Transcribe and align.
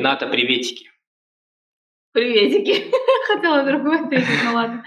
Рената, 0.00 0.26
приветики. 0.26 0.90
Приветики. 2.12 2.90
Хотела 3.26 3.64
другое 3.64 4.06
ответить, 4.06 4.26
ну 4.46 4.54
ладно. 4.54 4.82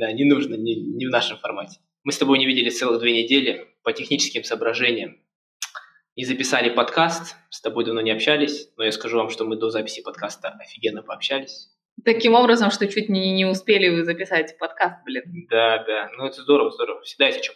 Да, 0.00 0.10
не 0.10 0.24
нужно, 0.24 0.56
не, 0.56 0.74
не 0.74 1.06
в 1.06 1.10
нашем 1.10 1.38
формате. 1.38 1.78
Мы 2.02 2.10
с 2.10 2.18
тобой 2.18 2.40
не 2.40 2.46
виделись 2.46 2.76
целых 2.76 3.00
две 3.00 3.22
недели 3.22 3.68
по 3.84 3.92
техническим 3.92 4.42
соображениям. 4.42 5.22
Не 6.16 6.24
записали 6.24 6.68
подкаст, 6.68 7.36
с 7.48 7.60
тобой 7.60 7.84
давно 7.84 8.00
не 8.00 8.10
общались, 8.10 8.68
но 8.76 8.82
я 8.82 8.90
скажу 8.90 9.18
вам, 9.18 9.30
что 9.30 9.44
мы 9.44 9.54
до 9.54 9.70
записи 9.70 10.02
подкаста 10.02 10.56
офигенно 10.58 11.04
пообщались. 11.04 11.68
Таким 12.04 12.34
образом, 12.34 12.72
что 12.72 12.88
чуть 12.88 13.08
не, 13.08 13.30
не 13.34 13.44
успели 13.44 13.88
вы 13.88 14.04
записать 14.04 14.58
подкаст, 14.58 14.96
блин. 15.04 15.46
Да, 15.48 15.84
да, 15.84 16.10
ну 16.18 16.26
это 16.26 16.42
здорово, 16.42 16.72
здорово. 16.72 17.02
Всегда 17.02 17.26
есть 17.26 17.38
о 17.38 17.42
чем 17.42 17.54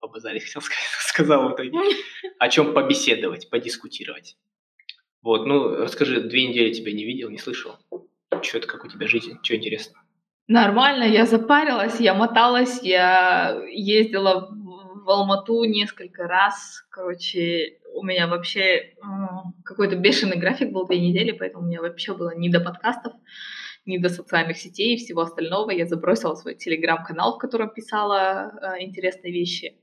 побазарить, 0.00 0.42
хотел 0.46 0.60
сказать, 0.60 0.88
сказал 0.98 1.48
в 1.48 1.54
итоге. 1.54 1.70
О 2.40 2.48
чем 2.48 2.74
побеседовать, 2.74 3.48
подискутировать. 3.48 4.36
Вот, 5.22 5.46
ну, 5.46 5.76
расскажи, 5.76 6.20
две 6.20 6.48
недели 6.48 6.72
тебя 6.72 6.92
не 6.92 7.04
видел, 7.04 7.30
не 7.30 7.38
слышал. 7.38 7.76
Что 8.42 8.58
это, 8.58 8.66
как 8.66 8.84
у 8.84 8.88
тебя 8.88 9.06
жизнь, 9.06 9.38
что 9.42 9.56
интересно? 9.56 10.02
Нормально, 10.48 11.04
я 11.04 11.24
запарилась, 11.26 12.00
я 12.00 12.14
моталась, 12.14 12.82
я 12.82 13.62
ездила 13.70 14.48
в 14.50 15.08
Алмату 15.08 15.64
несколько 15.64 16.26
раз. 16.26 16.84
Короче, 16.90 17.78
у 17.94 18.02
меня 18.02 18.26
вообще 18.26 18.94
какой-то 19.64 19.96
бешеный 19.96 20.38
график 20.38 20.72
был 20.72 20.86
две 20.86 21.00
недели, 21.00 21.32
поэтому 21.32 21.64
у 21.64 21.66
меня 21.66 21.80
вообще 21.80 22.14
было 22.14 22.34
не 22.34 22.48
до 22.48 22.60
подкастов, 22.60 23.12
ни 23.86 23.98
до 23.98 24.08
социальных 24.08 24.56
сетей 24.56 24.94
и 24.94 24.98
всего 24.98 25.22
остального. 25.22 25.70
Я 25.70 25.86
забросила 25.86 26.34
свой 26.34 26.54
телеграм-канал, 26.54 27.36
в 27.36 27.38
котором 27.38 27.70
писала 27.70 28.52
э, 28.60 28.82
интересные 28.82 29.32
вещи. 29.32 29.76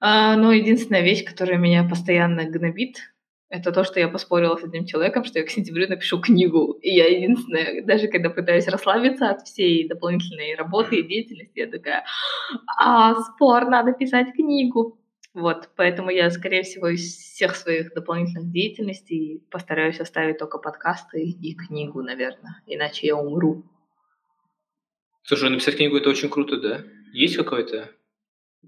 Э, 0.00 0.36
но 0.36 0.52
единственная 0.52 1.02
вещь, 1.02 1.24
которая 1.24 1.58
меня 1.58 1.84
постоянно 1.88 2.44
гнобит, 2.44 3.13
это 3.48 3.72
то, 3.72 3.84
что 3.84 4.00
я 4.00 4.08
поспорила 4.08 4.56
с 4.56 4.64
этим 4.64 4.86
человеком, 4.86 5.24
что 5.24 5.38
я 5.38 5.44
к 5.44 5.50
сентябрю 5.50 5.88
напишу 5.88 6.20
книгу. 6.20 6.72
И 6.82 6.90
я 6.90 7.06
единственная, 7.06 7.84
даже 7.84 8.08
когда 8.08 8.30
пытаюсь 8.30 8.66
расслабиться 8.66 9.30
от 9.30 9.42
всей 9.42 9.86
дополнительной 9.88 10.54
работы 10.54 10.96
и 10.96 11.06
деятельности, 11.06 11.60
я 11.60 11.66
такая, 11.68 12.04
а, 12.78 13.14
спор, 13.14 13.66
надо 13.66 13.92
писать 13.92 14.32
книгу. 14.34 14.98
Вот, 15.34 15.70
поэтому 15.76 16.10
я, 16.10 16.30
скорее 16.30 16.62
всего, 16.62 16.88
из 16.88 17.00
всех 17.00 17.56
своих 17.56 17.92
дополнительных 17.92 18.52
деятельностей 18.52 19.42
постараюсь 19.50 19.98
оставить 19.98 20.38
только 20.38 20.58
подкасты 20.58 21.22
и 21.22 21.54
книгу, 21.54 22.02
наверное, 22.02 22.62
иначе 22.66 23.08
я 23.08 23.16
умру. 23.16 23.64
Слушай, 25.24 25.50
написать 25.50 25.76
книгу 25.76 25.96
это 25.96 26.10
очень 26.10 26.28
круто, 26.28 26.60
да? 26.60 26.84
Есть 27.12 27.36
какое-то 27.36 27.90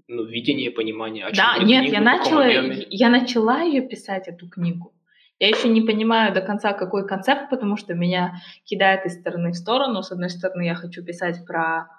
ну, 0.07 0.25
видение, 0.25 0.71
понимание? 0.71 1.25
О 1.25 1.31
да, 1.33 1.57
нет, 1.63 1.83
книгу, 1.83 1.95
я 1.95 2.01
начала, 2.01 2.45
я 2.45 3.09
начала 3.09 3.61
ее 3.61 3.81
писать, 3.81 4.27
эту 4.27 4.49
книгу. 4.49 4.93
Я 5.39 5.49
еще 5.49 5.69
не 5.69 5.81
понимаю 5.81 6.33
до 6.33 6.41
конца, 6.41 6.73
какой 6.73 7.07
концепт, 7.07 7.49
потому 7.49 7.77
что 7.77 7.93
меня 7.93 8.41
кидает 8.65 9.05
из 9.05 9.19
стороны 9.19 9.51
в 9.51 9.55
сторону. 9.55 10.01
С 10.01 10.11
одной 10.11 10.29
стороны, 10.29 10.63
я 10.63 10.73
хочу 10.73 11.03
писать 11.03 11.45
про, 11.45 11.89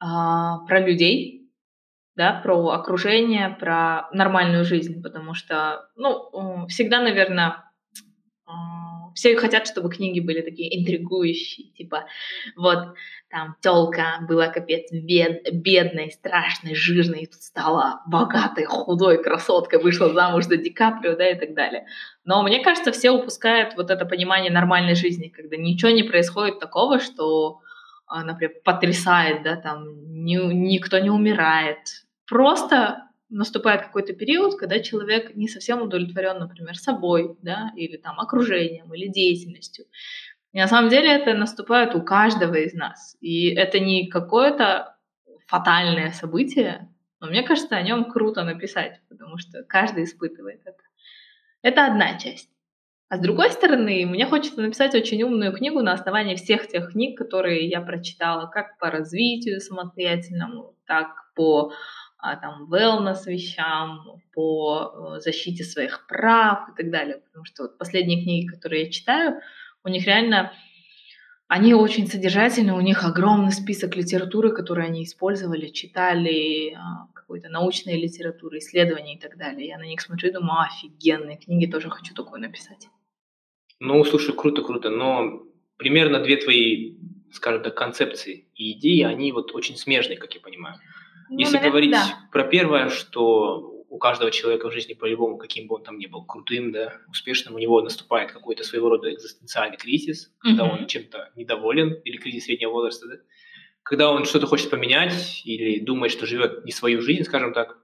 а, 0.00 0.58
про 0.66 0.80
людей, 0.80 1.48
да, 2.16 2.40
про 2.42 2.70
окружение, 2.70 3.50
про 3.50 4.08
нормальную 4.12 4.64
жизнь, 4.64 5.00
потому 5.02 5.34
что, 5.34 5.88
ну, 5.96 6.66
всегда, 6.68 7.00
наверное, 7.00 7.71
все 9.14 9.36
хотят, 9.36 9.66
чтобы 9.66 9.90
книги 9.90 10.20
были 10.20 10.40
такие 10.40 10.80
интригующие, 10.80 11.72
типа 11.72 12.06
вот 12.56 12.94
там 13.32 13.56
телка 13.60 14.18
была 14.28 14.48
капец 14.48 14.92
бед, 14.92 15.42
бедной, 15.52 16.10
страшной, 16.10 16.74
жирной, 16.74 17.28
стала 17.32 18.02
богатой, 18.06 18.64
худой 18.66 19.22
красоткой, 19.22 19.82
вышла 19.82 20.12
замуж 20.12 20.44
за 20.44 20.58
Ди 20.58 20.70
Каприо, 20.70 21.16
да, 21.16 21.30
и 21.30 21.38
так 21.38 21.54
далее. 21.54 21.86
Но 22.24 22.42
мне 22.42 22.62
кажется, 22.62 22.92
все 22.92 23.10
упускают 23.10 23.74
вот 23.76 23.90
это 23.90 24.04
понимание 24.04 24.52
нормальной 24.52 24.94
жизни, 24.94 25.28
когда 25.28 25.56
ничего 25.56 25.90
не 25.90 26.02
происходит 26.02 26.58
такого, 26.58 27.00
что, 27.00 27.60
а, 28.06 28.22
например, 28.22 28.54
потрясает, 28.64 29.42
да, 29.42 29.56
там, 29.56 29.86
ни, 30.24 30.36
никто 30.36 30.98
не 30.98 31.10
умирает. 31.10 31.78
Просто 32.26 33.04
наступает 33.32 33.82
какой-то 33.82 34.12
период, 34.12 34.58
когда 34.58 34.78
человек 34.80 35.34
не 35.34 35.48
совсем 35.48 35.82
удовлетворен, 35.82 36.38
например, 36.38 36.76
собой, 36.76 37.36
да, 37.42 37.72
или 37.76 37.96
там 37.96 38.20
окружением, 38.20 38.92
или 38.94 39.08
деятельностью. 39.08 39.86
И 40.52 40.58
на 40.58 40.68
самом 40.68 40.90
деле 40.90 41.10
это 41.10 41.34
наступает 41.34 41.94
у 41.94 42.02
каждого 42.02 42.54
из 42.54 42.74
нас. 42.74 43.16
И 43.20 43.48
это 43.54 43.80
не 43.80 44.08
какое-то 44.08 44.96
фатальное 45.46 46.12
событие, 46.12 46.88
но 47.20 47.28
мне 47.28 47.42
кажется, 47.42 47.76
о 47.76 47.82
нем 47.82 48.10
круто 48.10 48.44
написать, 48.44 49.00
потому 49.08 49.38
что 49.38 49.62
каждый 49.64 50.04
испытывает 50.04 50.60
это. 50.64 50.82
Это 51.62 51.86
одна 51.86 52.18
часть. 52.18 52.50
А 53.08 53.18
с 53.18 53.20
другой 53.20 53.50
стороны, 53.50 54.06
мне 54.06 54.26
хочется 54.26 54.60
написать 54.60 54.94
очень 54.94 55.22
умную 55.22 55.52
книгу 55.52 55.82
на 55.82 55.92
основании 55.92 56.34
всех 56.34 56.66
тех 56.66 56.92
книг, 56.92 57.18
которые 57.18 57.68
я 57.68 57.80
прочитала, 57.82 58.46
как 58.46 58.78
по 58.78 58.90
развитию 58.90 59.60
самостоятельному, 59.60 60.74
так 60.86 61.08
по 61.34 61.72
там, 62.40 62.72
wellness 62.72 63.26
вещам, 63.26 64.20
по 64.32 65.16
э, 65.16 65.20
защите 65.20 65.64
своих 65.64 66.06
прав 66.06 66.68
и 66.70 66.76
так 66.76 66.90
далее. 66.90 67.18
Потому 67.26 67.44
что 67.44 67.64
вот 67.64 67.78
последние 67.78 68.22
книги, 68.22 68.46
которые 68.46 68.84
я 68.84 68.90
читаю, 68.90 69.40
у 69.84 69.88
них 69.88 70.06
реально 70.06 70.52
они 71.48 71.74
очень 71.74 72.06
содержательны, 72.06 72.72
у 72.72 72.80
них 72.80 73.04
огромный 73.04 73.52
список 73.52 73.94
литературы, 73.94 74.54
которую 74.54 74.86
они 74.86 75.04
использовали, 75.04 75.66
читали 75.66 76.72
а, 76.72 77.08
какой-то 77.12 77.50
научной 77.50 78.00
литературы, 78.00 78.56
исследований 78.58 79.16
и 79.16 79.18
так 79.18 79.36
далее. 79.36 79.68
Я 79.68 79.76
на 79.76 79.82
них 79.82 80.00
смотрю 80.00 80.30
и 80.30 80.32
думаю, 80.32 80.62
офигенные 80.62 81.36
книги, 81.36 81.70
тоже 81.70 81.90
хочу 81.90 82.14
такое 82.14 82.40
написать. 82.40 82.88
Ну, 83.80 84.02
слушай, 84.04 84.34
круто, 84.34 84.62
круто, 84.62 84.88
но 84.88 85.42
примерно 85.76 86.20
две 86.20 86.36
твои, 86.38 86.94
скажем 87.32 87.62
так, 87.62 87.74
концепции 87.74 88.46
и 88.54 88.72
идеи, 88.72 89.02
они 89.02 89.32
вот 89.32 89.54
очень 89.54 89.76
смежные, 89.76 90.16
как 90.16 90.34
я 90.34 90.40
понимаю. 90.40 90.76
Ну, 91.32 91.38
Если 91.38 91.54
наверное, 91.54 91.70
говорить 91.70 91.90
да. 91.90 92.28
про 92.30 92.44
первое, 92.44 92.88
что 92.90 93.84
у 93.88 93.98
каждого 93.98 94.30
человека 94.30 94.68
в 94.68 94.72
жизни 94.72 94.94
по-любому, 94.94 95.38
каким 95.38 95.66
бы 95.66 95.76
он 95.76 95.82
там 95.82 95.98
ни 95.98 96.06
был, 96.06 96.24
крутым, 96.24 96.72
да, 96.72 96.92
успешным, 97.08 97.54
у 97.54 97.58
него 97.58 97.80
наступает 97.80 98.32
какой-то 98.32 98.64
своего 98.64 98.90
рода 98.90 99.12
экзистенциальный 99.12 99.76
кризис, 99.76 100.28
mm-hmm. 100.28 100.48
когда 100.48 100.64
он 100.64 100.86
чем-то 100.86 101.30
недоволен, 101.36 101.94
или 102.04 102.16
кризис 102.16 102.44
среднего 102.44 102.72
возраста, 102.72 103.08
да, 103.08 103.14
когда 103.82 104.10
он 104.10 104.24
что-то 104.24 104.46
хочет 104.46 104.70
поменять 104.70 105.42
или 105.44 105.80
думает, 105.80 106.12
что 106.12 106.26
живет 106.26 106.64
не 106.64 106.72
свою 106.72 107.00
жизнь, 107.00 107.24
скажем 107.24 107.52
так, 107.52 107.78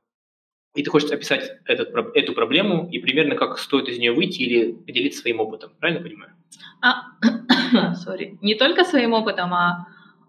и 0.75 0.83
ты 0.83 0.91
хочешь 0.91 1.11
описать 1.11 1.51
этот, 1.65 1.91
эту 2.15 2.35
проблему 2.35 2.89
и 2.91 2.99
примерно 2.99 3.35
как 3.35 3.59
стоит 3.59 3.89
из 3.89 3.99
нее 3.99 4.13
выйти 4.13 4.43
или 4.43 4.73
поделиться 4.73 5.23
своим 5.23 5.41
опытом. 5.41 5.73
Правильно 5.81 6.03
понимаю? 6.03 6.33
А, 6.83 7.95
сори. 7.95 8.39
Не 8.43 8.55
только 8.55 8.85
своим 8.85 9.13
опытом, 9.13 9.53
а 9.55 9.87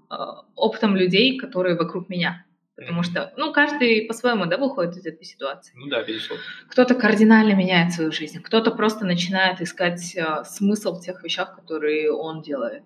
э, 0.10 0.16
опытом 0.56 0.96
людей, 0.96 1.38
которые 1.38 1.76
вокруг 1.76 2.10
меня. 2.10 2.46
Потому 2.80 3.04
что, 3.04 3.34
ну, 3.36 3.52
каждый 3.52 4.06
по-своему, 4.08 4.46
да, 4.46 4.58
выходит 4.58 4.96
из 4.96 5.06
этой 5.06 5.26
ситуации. 5.26 5.74
Ну 5.76 5.88
да, 5.88 6.02
безусловно. 6.02 6.44
Кто-то 6.70 6.96
кардинально 6.96 7.54
меняет 7.54 7.92
свою 7.92 8.12
жизнь, 8.12 8.42
кто-то 8.42 8.72
просто 8.72 9.06
начинает 9.06 9.60
искать 9.60 10.16
э, 10.16 10.44
смысл 10.46 10.96
в 10.96 11.02
тех 11.02 11.22
вещах, 11.22 11.58
которые 11.58 12.14
он 12.14 12.42
делает. 12.42 12.84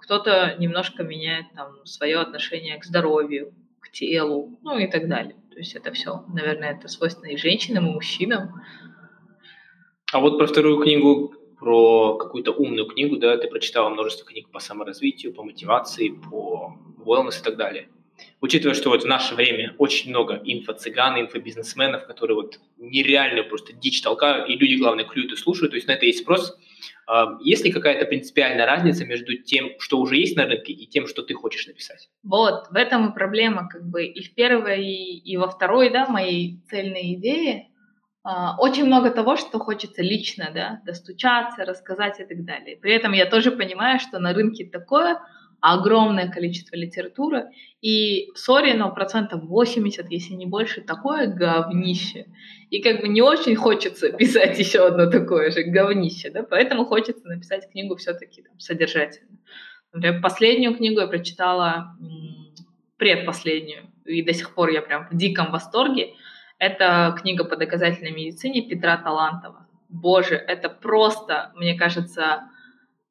Кто-то 0.00 0.56
немножко 0.58 1.02
меняет 1.02 1.46
там 1.54 1.84
свое 1.84 2.18
отношение 2.18 2.78
к 2.78 2.84
здоровью, 2.84 3.52
к 3.80 3.90
телу, 3.90 4.58
ну 4.62 4.78
и 4.78 4.90
так 4.90 5.06
далее. 5.06 5.36
То 5.50 5.58
есть 5.58 5.74
это 5.74 5.92
все, 5.92 6.24
наверное, 6.32 6.72
это 6.72 6.88
свойственно 6.88 7.30
и 7.30 7.36
женщинам, 7.36 7.88
и 7.88 7.92
мужчинам. 7.92 8.62
А 10.12 10.20
вот 10.20 10.38
про 10.38 10.46
вторую 10.46 10.82
книгу, 10.82 11.34
про 11.58 12.16
какую-то 12.16 12.52
умную 12.52 12.86
книгу, 12.86 13.18
да, 13.18 13.36
ты 13.36 13.48
прочитала 13.48 13.90
множество 13.90 14.24
книг 14.24 14.50
по 14.50 14.60
саморазвитию, 14.60 15.34
по 15.34 15.42
мотивации, 15.42 16.08
по 16.08 16.74
wellness 17.04 17.40
и 17.40 17.44
так 17.44 17.56
далее 17.56 17.88
учитывая, 18.40 18.74
что 18.74 18.90
вот 18.90 19.02
в 19.02 19.06
наше 19.06 19.34
время 19.34 19.74
очень 19.78 20.10
много 20.10 20.40
инфо-цыган, 20.44 21.20
инфобизнесменов, 21.20 22.06
которые 22.06 22.36
вот 22.36 22.60
нереально 22.78 23.42
просто 23.42 23.72
дичь 23.72 24.00
толкают, 24.02 24.48
и 24.48 24.56
люди, 24.56 24.74
главное, 24.74 25.04
клюют 25.04 25.32
и 25.32 25.36
слушают, 25.36 25.72
то 25.72 25.76
есть 25.76 25.86
на 25.86 25.92
это 25.92 26.06
есть 26.06 26.20
спрос. 26.20 26.56
А, 27.06 27.38
есть 27.40 27.64
ли 27.64 27.72
какая-то 27.72 28.06
принципиальная 28.06 28.66
разница 28.66 29.04
между 29.04 29.36
тем, 29.36 29.70
что 29.78 29.98
уже 29.98 30.16
есть 30.16 30.36
на 30.36 30.46
рынке, 30.46 30.72
и 30.72 30.86
тем, 30.86 31.06
что 31.06 31.22
ты 31.22 31.34
хочешь 31.34 31.66
написать? 31.66 32.08
Вот, 32.22 32.68
в 32.70 32.76
этом 32.76 33.10
и 33.10 33.14
проблема, 33.14 33.68
как 33.68 33.88
бы 33.88 34.04
и 34.04 34.22
в 34.22 34.34
первой, 34.34 34.84
и, 34.84 35.36
во 35.36 35.48
второй, 35.48 35.90
да, 35.90 36.06
моей 36.06 36.60
цельной 36.68 37.14
идеи. 37.14 37.66
Uh, 38.22 38.52
очень 38.58 38.84
много 38.84 39.10
того, 39.10 39.36
что 39.36 39.58
хочется 39.58 40.02
лично, 40.02 40.50
да, 40.54 40.82
достучаться, 40.84 41.64
рассказать 41.64 42.20
и 42.20 42.24
так 42.24 42.44
далее. 42.44 42.76
При 42.76 42.92
этом 42.92 43.12
я 43.12 43.24
тоже 43.24 43.50
понимаю, 43.50 43.98
что 43.98 44.18
на 44.18 44.34
рынке 44.34 44.66
такое, 44.66 45.18
огромное 45.60 46.30
количество 46.30 46.76
литературы, 46.76 47.50
и, 47.80 48.28
сори, 48.34 48.72
но 48.72 48.92
процентов 48.92 49.44
80, 49.44 50.10
если 50.10 50.34
не 50.34 50.46
больше, 50.46 50.82
такое 50.82 51.26
говнище. 51.26 52.26
И 52.70 52.82
как 52.82 53.00
бы 53.00 53.08
не 53.08 53.22
очень 53.22 53.56
хочется 53.56 54.12
писать 54.18 54.58
еще 54.58 54.86
одно 54.86 55.06
такое 55.06 55.50
же 55.50 55.62
говнище, 55.62 56.30
да, 56.30 56.42
поэтому 56.42 56.84
хочется 56.84 57.26
написать 57.26 57.70
книгу 57.70 57.96
все-таки 57.96 58.42
там, 58.42 58.58
содержательно. 58.58 59.38
Например, 59.92 60.20
последнюю 60.20 60.76
книгу 60.76 61.00
я 61.00 61.06
прочитала, 61.06 61.96
предпоследнюю, 62.96 63.90
и 64.04 64.22
до 64.22 64.32
сих 64.32 64.54
пор 64.54 64.68
я 64.68 64.82
прям 64.82 65.08
в 65.10 65.16
диком 65.16 65.50
восторге. 65.50 66.10
Это 66.58 67.16
книга 67.18 67.44
по 67.44 67.56
доказательной 67.56 68.10
медицине 68.10 68.68
Петра 68.68 68.98
Талантова. 68.98 69.66
Боже, 69.88 70.34
это 70.34 70.68
просто, 70.68 71.50
мне 71.56 71.74
кажется, 71.74 72.42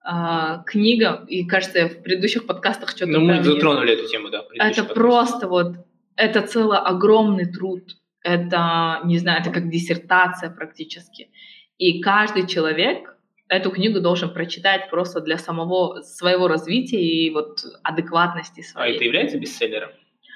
э, 0.06 0.64
книга, 0.66 1.26
и 1.28 1.46
кажется, 1.46 1.80
я 1.80 1.88
в 1.88 2.02
предыдущих 2.02 2.46
подкастах 2.46 2.90
что-то... 2.90 3.12
Ну, 3.12 3.22
мы 3.22 3.44
затронули 3.44 3.94
эту 3.94 4.08
тему, 4.08 4.30
да. 4.30 4.46
Это 4.54 4.84
просто 4.84 5.48
вот, 5.48 5.76
это 6.16 6.42
целый 6.42 6.78
огромный 6.78 7.46
труд. 7.46 7.84
Это, 8.22 9.02
не 9.06 9.18
знаю, 9.18 9.42
это 9.42 9.52
как 9.52 9.70
диссертация 9.70 10.50
практически. 10.50 11.30
И 11.78 12.02
каждый 12.02 12.48
человек 12.48 13.16
эту 13.48 13.72
книгу 13.72 14.00
должен 14.00 14.32
прочитать 14.34 14.90
просто 14.90 15.22
для 15.22 15.38
самого 15.38 16.02
своего 16.02 16.48
развития 16.48 17.02
и 17.02 17.30
вот 17.32 17.64
адекватности 17.84 18.62
своей. 18.62 18.94
А 18.94 18.96
это 18.96 19.04
является 19.04 19.40
бестселлером? 19.40 19.90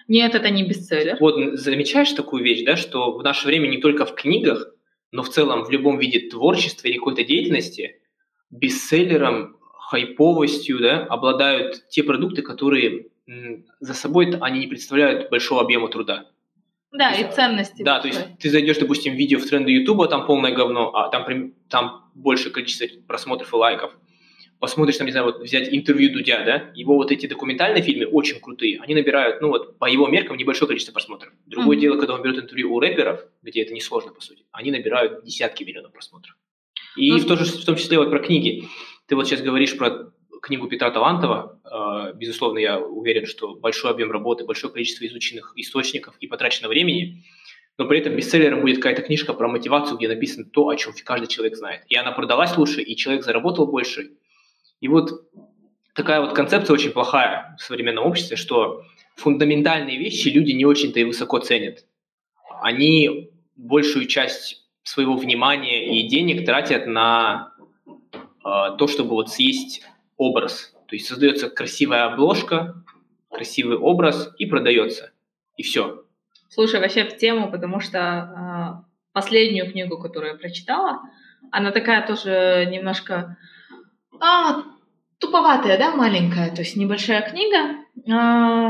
Нет, 0.07 0.35
это 0.35 0.49
не 0.49 0.63
бестселлер. 0.63 1.17
Вот 1.19 1.57
замечаешь 1.57 2.11
такую 2.11 2.43
вещь, 2.43 2.63
да, 2.65 2.75
что 2.75 3.13
в 3.13 3.23
наше 3.23 3.47
время 3.47 3.67
не 3.67 3.77
только 3.77 4.05
в 4.05 4.15
книгах, 4.15 4.67
но 5.11 5.23
в 5.23 5.29
целом 5.29 5.63
в 5.63 5.69
любом 5.69 5.99
виде 5.99 6.27
творчества 6.29 6.87
или 6.87 6.97
какой-то 6.97 7.23
деятельности 7.23 8.01
бестселлером, 8.53 9.57
хайповостью, 9.93 10.79
да, 10.79 11.03
обладают 11.05 11.87
те 11.89 12.03
продукты, 12.03 12.41
которые 12.41 13.07
за 13.79 13.93
собой 13.93 14.35
они 14.41 14.59
не 14.59 14.67
представляют 14.67 15.29
большого 15.29 15.61
объема 15.61 15.87
труда. 15.87 16.25
Да, 16.91 17.11
и 17.11 17.31
ценности. 17.31 17.81
Да, 17.81 17.99
то 17.99 18.07
есть 18.07 18.21
ты 18.39 18.49
зайдешь, 18.49 18.77
допустим, 18.77 19.13
в 19.13 19.17
видео 19.17 19.39
в 19.39 19.45
тренды 19.45 19.71
Ютуба, 19.71 20.07
там 20.07 20.27
полное 20.27 20.53
говно, 20.53 20.91
а 20.93 21.09
там, 21.09 21.53
там 21.67 22.11
больше 22.13 22.51
количество 22.51 22.85
просмотров 23.07 23.51
и 23.51 23.55
лайков. 23.55 23.97
Посмотришь, 24.59 24.97
там, 24.97 25.07
не 25.07 25.11
знаю, 25.11 25.25
вот 25.25 25.41
взять 25.41 25.73
интервью 25.73 26.13
Дудя, 26.13 26.43
да, 26.45 26.71
его 26.75 26.95
вот 26.95 27.11
эти 27.11 27.25
документальные 27.25 27.83
фильмы 27.83 28.05
очень 28.05 28.39
крутые, 28.39 28.79
они 28.79 28.93
набирают, 28.93 29.41
ну 29.41 29.49
вот, 29.49 29.77
по 29.77 29.85
его 29.89 30.07
меркам 30.07 30.37
небольшое 30.37 30.67
количество 30.67 30.93
просмотров. 30.93 31.33
Другое 31.47 31.75
mm-hmm. 31.75 31.81
дело, 31.81 31.97
когда 31.97 32.13
он 32.13 32.21
берет 32.21 32.37
интервью 32.37 32.73
у 32.73 32.79
рэперов, 32.79 33.25
где 33.41 33.63
это 33.63 33.73
несложно, 33.73 34.13
по 34.13 34.21
сути, 34.21 34.45
они 34.51 34.71
набирают 34.71 35.23
десятки 35.25 35.63
миллионов 35.63 35.91
просмотров. 35.91 36.37
И 36.95 37.11
mm-hmm. 37.11 37.19
в, 37.19 37.27
то 37.27 37.35
же, 37.35 37.45
в 37.45 37.65
том 37.65 37.75
числе 37.75 37.97
вот 37.97 38.09
про 38.09 38.19
книги. 38.19 38.63
Ты 39.07 39.15
вот 39.15 39.27
сейчас 39.27 39.41
говоришь 39.41 39.77
про 39.77 40.11
книгу 40.41 40.67
Петра 40.67 40.91
Талантова. 40.91 41.59
А, 41.63 42.13
безусловно, 42.13 42.59
я 42.59 42.79
уверен, 42.79 43.25
что 43.25 43.55
большой 43.55 43.91
объем 43.91 44.11
работы, 44.11 44.45
большое 44.45 44.71
количество 44.71 45.05
изученных 45.05 45.53
источников 45.55 46.15
и 46.19 46.27
потраченного 46.27 46.71
времени, 46.71 47.23
но 47.77 47.85
при 47.87 47.99
этом 47.99 48.15
бестселлером 48.15 48.61
будет 48.61 48.77
какая-то 48.77 49.01
книжка 49.01 49.33
про 49.33 49.47
мотивацию, 49.47 49.97
где 49.97 50.07
написано 50.07 50.45
то, 50.45 50.67
о 50.67 50.75
чем 50.75 50.93
каждый 51.03 51.27
человек 51.27 51.55
знает. 51.55 51.81
И 51.87 51.95
она 51.95 52.11
продалась 52.11 52.55
лучше, 52.57 52.81
и 52.81 52.95
человек 52.95 53.23
заработал 53.23 53.65
больше. 53.65 54.11
И 54.79 54.87
вот 54.87 55.11
такая 55.95 56.21
вот 56.21 56.33
концепция 56.33 56.73
очень 56.73 56.91
плохая 56.91 57.55
в 57.57 57.63
современном 57.63 58.05
обществе, 58.05 58.37
что 58.37 58.83
фундаментальные 59.15 59.97
вещи 59.97 60.27
люди 60.27 60.51
не 60.51 60.65
очень-то 60.65 60.99
и 60.99 61.03
высоко 61.03 61.39
ценят. 61.39 61.85
Они 62.61 63.31
большую 63.55 64.05
часть 64.07 64.62
своего 64.83 65.15
внимания 65.15 65.99
и 65.99 66.07
денег 66.07 66.45
тратят 66.45 66.85
на 66.87 67.53
э, 67.87 68.21
то, 68.43 68.87
чтобы 68.87 69.11
вот 69.11 69.29
съесть 69.29 69.81
образ. 70.17 70.73
То 70.87 70.95
есть 70.95 71.07
создается 71.07 71.49
красивая 71.49 72.05
обложка, 72.05 72.75
красивый 73.31 73.77
образ 73.77 74.33
и 74.37 74.45
продается. 74.45 75.11
И 75.57 75.63
все. 75.63 76.03
Слушай, 76.49 76.79
вообще 76.81 77.05
в 77.05 77.17
тему, 77.17 77.51
потому 77.51 77.79
что 77.79 77.97
э, 77.99 78.93
последнюю 79.13 79.71
книгу, 79.71 79.97
которую 79.97 80.33
я 80.33 80.37
прочитала, 80.37 81.01
она 81.51 81.71
такая 81.71 82.05
тоже 82.05 82.67
немножко 82.71 83.37
а, 84.19 84.63
туповатая, 85.19 85.77
да, 85.77 85.95
маленькая, 85.95 86.49
то 86.51 86.61
есть 86.61 86.75
небольшая 86.75 87.21
книга 87.29 87.83
э, 88.05 88.69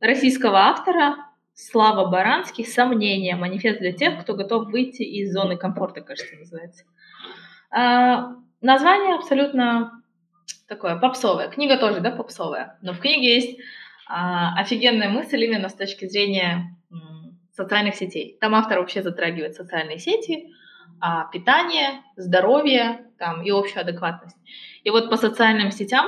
российского 0.00 0.58
автора 0.58 1.31
Слава 1.54 2.08
Баранский 2.10 2.64
«Сомнения. 2.64 3.36
Манифест 3.36 3.78
для 3.78 3.92
тех, 3.92 4.22
кто 4.22 4.34
готов 4.34 4.70
выйти 4.70 5.02
из 5.02 5.32
зоны 5.32 5.56
комфорта», 5.56 6.00
кажется, 6.00 6.36
называется. 6.36 6.84
Э, 7.74 8.34
название 8.60 9.14
абсолютно 9.14 10.02
такое 10.66 10.96
попсовое. 10.96 11.48
Книга 11.48 11.76
тоже, 11.76 12.00
да, 12.00 12.10
попсовая. 12.10 12.78
Но 12.82 12.94
в 12.94 13.00
книге 13.00 13.34
есть 13.34 13.60
а, 14.08 14.58
офигенная 14.58 15.08
мысль 15.08 15.44
именно 15.44 15.68
с 15.68 15.74
точки 15.74 16.06
зрения 16.06 16.76
м, 16.90 17.38
социальных 17.52 17.94
сетей. 17.94 18.36
Там 18.40 18.54
автор 18.54 18.78
вообще 18.78 19.02
затрагивает 19.02 19.54
социальные 19.54 19.98
сети, 19.98 20.48
а, 21.00 21.24
питание, 21.26 22.02
здоровье 22.16 23.06
там, 23.18 23.42
и 23.42 23.50
общую 23.50 23.82
адекватность. 23.82 24.36
И 24.84 24.90
вот 24.90 25.10
по 25.10 25.16
социальным 25.16 25.70
сетям 25.70 26.06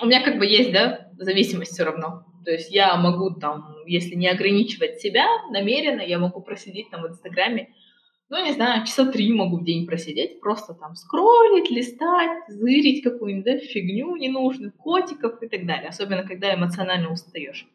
у 0.00 0.06
меня 0.06 0.22
как 0.22 0.38
бы 0.38 0.46
есть, 0.46 0.72
да, 0.72 1.08
зависимость 1.18 1.72
все 1.72 1.84
равно. 1.84 2.24
То 2.44 2.50
есть 2.52 2.70
я 2.70 2.96
могу 2.96 3.30
там, 3.30 3.76
если 3.86 4.14
не 4.14 4.28
ограничивать 4.28 5.00
себя 5.00 5.26
намеренно, 5.50 6.00
я 6.00 6.18
могу 6.18 6.40
просидеть 6.40 6.90
там 6.90 7.02
в 7.02 7.08
Инстаграме 7.08 7.68
ну, 8.32 8.42
не 8.42 8.52
знаю, 8.52 8.86
часа 8.86 9.04
три 9.04 9.30
могу 9.30 9.58
в 9.58 9.64
день 9.64 9.86
просидеть, 9.86 10.40
просто 10.40 10.72
там 10.72 10.96
скроллить, 10.96 11.70
листать, 11.70 12.48
зырить 12.48 13.02
какую-нибудь 13.02 13.44
да, 13.44 13.58
фигню 13.58 14.16
ненужную, 14.16 14.72
котиков 14.72 15.42
и 15.42 15.48
так 15.48 15.66
далее, 15.66 15.90
особенно 15.90 16.26
когда 16.26 16.54
эмоционально 16.54 17.12
устаешь. 17.12 17.68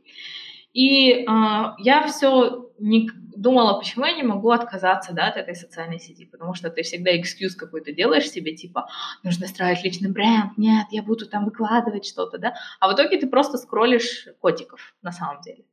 И 0.74 1.12
э, 1.12 1.26
я 1.28 2.08
все 2.08 2.72
не 2.80 3.08
думала, 3.38 3.78
почему 3.78 4.06
я 4.06 4.14
не 4.14 4.24
могу 4.24 4.52
отказаться 4.52 5.14
да, 5.14 5.28
от 5.28 5.38
этой 5.38 5.56
социальной 5.56 6.00
сети, 6.00 6.26
потому 6.26 6.54
что 6.54 6.70
ты 6.70 6.82
всегда 6.82 7.16
экскьюз 7.18 7.56
какой-то 7.56 7.94
делаешь 7.94 8.30
себе, 8.30 8.56
типа, 8.56 8.88
нужно 9.24 9.48
строить 9.48 9.84
личный 9.84 10.12
бренд, 10.12 10.58
нет, 10.58 10.88
я 10.92 11.04
буду 11.04 11.28
там 11.28 11.46
выкладывать 11.46 12.06
что-то, 12.06 12.38
да, 12.38 12.56
а 12.80 12.90
в 12.90 12.96
итоге 12.96 13.18
ты 13.18 13.28
просто 13.28 13.58
скроллишь 13.58 14.28
котиков 14.40 14.94
на 15.02 15.12
самом 15.12 15.42
деле. 15.42 15.64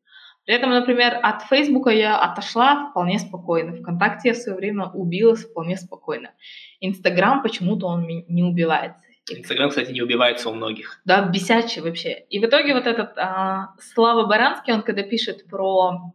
При 0.44 0.54
этом, 0.54 0.70
например, 0.70 1.18
от 1.22 1.42
Фейсбука 1.44 1.90
я 1.90 2.18
отошла 2.18 2.90
вполне 2.90 3.18
спокойно. 3.18 3.76
Вконтакте 3.76 4.28
я 4.28 4.34
в 4.34 4.36
свое 4.36 4.58
время 4.58 4.88
убилась 4.88 5.42
вполне 5.42 5.76
спокойно. 5.78 6.32
Инстаграм 6.80 7.42
почему-то 7.42 7.86
он 7.86 8.06
не 8.06 8.42
убивается. 8.42 9.00
Инстаграм, 9.30 9.70
кстати, 9.70 9.90
не 9.90 10.02
убивается 10.02 10.50
у 10.50 10.54
многих. 10.54 11.00
Да, 11.06 11.22
бесячий 11.22 11.80
вообще. 11.80 12.26
И 12.28 12.38
в 12.40 12.44
итоге 12.44 12.74
вот 12.74 12.86
этот 12.86 13.16
а, 13.16 13.70
Слава 13.80 14.26
Баранский, 14.26 14.74
он 14.74 14.82
когда 14.82 15.02
пишет 15.02 15.48
про 15.48 16.12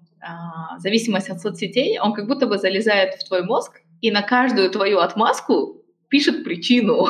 зависимость 0.77 1.29
от 1.29 1.39
соцсетей, 1.41 1.99
он 1.99 2.13
как 2.13 2.27
будто 2.27 2.47
бы 2.47 2.57
залезает 2.57 3.15
в 3.15 3.27
твой 3.27 3.43
мозг 3.43 3.81
и 4.01 4.11
на 4.11 4.21
каждую 4.21 4.69
твою 4.69 4.99
отмазку 4.99 5.83
пишет 6.09 6.43
причину. 6.43 7.07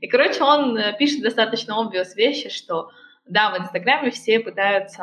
И, 0.00 0.08
короче, 0.08 0.42
он 0.42 0.76
э, 0.78 0.96
пишет 0.98 1.22
достаточно 1.22 1.72
obvious 1.72 2.14
вещи, 2.16 2.48
что 2.48 2.90
да, 3.26 3.50
в 3.50 3.60
Инстаграме 3.60 4.10
все 4.10 4.40
пытаются 4.40 4.98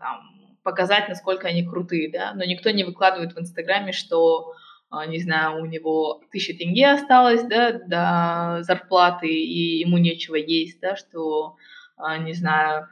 там, 0.00 0.56
показать, 0.62 1.08
насколько 1.08 1.48
они 1.48 1.66
крутые, 1.66 2.10
да, 2.10 2.32
но 2.34 2.44
никто 2.44 2.70
не 2.70 2.84
выкладывает 2.84 3.34
в 3.34 3.40
Инстаграме, 3.40 3.92
что, 3.92 4.52
а, 4.88 5.06
не 5.06 5.18
знаю, 5.18 5.60
у 5.60 5.66
него 5.66 6.22
тысяча 6.30 6.56
тенге 6.56 6.90
осталось, 6.90 7.42
да, 7.42 7.72
до 7.72 8.62
зарплаты, 8.62 9.28
и 9.28 9.78
ему 9.78 9.98
нечего 9.98 10.36
есть, 10.36 10.80
да, 10.80 10.96
что, 10.96 11.56
а, 11.96 12.18
не 12.18 12.32
знаю, 12.32 12.84
а, 12.84 12.88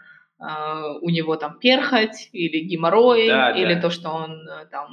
у 1.00 1.10
него 1.10 1.36
там 1.36 1.58
перхоть 1.58 2.28
или 2.32 2.60
геморрой, 2.60 3.28
да, 3.28 3.50
или 3.50 3.74
да. 3.74 3.80
то, 3.80 3.90
что 3.90 4.10
он 4.10 4.32
э, 4.48 4.66
там 4.70 4.88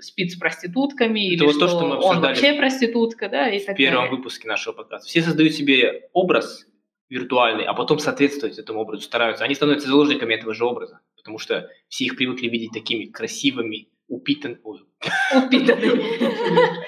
спит 0.00 0.32
с 0.32 0.36
проститутками, 0.36 1.34
Это 1.34 1.44
или 1.44 1.46
вот 1.46 1.56
что, 1.56 1.60
то, 1.60 1.68
что 1.68 1.86
мы 1.86 1.96
он 1.96 2.20
вообще 2.20 2.54
проститутка, 2.54 3.28
да, 3.28 3.48
и 3.48 3.58
в 3.58 3.66
так 3.66 3.76
первом 3.76 4.04
далее. 4.04 4.16
выпуске 4.16 4.48
нашего 4.48 4.74
подкаста. 4.74 5.08
Все 5.08 5.22
создают 5.22 5.52
себе 5.52 6.08
образ 6.12 6.66
виртуальный, 7.08 7.64
а 7.64 7.74
потом 7.74 7.98
соответствовать 7.98 8.58
этому 8.58 8.80
образу 8.80 9.02
стараются. 9.02 9.44
Они 9.44 9.54
становятся 9.54 9.88
заложниками 9.88 10.34
этого 10.34 10.54
же 10.54 10.64
образа 10.64 11.00
потому 11.26 11.40
что 11.40 11.68
все 11.88 12.04
их 12.04 12.16
привыкли 12.16 12.46
видеть 12.46 12.70
такими 12.72 13.06
красивыми, 13.06 13.88
упитан... 14.06 14.60
упитанными, 15.34 16.04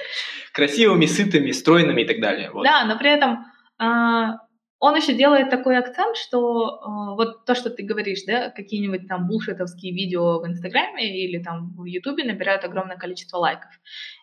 красивыми, 0.52 1.06
сытыми, 1.06 1.50
стройными 1.50 2.02
и 2.02 2.04
так 2.04 2.20
далее. 2.20 2.52
Вот. 2.52 2.62
Да, 2.62 2.85
но 2.85 2.97
при 2.97 3.11
этом 3.11 3.47
а, 3.78 4.37
он 4.80 4.94
еще 4.94 5.14
делает 5.14 5.50
такой 5.50 5.76
акцент, 5.76 6.16
что 6.16 6.68
э, 6.68 7.14
вот 7.16 7.44
то, 7.44 7.54
что 7.54 7.70
ты 7.70 7.82
говоришь, 7.82 8.25
да, 8.26 8.50
какие-нибудь 8.50 9.08
там 9.08 9.26
булшитовские 9.26 9.92
видео 9.92 10.40
в 10.40 10.47
Инстаграме 10.47 11.25
или 11.25 11.42
там 11.42 11.75
в 11.76 11.85
Ютубе 11.85 12.25
набирают 12.25 12.64
огромное 12.64 12.97
количество 12.97 13.38
лайков. 13.38 13.70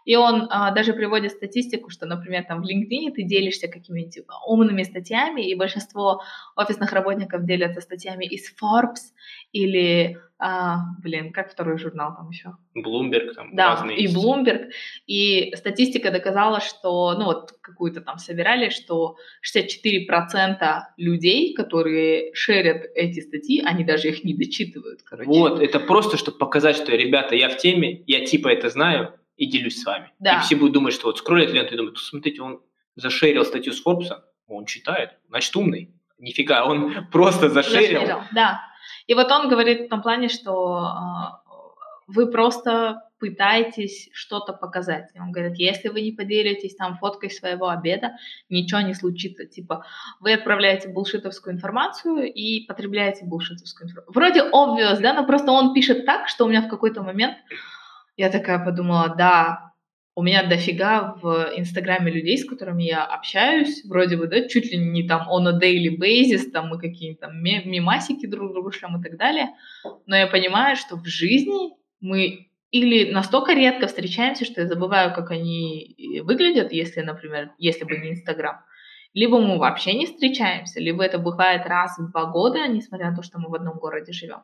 И 0.05 0.15
он 0.15 0.43
э, 0.43 0.73
даже 0.73 0.93
приводит 0.93 1.31
статистику, 1.31 1.89
что, 1.89 2.05
например, 2.05 2.45
там 2.45 2.61
в 2.61 2.65
LinkedIn 2.65 3.11
ты 3.15 3.23
делишься 3.23 3.67
какими-нибудь 3.67 4.25
умными 4.47 4.83
статьями, 4.83 5.41
и 5.49 5.55
большинство 5.55 6.21
офисных 6.55 6.93
работников 6.93 7.45
делятся 7.45 7.81
статьями 7.81 8.25
из 8.25 8.53
Forbes 8.53 9.13
или 9.51 10.17
а, 10.37 10.79
блин, 11.01 11.31
как 11.31 11.49
второй 11.51 11.77
журнал 11.77 12.13
там 12.15 12.29
еще? 12.29 12.57
Bloomberg, 12.75 13.33
там 13.33 13.55
да, 13.55 13.75
разные. 13.75 13.97
и 13.97 14.13
Bloomberg. 14.13 14.69
И 15.07 15.53
статистика 15.55 16.11
доказала, 16.11 16.59
что, 16.59 17.15
ну 17.17 17.25
вот 17.25 17.53
какую-то 17.61 18.01
там 18.01 18.17
собирали, 18.17 18.69
что 18.69 19.15
64% 19.41 20.81
людей, 20.97 21.53
которые 21.53 22.33
шерят 22.33 22.83
эти 22.95 23.21
статьи, 23.21 23.63
они 23.65 23.85
даже 23.85 24.09
их 24.09 24.25
не 24.25 24.35
дочитывают, 24.35 25.03
короче. 25.03 25.29
Вот, 25.29 25.61
это 25.61 25.79
просто, 25.79 26.17
чтобы 26.17 26.37
показать, 26.37 26.75
что, 26.75 26.93
ребята, 26.95 27.35
я 27.35 27.47
в 27.47 27.57
теме, 27.57 28.03
я 28.05 28.25
типа 28.25 28.49
это 28.49 28.69
знаю 28.69 29.13
и 29.37 29.47
делюсь 29.47 29.81
с 29.81 29.85
вами. 29.85 30.11
Да. 30.19 30.39
И 30.39 30.41
все 30.41 30.55
будут 30.55 30.73
думать, 30.73 30.93
что 30.93 31.07
вот 31.07 31.17
скроллят 31.17 31.51
ленту 31.51 31.73
и 31.73 31.77
думают, 31.77 31.97
смотрите, 31.97 32.41
он 32.41 32.61
зашерил 32.95 33.45
статью 33.45 33.73
с 33.73 33.85
Forbes, 33.85 34.09
он 34.47 34.65
читает, 34.65 35.17
значит 35.27 35.55
умный. 35.55 35.93
Нифига, 36.17 36.65
он 36.65 37.07
просто 37.11 37.49
зашерил. 37.49 38.01
зашерил 38.01 38.21
да. 38.31 38.61
И 39.07 39.13
вот 39.13 39.31
он 39.31 39.49
говорит 39.49 39.87
в 39.87 39.89
том 39.89 40.01
плане, 40.01 40.29
что 40.29 40.87
э, 40.87 41.51
вы 42.07 42.31
просто 42.31 43.01
пытаетесь 43.19 44.09
что-то 44.13 44.53
показать. 44.53 45.09
И 45.13 45.19
он 45.19 45.31
говорит, 45.31 45.57
если 45.57 45.89
вы 45.89 46.01
не 46.01 46.11
поделитесь 46.11 46.75
там 46.75 46.97
фоткой 46.97 47.31
своего 47.31 47.69
обеда, 47.69 48.11
ничего 48.49 48.81
не 48.81 48.93
случится. 48.93 49.45
Типа, 49.45 49.85
вы 50.19 50.33
отправляете 50.33 50.89
булшитовскую 50.89 51.55
информацию 51.55 52.31
и 52.31 52.65
потребляете 52.65 53.25
булшитовскую 53.25 53.87
информацию. 53.87 54.13
Вроде 54.13 54.41
obvious, 54.51 55.01
да, 55.01 55.13
но 55.13 55.25
просто 55.25 55.51
он 55.51 55.73
пишет 55.73 56.05
так, 56.05 56.27
что 56.27 56.45
у 56.45 56.49
меня 56.49 56.61
в 56.61 56.67
какой-то 56.67 57.03
момент 57.03 57.37
я 58.17 58.29
такая 58.29 58.63
подумала, 58.63 59.13
да, 59.17 59.73
у 60.15 60.23
меня 60.23 60.43
дофига 60.43 61.15
в 61.21 61.51
Инстаграме 61.57 62.11
людей, 62.11 62.37
с 62.37 62.45
которыми 62.45 62.83
я 62.83 63.03
общаюсь, 63.03 63.83
вроде 63.85 64.15
бы, 64.15 64.27
да, 64.27 64.47
чуть 64.47 64.71
ли 64.71 64.77
не 64.77 65.07
там 65.07 65.27
on 65.29 65.47
a 65.47 65.59
daily 65.59 65.97
basis, 65.97 66.49
там 66.51 66.69
мы 66.69 66.79
какие-то 66.79 67.27
там 67.27 67.43
мимасики 67.43 68.25
друг 68.25 68.53
другу 68.53 68.71
шлем 68.71 68.99
и 68.99 69.03
так 69.03 69.17
далее, 69.17 69.49
но 70.05 70.15
я 70.15 70.27
понимаю, 70.27 70.77
что 70.77 70.95
в 70.95 71.05
жизни 71.05 71.73
мы 71.99 72.47
или 72.71 73.11
настолько 73.11 73.53
редко 73.53 73.87
встречаемся, 73.87 74.45
что 74.45 74.61
я 74.61 74.67
забываю, 74.67 75.13
как 75.13 75.31
они 75.31 76.21
выглядят, 76.23 76.71
если, 76.71 77.01
например, 77.01 77.51
если 77.57 77.83
бы 77.83 77.97
не 77.97 78.11
Инстаграм, 78.11 78.61
либо 79.13 79.39
мы 79.39 79.57
вообще 79.57 79.93
не 79.93 80.05
встречаемся, 80.05 80.81
либо 80.81 81.03
это 81.03 81.17
бывает 81.17 81.65
раз 81.65 81.97
в 81.97 82.11
два 82.11 82.25
года, 82.25 82.67
несмотря 82.67 83.11
на 83.11 83.15
то, 83.15 83.23
что 83.23 83.39
мы 83.39 83.49
в 83.49 83.55
одном 83.55 83.77
городе 83.77 84.11
живем. 84.11 84.43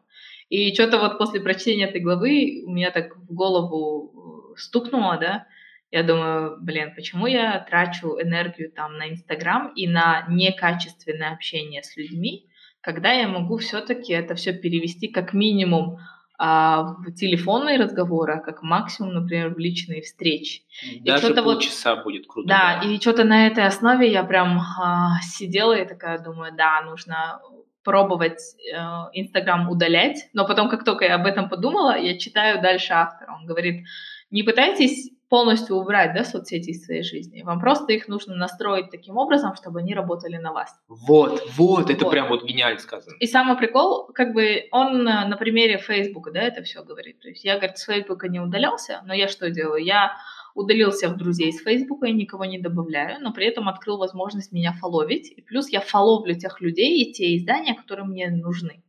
И 0.52 0.74
что-то 0.74 1.00
вот 1.00 1.18
после 1.18 1.40
прочтения 1.40 1.86
этой 1.86 2.02
главы 2.02 2.64
у 2.66 2.72
меня 2.72 2.92
так 2.92 3.16
в 3.16 3.34
голову 3.34 4.54
стукнуло, 4.58 5.18
да, 5.18 5.48
я 5.92 6.04
думаю, 6.04 6.58
блин, 6.60 6.94
почему 6.94 7.26
я 7.26 7.66
трачу 7.70 8.20
энергию 8.22 8.70
там 8.70 8.98
на 8.98 9.10
Инстаграм 9.10 9.72
и 9.74 9.88
на 9.88 10.26
некачественное 10.28 11.32
общение 11.32 11.84
с 11.84 11.96
людьми, 11.96 12.48
когда 12.82 13.14
я 13.14 13.30
могу 13.30 13.60
все-таки 13.60 14.12
это 14.12 14.36
все 14.36 14.52
перевести 14.52 15.08
как 15.08 15.32
минимум 15.32 16.00
а, 16.38 16.96
в 16.98 17.14
телефонные 17.14 17.80
разговоры, 17.80 18.34
а 18.34 18.40
как 18.40 18.62
максимум, 18.62 19.14
например, 19.14 19.54
в 19.56 19.58
личные 19.58 20.02
встречи. 20.02 20.64
Даже 21.00 21.32
и 21.32 21.36
полчаса 21.36 21.96
вот, 21.96 22.04
будет 22.04 22.28
круто. 22.28 22.50
Да, 22.50 22.82
да, 22.82 22.90
и 22.90 23.00
что-то 23.00 23.24
на 23.24 23.48
этой 23.48 23.66
основе 23.66 24.12
я 24.12 24.26
прям 24.26 24.60
а, 24.60 25.22
сидела 25.22 25.74
и 25.80 25.88
такая 25.88 26.20
думаю, 26.20 26.52
да, 26.58 26.82
нужно 26.82 27.40
пробовать 27.84 28.40
э, 28.72 28.78
Инстаграм 29.14 29.68
э, 29.68 29.72
удалять, 29.72 30.30
но 30.34 30.46
потом, 30.46 30.70
как 30.70 30.84
только 30.84 31.06
я 31.06 31.16
об 31.16 31.26
этом 31.26 31.50
подумала, 31.50 31.98
я 31.98 32.18
читаю 32.18 32.62
дальше 32.62 32.94
автора. 32.94 33.36
Он 33.40 33.46
говорит, 33.46 33.86
не 34.30 34.44
пытайтесь 34.44 35.12
полностью 35.30 35.78
убрать 35.78 36.14
да, 36.14 36.26
соцсети 36.26 36.72
из 36.72 36.86
своей 36.86 37.04
жизни. 37.04 37.42
Вам 37.42 37.62
просто 37.62 37.94
их 37.94 38.10
нужно 38.10 38.36
настроить 38.36 38.92
таким 38.92 39.18
образом, 39.18 39.56
чтобы 39.56 39.80
они 39.80 39.96
работали 39.96 40.36
на 40.36 40.52
вас. 40.52 40.78
Вот, 40.90 41.42
вот, 41.56 41.90
это 41.90 42.04
вот. 42.04 42.12
прям 42.12 42.28
вот 42.28 42.44
гениально 42.44 42.80
сказано. 42.80 43.16
И 43.18 43.28
самый 43.28 43.56
прикол, 43.56 44.08
как 44.14 44.34
бы 44.34 44.68
он 44.72 45.06
на 45.06 45.38
примере 45.38 45.78
Фейсбука, 45.78 46.32
да, 46.32 46.42
это 46.42 46.64
все 46.64 46.84
говорит. 46.84 47.22
То 47.22 47.30
есть 47.30 47.46
я, 47.46 47.56
говорит, 47.58 47.78
с 47.78 47.86
Фейсбука 47.86 48.28
не 48.28 48.42
удалялся, 48.42 49.02
но 49.06 49.14
я 49.14 49.30
что 49.30 49.50
делаю? 49.50 49.82
Я 49.82 50.18
удалил 50.56 50.92
всех 50.92 51.18
друзей 51.18 51.52
с 51.52 51.62
Фейсбука 51.64 52.08
и 52.08 52.14
никого 52.14 52.46
не 52.46 52.60
добавляю, 52.60 53.22
но 53.22 53.34
при 53.34 53.46
этом 53.46 53.70
открыл 53.70 53.98
возможность 53.98 54.52
меня 54.52 54.74
фоловить. 54.74 55.32
И 55.32 55.42
плюс 55.42 55.70
я 55.70 55.82
фоловлю 55.82 56.34
тех 56.36 56.62
людей 56.62 57.04
и 57.04 57.14
те 57.14 57.38
издания, 57.38 57.76
которые 57.76 58.06
мне 58.06 58.30
нужны. 58.30 58.84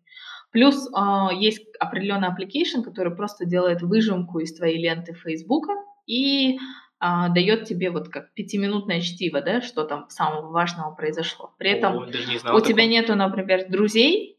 Плюс 0.50 0.88
э, 0.88 1.28
есть 1.35 1.66
определенный 1.81 2.28
application, 2.28 2.83
который 2.83 3.14
просто 3.14 3.47
делает 3.47 3.83
выжимку 3.83 4.38
из 4.38 4.54
твоей 4.54 4.78
ленты 4.83 5.14
Фейсбука, 5.14 5.73
и 6.07 6.59
а, 7.04 7.31
дает 7.31 7.64
тебе 7.64 7.90
вот 7.90 8.09
как 8.11 8.33
пятиминутное 8.33 9.00
чтиво, 9.00 9.40
да, 9.40 9.61
что 9.61 9.83
там 9.83 10.09
самого 10.09 10.52
важного 10.52 10.95
произошло. 10.95 11.52
При 11.59 11.71
этом 11.71 11.97
О, 11.97 12.54
у 12.54 12.61
тебя 12.61 12.87
нету, 12.87 13.16
например, 13.16 13.69
друзей, 13.69 14.32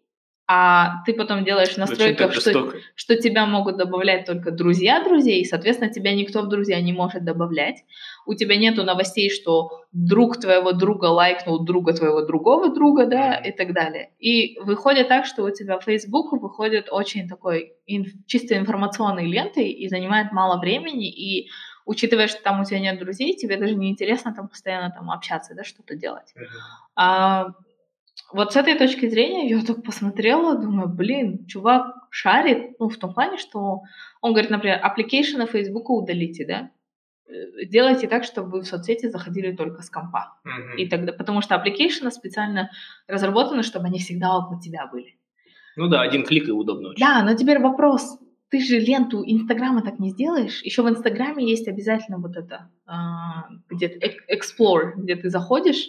а 0.46 1.04
ты 1.06 1.14
потом 1.14 1.46
делаешь 1.46 1.78
настройках, 1.78 2.34
что, 2.34 2.74
что 2.96 3.16
тебя 3.16 3.46
могут 3.46 3.78
добавлять 3.78 4.26
только 4.26 4.52
друзья 4.52 5.02
друзей, 5.02 5.42
и, 5.42 5.46
соответственно, 5.46 5.92
тебя 5.92 6.14
никто 6.14 6.42
в 6.42 6.50
друзья 6.50 6.82
не 6.82 6.92
может 6.92 7.24
добавлять. 7.24 7.84
У 8.26 8.34
тебя 8.34 8.58
нету 8.58 8.84
новостей, 8.84 9.30
что 9.30 9.86
друг 9.94 10.40
твоего 10.40 10.74
друга 10.74 11.06
лайкнул 11.06 11.64
друга 11.64 11.94
твоего 11.94 12.26
другого 12.26 12.74
друга, 12.74 13.06
да, 13.06 13.36
и 13.36 13.52
так 13.52 13.74
далее. 13.74 14.12
И 14.20 14.60
выходит 14.60 15.08
так, 15.08 15.26
что 15.26 15.44
у 15.44 15.50
тебя 15.50 15.80
Facebook 15.80 16.34
выходит 16.34 16.88
очень 16.92 17.30
такой 17.30 17.74
инф, 17.88 18.10
чисто 18.28 18.58
информационной 18.58 19.26
лентой 19.26 19.70
и 19.70 19.88
занимает 19.88 20.34
мало 20.34 20.60
времени, 20.60 21.10
и 21.10 21.50
учитывая, 21.86 22.28
что 22.28 22.44
там 22.44 22.62
у 22.62 22.66
тебя 22.66 22.80
нет 22.80 23.00
друзей, 23.00 23.36
тебе 23.36 23.56
даже 23.56 23.76
не 23.76 23.90
интересно 23.90 24.34
там 24.34 24.50
постоянно 24.50 24.92
там 24.92 25.10
общаться, 25.10 25.54
да, 25.56 25.64
что-то 25.64 25.96
делать. 25.96 26.34
Uh-huh. 26.38 26.46
А, 26.96 27.48
вот 28.34 28.54
с 28.54 28.56
этой 28.56 28.76
точки 28.76 29.08
зрения 29.08 29.50
я 29.50 29.64
так 29.64 29.84
посмотрела, 29.84 30.58
думаю, 30.58 30.90
блин, 30.90 31.46
чувак 31.46 31.94
шарит, 32.10 32.80
ну, 32.80 32.90
в 32.90 32.98
том 32.98 33.14
плане, 33.14 33.38
что 33.38 33.82
он 34.22 34.32
говорит, 34.34 34.50
например, 34.50 34.82
application 34.84 35.38
на 35.38 35.46
Facebook 35.46 35.90
удалите, 35.90 36.46
да, 36.46 36.72
э, 37.28 37.66
делайте 37.66 38.08
так, 38.08 38.24
чтобы 38.24 38.50
вы 38.50 38.62
в 38.62 38.68
соцсети 38.68 39.10
заходили 39.10 39.56
только 39.56 39.82
с 39.82 39.90
компа. 39.90 40.40
Mm-hmm. 40.46 40.76
И 40.78 40.90
тогда, 40.90 41.14
потому 41.14 41.42
что 41.42 41.56
application 41.56 42.10
специально 42.10 42.72
разработаны, 43.08 43.62
чтобы 43.62 43.86
они 43.86 44.00
всегда 44.00 44.36
около 44.36 44.60
тебя 44.60 44.88
были. 44.88 45.16
Ну 45.76 45.88
да, 45.88 46.02
один 46.02 46.24
клик 46.24 46.48
и 46.48 46.52
удобно 46.52 46.90
очень. 46.90 47.00
Да, 47.00 47.24
но 47.24 47.36
теперь 47.36 47.60
вопрос. 47.60 48.20
Ты 48.50 48.60
же 48.60 48.80
ленту 48.80 49.24
Инстаграма 49.26 49.82
так 49.82 49.98
не 49.98 50.12
сделаешь. 50.12 50.62
Еще 50.62 50.84
в 50.84 50.90
Инстаграме 50.90 51.50
есть 51.50 51.68
обязательно 51.68 52.20
вот 52.20 52.36
это, 52.36 52.70
а, 52.86 53.48
где-то 53.70 53.98
Explore, 54.32 54.94
где 54.96 55.16
ты 55.16 55.32
заходишь, 55.32 55.88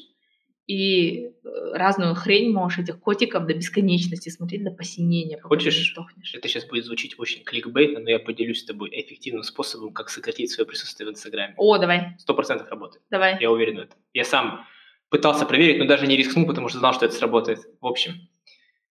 и 0.67 1.27
э, 1.27 1.31
разную 1.75 2.15
хрень 2.15 2.53
можешь 2.53 2.79
этих 2.79 2.99
котиков 3.01 3.47
до 3.47 3.55
бесконечности 3.55 4.31
смотреть 4.31 4.65
до 4.65 4.71
посинения. 4.71 5.39
Хочешь, 5.43 5.95
это 6.33 6.49
сейчас 6.49 6.65
будет 6.65 6.87
звучить 6.87 7.19
очень 7.19 7.45
кликбейтно, 7.45 8.01
но 8.01 8.11
я 8.11 8.19
поделюсь 8.19 8.61
с 8.61 8.65
тобой 8.65 8.89
эффективным 8.93 9.43
способом, 9.43 9.93
как 9.93 10.09
сократить 10.09 10.51
свое 10.51 10.67
присутствие 10.67 11.09
в 11.09 11.13
Инстаграме. 11.13 11.55
О, 11.59 11.77
давай. 11.77 12.17
Сто 12.19 12.35
процентов 12.35 12.69
работает. 12.71 13.03
Давай. 13.11 13.37
Я 13.41 13.51
уверен 13.51 13.77
в 13.77 13.81
этом. 13.81 13.99
Я 14.15 14.25
сам 14.25 14.65
пытался 15.11 15.45
проверить, 15.45 15.79
но 15.79 15.87
даже 15.87 16.07
не 16.07 16.17
рискнул, 16.17 16.47
потому 16.47 16.69
что 16.69 16.79
знал, 16.79 16.95
что 16.95 17.05
это 17.05 17.15
сработает. 17.15 17.59
В 17.81 17.87
общем, 17.87 18.15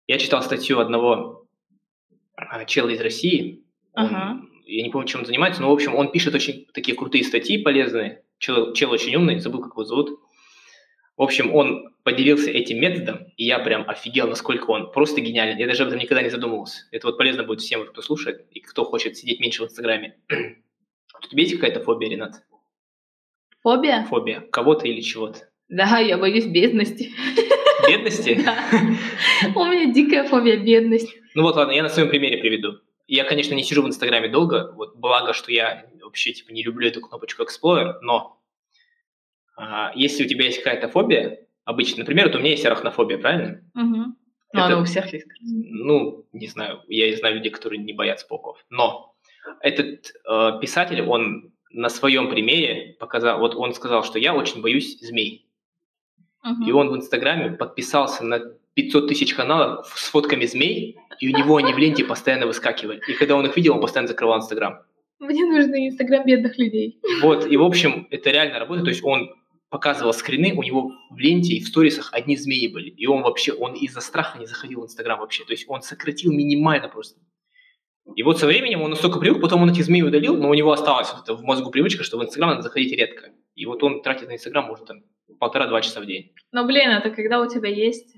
я 0.07 0.19
читал 0.19 0.43
статью 0.43 0.79
одного 0.79 1.47
а, 2.35 2.65
чела 2.65 2.89
из 2.89 3.01
России. 3.01 3.63
Он, 3.93 4.05
ага. 4.05 4.41
Я 4.65 4.83
не 4.83 4.89
помню, 4.89 5.07
чем 5.07 5.21
он 5.21 5.25
занимается, 5.25 5.61
но, 5.61 5.69
в 5.69 5.73
общем, 5.73 5.95
он 5.95 6.11
пишет 6.11 6.35
очень 6.35 6.67
такие 6.73 6.95
крутые 6.95 7.23
статьи, 7.23 7.57
полезные. 7.57 8.23
Чел, 8.37 8.73
чел 8.73 8.91
очень 8.91 9.15
умный, 9.15 9.39
забыл, 9.39 9.61
как 9.61 9.73
его 9.73 9.83
зовут. 9.83 10.19
В 11.15 11.21
общем, 11.21 11.53
он 11.53 11.93
поделился 12.03 12.49
этим 12.49 12.79
методом, 12.79 13.27
и 13.37 13.45
я 13.45 13.59
прям 13.59 13.87
офигел, 13.87 14.27
насколько 14.27 14.71
он 14.71 14.91
просто 14.91 15.21
гениален. 15.21 15.57
Я 15.57 15.67
даже 15.67 15.83
об 15.83 15.89
этом 15.89 15.99
никогда 15.99 16.23
не 16.23 16.29
задумывался. 16.29 16.87
Это 16.91 17.07
вот 17.07 17.17
полезно 17.17 17.43
будет 17.43 17.61
всем, 17.61 17.85
кто 17.85 18.01
слушает 18.01 18.47
и 18.51 18.59
кто 18.59 18.83
хочет 18.83 19.15
сидеть 19.15 19.39
меньше 19.39 19.61
в 19.61 19.65
Инстаграме. 19.65 20.17
У 20.29 21.27
тебя 21.27 21.43
есть 21.43 21.55
какая-то 21.55 21.81
фобия, 21.81 22.09
Ренат? 22.09 22.43
Фобия? 23.61 24.05
Фобия. 24.09 24.41
Кого-то 24.41 24.87
или 24.87 25.01
чего-то? 25.01 25.49
Да, 25.69 25.99
я 25.99 26.17
боюсь 26.17 26.45
бедности. 26.45 27.11
Бедности? 27.87 28.39
Да. 28.45 28.57
У 29.55 29.65
меня 29.65 29.93
дикая 29.93 30.23
фобия 30.23 30.57
бедности. 30.57 31.21
Ну 31.35 31.43
вот, 31.43 31.55
ладно, 31.55 31.71
я 31.71 31.83
на 31.83 31.89
своем 31.89 32.09
примере 32.09 32.37
приведу. 32.37 32.79
Я, 33.07 33.23
конечно, 33.25 33.53
не 33.53 33.63
сижу 33.63 33.83
в 33.83 33.87
Инстаграме 33.87 34.29
долго, 34.29 34.71
вот 34.75 34.95
благо, 34.95 35.33
что 35.33 35.51
я 35.51 35.85
вообще 36.01 36.31
типа 36.31 36.51
не 36.51 36.63
люблю 36.63 36.87
эту 36.87 37.01
кнопочку 37.01 37.43
Explorer, 37.43 37.95
но 38.01 38.39
если 39.95 40.25
у 40.25 40.27
тебя 40.27 40.45
есть 40.45 40.63
какая-то 40.63 40.89
фобия, 40.89 41.39
обычно, 41.65 41.99
например, 41.99 42.27
вот 42.27 42.35
у 42.35 42.39
меня 42.39 42.51
есть 42.51 42.65
арахнофобия, 42.65 43.17
правильно? 43.17 43.61
Угу. 43.75 44.15
Ну, 44.53 44.65
это, 44.65 44.79
у 44.79 44.83
всех 44.85 45.11
есть. 45.11 45.27
Ну, 45.41 46.25
не 46.31 46.47
знаю, 46.47 46.81
я 46.87 47.15
знаю 47.17 47.35
людей, 47.35 47.51
которые 47.51 47.81
не 47.81 47.93
боятся 47.93 48.27
пауков. 48.27 48.63
Но 48.69 49.15
этот 49.61 50.13
э, 50.29 50.59
писатель, 50.61 51.01
он 51.01 51.51
на 51.71 51.89
своем 51.89 52.29
примере 52.29 52.95
показал, 52.99 53.39
вот 53.39 53.55
он 53.55 53.73
сказал, 53.73 54.03
что 54.03 54.19
я 54.19 54.35
очень 54.35 54.61
боюсь 54.61 54.99
змей. 54.99 55.47
Угу. 56.43 56.67
И 56.67 56.71
он 56.71 56.89
в 56.89 56.95
Инстаграме 56.95 57.51
подписался 57.51 58.23
на 58.23 58.39
500 58.75 59.07
тысяч 59.07 59.33
каналов 59.33 59.87
с 59.95 60.09
фотками 60.09 60.45
змей, 60.45 60.97
и 61.19 61.33
у 61.33 61.37
него 61.37 61.57
они 61.57 61.73
в 61.73 61.77
ленте 61.77 62.03
постоянно 62.03 62.45
выскакивали. 62.47 63.01
И 63.07 63.13
когда 63.13 63.35
он 63.35 63.45
их 63.45 63.55
видел, 63.55 63.75
он 63.75 63.81
постоянно 63.81 64.07
закрывал 64.07 64.37
Инстаграм. 64.37 64.81
Мне 65.19 65.45
нужен 65.45 65.73
Инстаграм 65.73 66.25
бедных 66.25 66.57
людей. 66.57 66.99
Вот, 67.21 67.45
и 67.49 67.55
в 67.57 67.63
общем, 67.63 68.07
это 68.11 68.29
реально 68.29 68.59
работает. 68.59 68.85
То 68.85 68.91
есть 68.91 69.03
он 69.03 69.33
показывал 69.73 70.13
скрины, 70.13 70.53
у 70.53 70.61
него 70.61 70.91
в 71.09 71.17
ленте 71.17 71.53
и 71.53 71.59
в 71.59 71.67
сторисах 71.67 72.13
одни 72.13 72.37
змеи 72.37 72.67
были. 72.67 72.91
И 72.91 73.07
он 73.07 73.23
вообще, 73.23 73.53
он 73.53 73.73
из-за 73.73 74.01
страха 74.01 74.37
не 74.37 74.45
заходил 74.45 74.81
в 74.81 74.85
Инстаграм 74.85 75.19
вообще. 75.19 75.43
То 75.45 75.51
есть 75.51 75.65
он 75.67 75.81
сократил 75.81 76.31
минимально 76.31 76.89
просто. 76.89 77.19
И 78.15 78.21
вот 78.21 78.39
со 78.39 78.45
временем 78.45 78.83
он 78.83 78.91
настолько 78.91 79.17
привык, 79.17 79.41
потом 79.41 79.63
он 79.63 79.71
эти 79.71 79.81
змеи 79.81 80.03
удалил, 80.03 80.37
но 80.37 80.49
у 80.49 80.53
него 80.53 80.71
осталась 80.71 81.11
вот 81.11 81.23
это 81.23 81.33
в 81.33 81.41
мозгу 81.41 81.71
привычка, 81.71 82.03
что 82.03 82.19
в 82.19 82.23
Инстаграм 82.23 82.51
надо 82.51 82.61
заходить 82.61 82.95
редко. 82.95 83.31
И 83.55 83.65
вот 83.65 83.81
он 83.81 84.03
тратит 84.03 84.27
на 84.27 84.35
Инстаграм, 84.35 84.63
может, 84.67 84.85
там, 84.85 84.97
полтора-два 85.39 85.81
часа 85.81 86.01
в 86.01 86.05
день. 86.05 86.35
Но, 86.51 86.65
блин, 86.67 86.91
это 86.91 87.09
когда 87.09 87.41
у 87.41 87.49
тебя 87.49 87.69
есть 87.69 88.15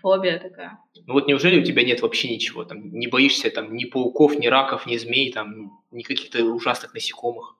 фобия 0.00 0.38
такая. 0.38 0.78
Ну 1.04 1.12
вот 1.12 1.28
неужели 1.28 1.60
у 1.60 1.62
тебя 1.62 1.84
нет 1.84 2.00
вообще 2.00 2.30
ничего? 2.30 2.64
Там 2.64 2.90
не 2.90 3.06
боишься 3.06 3.50
там 3.50 3.76
ни 3.76 3.84
пауков, 3.84 4.38
ни 4.38 4.46
раков, 4.46 4.86
ни 4.86 4.96
змей, 4.96 5.30
там, 5.30 5.72
ни 5.90 6.02
каких-то 6.02 6.42
ужасных 6.42 6.94
насекомых? 6.94 7.58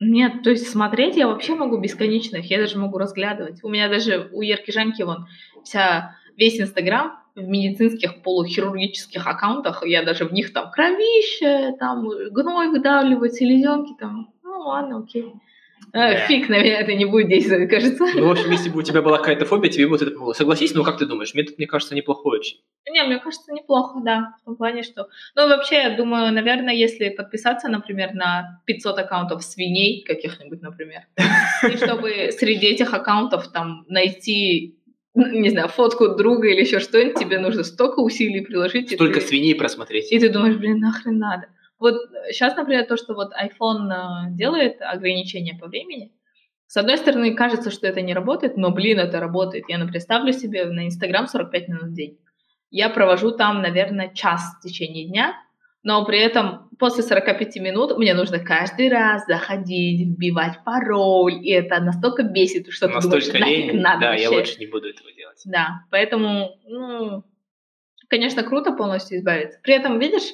Нет, 0.00 0.42
то 0.42 0.50
есть 0.50 0.68
смотреть 0.68 1.16
я 1.16 1.28
вообще 1.28 1.54
могу 1.54 1.78
бесконечно, 1.78 2.36
я 2.36 2.58
даже 2.58 2.78
могу 2.78 2.98
разглядывать. 2.98 3.62
У 3.62 3.68
меня 3.68 3.88
даже 3.88 4.28
у 4.32 4.42
Ерки 4.42 4.70
Жанки 4.72 5.02
вон 5.02 5.26
вся, 5.62 6.16
весь 6.36 6.60
Инстаграм 6.60 7.20
в 7.36 7.42
медицинских 7.42 8.22
полухирургических 8.22 9.26
аккаунтах, 9.26 9.84
я 9.86 10.02
даже 10.04 10.24
в 10.24 10.32
них 10.32 10.52
там 10.52 10.70
кровище, 10.70 11.74
там 11.78 12.08
гной 12.30 12.68
выдавливать, 12.68 13.34
селезенки 13.34 13.94
там, 13.98 14.32
ну 14.42 14.58
ладно, 14.60 14.98
окей. 14.98 15.32
А, 15.94 16.26
Фиг, 16.26 16.48
наверное, 16.48 16.80
это 16.80 16.92
не 16.94 17.04
будет 17.04 17.28
действовать, 17.28 17.70
кажется. 17.70 18.04
Ну, 18.16 18.26
в 18.26 18.30
общем, 18.32 18.50
если 18.50 18.68
бы 18.68 18.80
у 18.80 18.82
тебя 18.82 19.00
была 19.00 19.18
какая-то 19.18 19.44
фобия, 19.44 19.70
тебе 19.70 19.86
бы 19.86 19.94
это 19.94 20.06
помогло. 20.06 20.34
Согласись, 20.34 20.74
ну 20.74 20.82
как 20.82 20.98
ты 20.98 21.06
думаешь? 21.06 21.34
Метод, 21.34 21.56
мне 21.56 21.68
кажется, 21.68 21.94
неплохой 21.94 22.40
очень. 22.40 22.58
Не, 22.90 23.04
мне 23.04 23.20
кажется, 23.20 23.52
неплохо, 23.52 24.00
да. 24.04 24.34
В 24.42 24.44
том 24.44 24.56
плане, 24.56 24.82
что... 24.82 25.08
Ну, 25.36 25.46
вообще, 25.48 25.76
я 25.76 25.96
думаю, 25.96 26.32
наверное, 26.32 26.74
если 26.74 27.10
подписаться, 27.10 27.68
например, 27.68 28.12
на 28.12 28.60
500 28.66 28.98
аккаунтов 28.98 29.44
свиней 29.44 30.02
каких-нибудь, 30.02 30.62
например, 30.62 31.02
и 31.62 31.76
чтобы 31.76 32.30
среди 32.32 32.66
этих 32.66 32.92
аккаунтов 32.92 33.52
там 33.52 33.84
найти 33.88 34.76
не 35.14 35.50
знаю, 35.50 35.68
фотку 35.68 36.08
друга 36.08 36.48
или 36.48 36.62
еще 36.62 36.80
что-нибудь, 36.80 37.20
тебе 37.20 37.38
нужно 37.38 37.62
столько 37.62 38.00
усилий 38.00 38.40
приложить. 38.40 38.90
Столько 38.90 39.20
ты... 39.20 39.26
свиней 39.26 39.54
просмотреть. 39.54 40.10
И 40.10 40.18
ты 40.18 40.28
думаешь, 40.28 40.56
блин, 40.56 40.80
нахрен 40.80 41.18
надо. 41.18 41.46
Вот 41.78 41.94
сейчас, 42.30 42.56
например, 42.56 42.86
то, 42.86 42.96
что 42.96 43.14
вот 43.14 43.32
iPhone 43.32 43.90
э, 43.90 44.30
делает 44.30 44.80
ограничения 44.80 45.54
по 45.58 45.66
времени, 45.66 46.12
с 46.66 46.76
одной 46.76 46.96
стороны, 46.96 47.34
кажется, 47.34 47.70
что 47.70 47.86
это 47.86 48.00
не 48.00 48.14
работает, 48.14 48.56
но, 48.56 48.70
блин, 48.70 48.98
это 48.98 49.20
работает. 49.20 49.64
Я, 49.68 49.78
например, 49.78 50.00
ставлю 50.00 50.32
себе 50.32 50.64
на 50.64 50.86
Инстаграм 50.86 51.26
45 51.26 51.68
минут 51.68 51.84
в 51.84 51.94
день. 51.94 52.18
Я 52.70 52.90
провожу 52.90 53.30
там, 53.32 53.62
наверное, 53.62 54.12
час 54.12 54.56
в 54.58 54.62
течение 54.66 55.06
дня, 55.06 55.34
но 55.84 56.04
при 56.04 56.18
этом 56.18 56.70
после 56.78 57.02
45 57.02 57.56
минут 57.56 57.96
мне 57.98 58.14
нужно 58.14 58.38
каждый 58.40 58.88
раз 58.88 59.26
заходить, 59.26 60.08
вбивать 60.08 60.64
пароль, 60.64 61.34
и 61.34 61.50
это 61.50 61.80
настолько 61.80 62.22
бесит, 62.22 62.68
что 62.70 62.88
настолько 62.88 63.26
ты 63.26 63.38
думаешь, 63.38 63.48
лень, 63.48 63.80
надо 63.80 64.00
Да, 64.00 64.08
вообще. 64.08 64.22
я 64.24 64.30
лучше 64.30 64.58
не 64.58 64.66
буду 64.66 64.88
этого 64.88 65.12
делать. 65.12 65.40
Да, 65.44 65.82
поэтому, 65.90 66.58
ну, 66.66 67.22
конечно, 68.08 68.42
круто 68.42 68.72
полностью 68.72 69.18
избавиться. 69.18 69.60
При 69.62 69.74
этом, 69.74 69.98
видишь, 69.98 70.32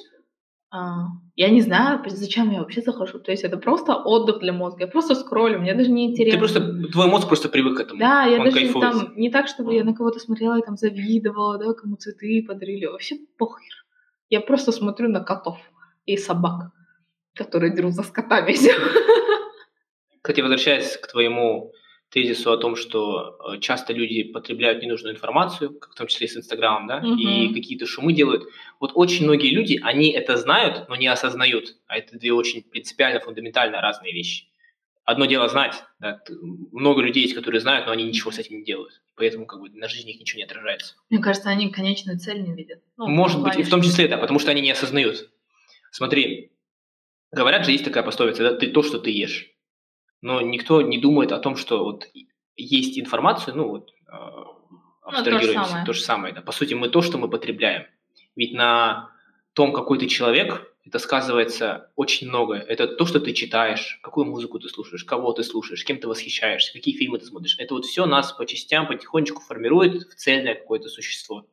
а, 0.71 1.07
я 1.41 1.49
не 1.49 1.61
знаю, 1.61 2.03
зачем 2.07 2.51
я 2.51 2.59
вообще 2.59 2.81
захожу. 2.81 3.19
То 3.19 3.31
есть 3.31 3.43
это 3.43 3.57
просто 3.57 3.95
отдых 3.95 4.39
для 4.39 4.53
мозга. 4.53 4.81
Я 4.81 4.87
просто 4.87 5.15
скроллю, 5.15 5.59
мне 5.59 5.73
даже 5.73 5.89
не 5.89 6.11
интересно. 6.11 6.33
Ты 6.33 6.37
просто, 6.37 6.91
твой 6.91 7.07
мозг 7.07 7.27
просто 7.27 7.49
привык 7.49 7.77
к 7.77 7.79
этому. 7.79 7.99
Да, 7.99 8.25
я 8.25 8.37
Он 8.37 8.45
даже 8.45 8.57
кайфует. 8.57 8.91
там, 8.91 9.13
не 9.15 9.31
так, 9.31 9.47
чтобы 9.47 9.73
я 9.73 9.83
на 9.83 9.95
кого-то 9.95 10.19
смотрела 10.19 10.59
и 10.59 10.65
там 10.65 10.77
завидовала, 10.77 11.57
да, 11.57 11.73
кому 11.73 11.95
цветы 11.95 12.45
подарили. 12.47 12.85
Вообще 12.85 13.15
похер. 13.39 13.73
Я 14.29 14.41
просто 14.41 14.71
смотрю 14.71 15.09
на 15.09 15.23
котов 15.23 15.57
и 16.05 16.15
собак, 16.15 16.71
которые 17.33 17.75
дерутся 17.75 18.03
с 18.03 18.11
котами. 18.11 18.53
Кстати, 20.21 20.41
возвращаясь 20.41 20.95
к 20.97 21.07
твоему 21.07 21.71
тезису 22.11 22.51
о 22.51 22.57
том, 22.57 22.75
что 22.75 23.37
э, 23.53 23.59
часто 23.59 23.93
люди 23.93 24.23
потребляют 24.23 24.83
ненужную 24.83 25.15
информацию, 25.15 25.79
в 25.79 25.95
том 25.95 26.07
числе 26.07 26.27
с 26.27 26.35
Инстаграмом, 26.35 26.85
да, 26.87 26.97
угу. 26.97 27.17
и 27.17 27.53
какие-то 27.53 27.87
шумы 27.87 28.11
делают. 28.13 28.43
Вот 28.79 28.91
очень 28.95 29.23
многие 29.23 29.49
люди, 29.49 29.79
они 29.81 30.11
это 30.11 30.35
знают, 30.35 30.89
но 30.89 30.95
не 30.97 31.07
осознают. 31.07 31.77
А 31.87 31.97
это 31.97 32.19
две 32.19 32.33
очень 32.33 32.63
принципиально, 32.63 33.21
фундаментально 33.21 33.79
разные 33.79 34.11
вещи. 34.13 34.47
Одно 35.05 35.25
дело 35.25 35.47
знать, 35.47 35.83
да, 35.99 36.21
много 36.71 37.01
людей 37.01 37.23
есть, 37.23 37.33
которые 37.33 37.61
знают, 37.61 37.87
но 37.87 37.93
они 37.93 38.03
ничего 38.03 38.29
с 38.31 38.37
этим 38.37 38.57
не 38.57 38.63
делают. 38.63 39.01
Поэтому 39.15 39.45
как 39.45 39.61
бы 39.61 39.69
на 39.69 39.87
жизни 39.87 40.11
их 40.11 40.19
ничего 40.19 40.39
не 40.39 40.43
отражается. 40.43 40.95
Мне 41.09 41.21
кажется, 41.21 41.49
они 41.49 41.71
конечную 41.71 42.19
цель 42.19 42.41
не 42.43 42.53
видят. 42.53 42.81
Ну, 42.97 43.07
Может 43.07 43.41
быть, 43.41 43.55
и 43.55 43.63
в 43.63 43.69
том 43.69 43.81
числе, 43.81 44.07
да, 44.07 44.17
потому 44.17 44.37
что 44.39 44.51
они 44.51 44.61
не 44.61 44.71
осознают. 44.71 45.29
Смотри, 45.91 46.51
говорят 47.31 47.65
же, 47.65 47.71
есть 47.71 47.85
такая 47.85 48.03
пословица, 48.03 48.43
да, 48.43 48.53
ты 48.53 48.67
то, 48.67 48.83
что 48.83 48.99
ты 48.99 49.11
ешь 49.11 49.50
но 50.21 50.41
никто 50.41 50.81
не 50.81 50.97
думает 50.97 51.31
о 51.31 51.39
том, 51.39 51.55
что 51.55 51.83
вот 51.83 52.07
есть 52.55 52.99
информация, 52.99 53.53
ну 53.53 53.67
вот 53.67 53.93
а, 54.07 54.45
абстрагируемся, 55.01 55.59
ну, 55.59 55.63
то, 55.63 55.63
же 55.63 55.69
самое. 55.69 55.85
то 55.85 55.93
же 55.93 56.01
самое. 56.01 56.33
Да. 56.33 56.41
По 56.41 56.51
сути, 56.51 56.73
мы 56.73 56.89
то, 56.89 57.01
что 57.01 57.17
мы 57.17 57.29
потребляем. 57.29 57.87
Ведь 58.35 58.53
на 58.53 59.11
том, 59.53 59.73
какой 59.73 59.97
ты 59.97 60.07
человек, 60.07 60.67
это 60.85 60.99
сказывается 60.99 61.91
очень 61.95 62.29
много. 62.29 62.55
Это 62.55 62.87
то, 62.87 63.05
что 63.05 63.19
ты 63.19 63.33
читаешь, 63.33 63.99
какую 64.01 64.25
музыку 64.25 64.59
ты 64.59 64.69
слушаешь, 64.69 65.03
кого 65.03 65.31
ты 65.33 65.43
слушаешь, 65.43 65.83
кем 65.85 65.97
ты 65.97 66.07
восхищаешься, 66.07 66.73
какие 66.73 66.95
фильмы 66.95 67.19
ты 67.19 67.25
смотришь. 67.25 67.55
Это 67.59 67.73
вот 67.73 67.85
все 67.85 68.05
нас 68.05 68.31
по 68.31 68.45
частям 68.45 68.87
потихонечку 68.87 69.41
формирует 69.41 70.03
в 70.03 70.15
цельное 70.15 70.55
какое-то 70.55 70.89
существо. 70.89 71.45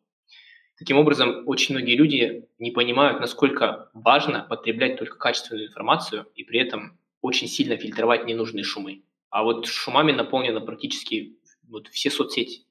Таким 0.79 0.97
образом, 0.97 1.43
очень 1.47 1.75
многие 1.75 1.97
люди 1.97 2.49
не 2.59 2.71
понимают, 2.71 3.21
насколько 3.21 3.91
важно 3.95 4.47
потреблять 4.49 4.97
только 4.97 5.19
качественную 5.19 5.67
информацию 5.67 6.27
и 6.37 6.45
при 6.45 6.61
этом 6.61 6.99
очень 7.21 7.49
сильно 7.49 7.77
фильтровать 7.77 8.27
ненужные 8.27 8.65
шумы. 8.65 9.03
А 9.31 9.43
вот 9.43 9.67
шумами 9.67 10.13
наполнено 10.13 10.61
практически 10.61 11.37
вот 11.69 11.89
все 11.89 12.11
соцсети. 12.11 12.63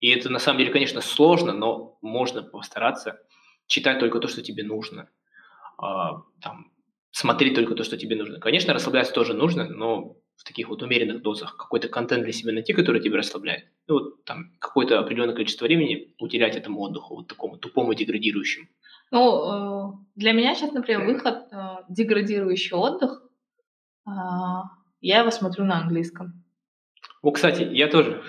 И 0.00 0.08
это 0.08 0.30
на 0.30 0.38
самом 0.38 0.58
деле, 0.58 0.72
конечно, 0.72 1.00
сложно, 1.00 1.52
но 1.52 1.98
можно 2.02 2.42
постараться 2.42 3.20
читать 3.66 3.98
только 3.98 4.18
то, 4.18 4.28
что 4.28 4.42
тебе 4.42 4.64
нужно. 4.64 5.08
А, 5.78 6.22
там, 6.40 6.70
смотреть 7.10 7.54
только 7.54 7.74
то, 7.74 7.84
что 7.84 7.96
тебе 7.96 8.16
нужно. 8.16 8.38
Конечно, 8.38 8.74
расслабляться 8.74 9.12
тоже 9.12 9.34
нужно, 9.34 9.68
но 9.68 10.16
в 10.36 10.44
таких 10.44 10.68
вот 10.68 10.82
умеренных 10.82 11.22
дозах 11.22 11.56
какой-то 11.56 11.88
контент 11.88 12.24
для 12.24 12.32
себя 12.32 12.52
найти, 12.52 12.72
который 12.72 13.00
тебя 13.00 13.18
расслабляет. 13.18 13.64
Ну, 13.88 13.94
вот 13.94 14.24
там 14.24 14.52
какое-то 14.58 14.98
определенное 14.98 15.34
количество 15.34 15.64
времени 15.64 16.14
уделять 16.18 16.56
этому 16.56 16.80
отдыху, 16.80 17.16
вот 17.16 17.28
такому 17.28 17.56
тупому 17.56 17.94
деградирующему. 17.94 18.66
Ну, 19.12 19.92
э, 19.92 19.92
для 20.16 20.32
меня 20.32 20.54
сейчас, 20.54 20.72
например, 20.72 21.06
выход 21.06 21.48
э, 21.50 21.56
деградирующий 21.88 22.76
отдых 22.76 23.22
я 24.06 25.20
его 25.20 25.30
смотрю 25.30 25.64
на 25.64 25.78
английском. 25.78 26.44
О, 27.22 27.30
кстати, 27.30 27.62
я 27.62 27.88
тоже. 27.88 28.22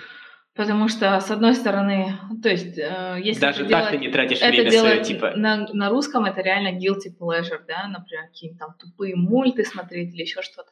Потому 0.58 0.88
что, 0.88 1.20
с 1.20 1.30
одной 1.30 1.54
стороны, 1.54 2.18
то 2.42 2.50
есть, 2.50 2.80
э, 2.80 3.20
если 3.22 3.42
Даже 3.42 3.60
так 3.60 3.68
делать, 3.68 3.90
ты 3.92 3.98
не 3.98 4.10
тратишь 4.10 4.40
это 4.42 4.50
время 4.50 4.72
свое, 4.72 5.04
типа... 5.04 5.34
На, 5.36 5.68
на 5.72 5.90
русском 5.90 6.26
это 6.26 6.42
реально 6.42 6.76
guilty 6.80 7.16
pleasure, 7.16 7.62
да, 7.68 7.88
например, 7.88 8.26
какие-то 8.26 8.58
там 8.58 8.74
тупые 8.80 9.16
мульты 9.16 9.64
смотреть 9.64 10.16
или 10.16 10.22
еще 10.22 10.42
что-то. 10.42 10.72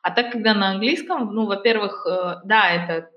А 0.00 0.10
так, 0.10 0.32
когда 0.32 0.54
на 0.54 0.70
английском, 0.70 1.34
ну, 1.34 1.44
во-первых, 1.44 2.06
э, 2.06 2.36
да, 2.44 2.70
это 2.70 3.10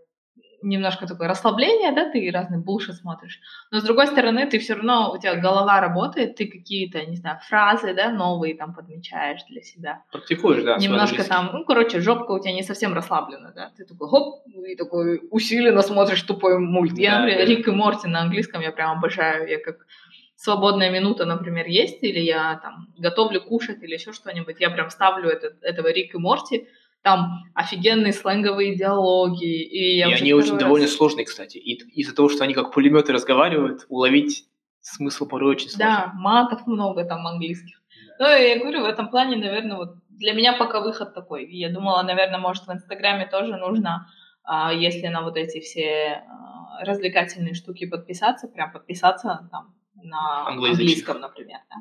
немножко 0.62 1.08
такое 1.08 1.28
расслабление, 1.28 1.92
да, 1.92 2.10
ты 2.10 2.30
разный 2.32 2.60
булшит 2.60 2.96
смотришь, 2.96 3.40
но 3.72 3.80
с 3.80 3.84
другой 3.84 4.08
стороны, 4.08 4.46
ты 4.48 4.60
все 4.60 4.74
равно, 4.76 5.12
у 5.14 5.18
тебя 5.18 5.36
голова 5.36 5.80
работает, 5.80 6.36
ты 6.36 6.48
какие-то, 6.48 7.06
не 7.06 7.16
знаю, 7.16 7.40
фразы, 7.48 7.94
да, 7.94 8.10
новые 8.10 8.56
там 8.56 8.74
подмечаешь 8.74 9.42
для 9.50 9.62
себя. 9.62 10.04
Практикуешь, 10.12 10.64
да. 10.64 10.78
Немножко 10.78 11.24
там, 11.24 11.50
ну, 11.54 11.66
короче, 11.66 12.00
жопка 12.00 12.32
у 12.32 12.40
тебя 12.40 12.54
не 12.54 12.64
совсем 12.64 12.94
расслаблена, 12.94 13.52
да, 13.56 13.72
ты 13.78 13.86
такой, 13.86 14.10
хоп, 14.10 14.46
и 14.46 14.76
такой 14.76 15.22
усиленно 15.32 15.82
смотришь 15.82 16.22
тупой 16.24 16.60
мульт. 16.60 16.96
Да, 16.96 17.02
я, 17.02 17.20
например, 17.20 17.40
да. 17.40 17.46
Рик 17.46 17.68
и 17.68 17.72
Морти 17.72 18.08
на 18.08 18.22
английском 18.22 18.62
я 18.62 18.72
прям 18.72 18.98
обожаю, 18.98 19.48
я 19.48 19.60
как 19.60 19.86
свободная 20.36 20.90
минута, 20.90 21.26
например, 21.26 21.68
есть, 21.68 22.02
или 22.02 22.20
я 22.20 22.60
там 22.64 22.88
готовлю 22.98 23.42
кушать 23.42 23.84
или 23.84 23.94
еще 23.94 24.14
что-нибудь, 24.14 24.56
я 24.60 24.70
прям 24.70 24.90
ставлю 24.90 25.30
этот, 25.30 25.62
этого 25.62 25.92
Рик 25.92 26.16
и 26.16 26.18
Морти, 26.18 26.68
там 27.10 27.44
офигенные 27.56 28.14
сленговые 28.14 28.76
диалоги. 28.76 29.64
И, 29.64 29.98
я 29.98 30.10
и 30.10 30.14
они 30.14 30.34
очень 30.34 30.52
раз... 30.52 30.60
довольно 30.60 30.88
сложные, 30.88 31.26
кстати. 31.26 31.58
И 31.58 31.74
из-за 32.00 32.16
того, 32.16 32.30
что 32.30 32.44
они 32.44 32.54
как 32.54 32.72
пулеметы 32.72 33.14
разговаривают, 33.14 33.86
уловить 33.90 34.46
смысл 34.82 35.28
порой 35.28 35.52
очень 35.52 35.70
сложно. 35.70 35.86
Да, 35.86 36.12
матов 36.14 36.68
много 36.68 37.04
там 37.06 37.26
английских. 37.26 37.82
Да. 38.20 38.26
Ну, 38.28 38.44
я 38.44 38.60
говорю, 38.60 38.82
в 38.82 38.86
этом 38.86 39.10
плане, 39.10 39.38
наверное, 39.38 39.78
вот 39.78 39.96
для 40.10 40.34
меня 40.34 40.54
пока 40.54 40.82
выход 40.82 41.16
такой. 41.16 41.48
Я 41.50 41.70
думала, 41.70 42.04
наверное, 42.04 42.40
может, 42.40 42.68
в 42.68 42.72
Инстаграме 42.72 43.26
тоже 43.26 43.58
нужно, 43.58 44.08
а, 44.44 44.72
если 44.72 45.08
на 45.08 45.24
вот 45.24 45.36
эти 45.36 45.60
все 45.62 46.24
а, 46.28 46.86
развлекательные 46.86 47.56
штуки 47.56 47.88
подписаться, 47.88 48.48
прям 48.48 48.72
подписаться 48.72 49.50
там 49.52 49.74
на 49.96 50.48
английском, 50.48 51.20
например, 51.20 51.60
да. 51.70 51.78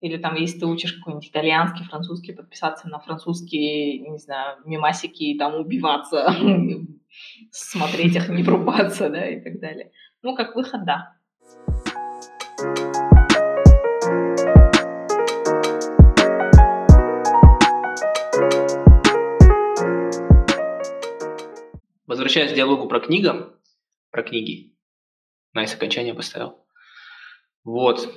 Или 0.00 0.16
там, 0.16 0.34
если 0.36 0.60
ты 0.60 0.66
учишь 0.66 0.94
какой-нибудь 0.94 1.28
итальянский, 1.28 1.84
французский, 1.84 2.32
подписаться 2.32 2.88
на 2.88 3.00
французские, 3.00 3.98
не 3.98 4.16
знаю, 4.16 4.56
мимасики 4.64 5.24
и 5.24 5.38
там 5.38 5.54
убиваться, 5.56 6.34
смотреть 7.50 8.16
их, 8.16 8.30
не 8.30 8.42
врубаться, 8.42 9.10
да, 9.10 9.28
и 9.28 9.40
так 9.40 9.60
далее. 9.60 9.92
Ну, 10.22 10.34
как 10.34 10.56
выход, 10.56 10.86
да. 10.86 11.16
Возвращаясь 22.06 22.52
к 22.52 22.54
диалогу 22.54 22.88
про 22.88 23.00
книгам, 23.00 23.52
про 24.10 24.22
книги. 24.22 24.74
Nice 25.52 25.74
окончание 25.74 26.14
поставил. 26.14 26.64
Вот. 27.64 28.08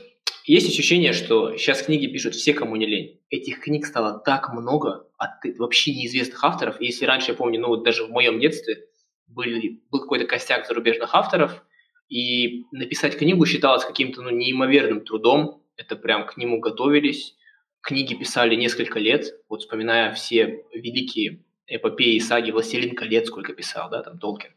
Есть 0.45 0.69
ощущение, 0.69 1.13
что 1.13 1.55
сейчас 1.55 1.83
книги 1.83 2.07
пишут 2.07 2.35
все, 2.35 2.53
кому 2.53 2.75
не 2.75 2.85
лень. 2.85 3.21
Этих 3.29 3.61
книг 3.61 3.85
стало 3.85 4.19
так 4.19 4.53
много 4.53 5.07
от 5.17 5.31
вообще 5.57 5.93
неизвестных 5.93 6.43
авторов. 6.43 6.81
Если 6.81 7.05
раньше, 7.05 7.31
я 7.31 7.37
помню, 7.37 7.61
ну 7.61 7.69
вот 7.69 7.83
даже 7.83 8.03
в 8.05 8.09
моем 8.09 8.39
детстве 8.39 8.87
были, 9.27 9.81
был 9.89 10.01
какой-то 10.01 10.25
костяк 10.25 10.67
зарубежных 10.67 11.15
авторов, 11.15 11.63
и 12.09 12.65
написать 12.71 13.17
книгу 13.17 13.45
считалось 13.45 13.85
каким-то 13.85 14.21
ну, 14.21 14.29
неимоверным 14.29 15.01
трудом. 15.01 15.63
Это 15.77 15.95
прям 15.95 16.27
к 16.27 16.37
нему 16.37 16.59
готовились. 16.59 17.35
Книги 17.81 18.13
писали 18.13 18.55
несколько 18.55 18.99
лет. 18.99 19.25
Вот 19.49 19.61
вспоминая 19.61 20.13
все 20.13 20.65
великие 20.73 21.43
эпопеи, 21.67 22.19
саги 22.19 22.51
«Властелин 22.51 22.95
колец», 22.95 23.27
сколько 23.27 23.53
писал, 23.53 23.89
да, 23.89 24.03
там 24.03 24.19
Толкин. 24.19 24.51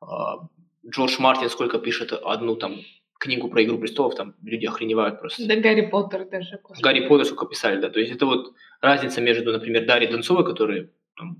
А, 0.00 0.48
Джордж 0.86 1.16
Мартин 1.18 1.48
сколько 1.48 1.78
пишет 1.78 2.12
одну 2.12 2.54
там 2.56 2.82
книгу 3.22 3.48
про 3.48 3.62
«Игру 3.62 3.78
престолов», 3.78 4.14
там 4.14 4.34
люди 4.42 4.66
охреневают 4.66 5.20
просто. 5.20 5.46
Да 5.46 5.56
Гарри 5.56 5.82
Поттер 5.82 6.28
даже. 6.28 6.60
Гарри 6.80 7.06
Поттер 7.06 7.26
сколько 7.26 7.46
писали, 7.46 7.80
да. 7.80 7.88
То 7.88 8.00
есть 8.00 8.12
это 8.12 8.26
вот 8.26 8.54
разница 8.80 9.20
между, 9.20 9.52
например, 9.52 9.86
Дарьей 9.86 10.10
Донцовой, 10.10 10.44
которая 10.44 10.90
там, 11.16 11.38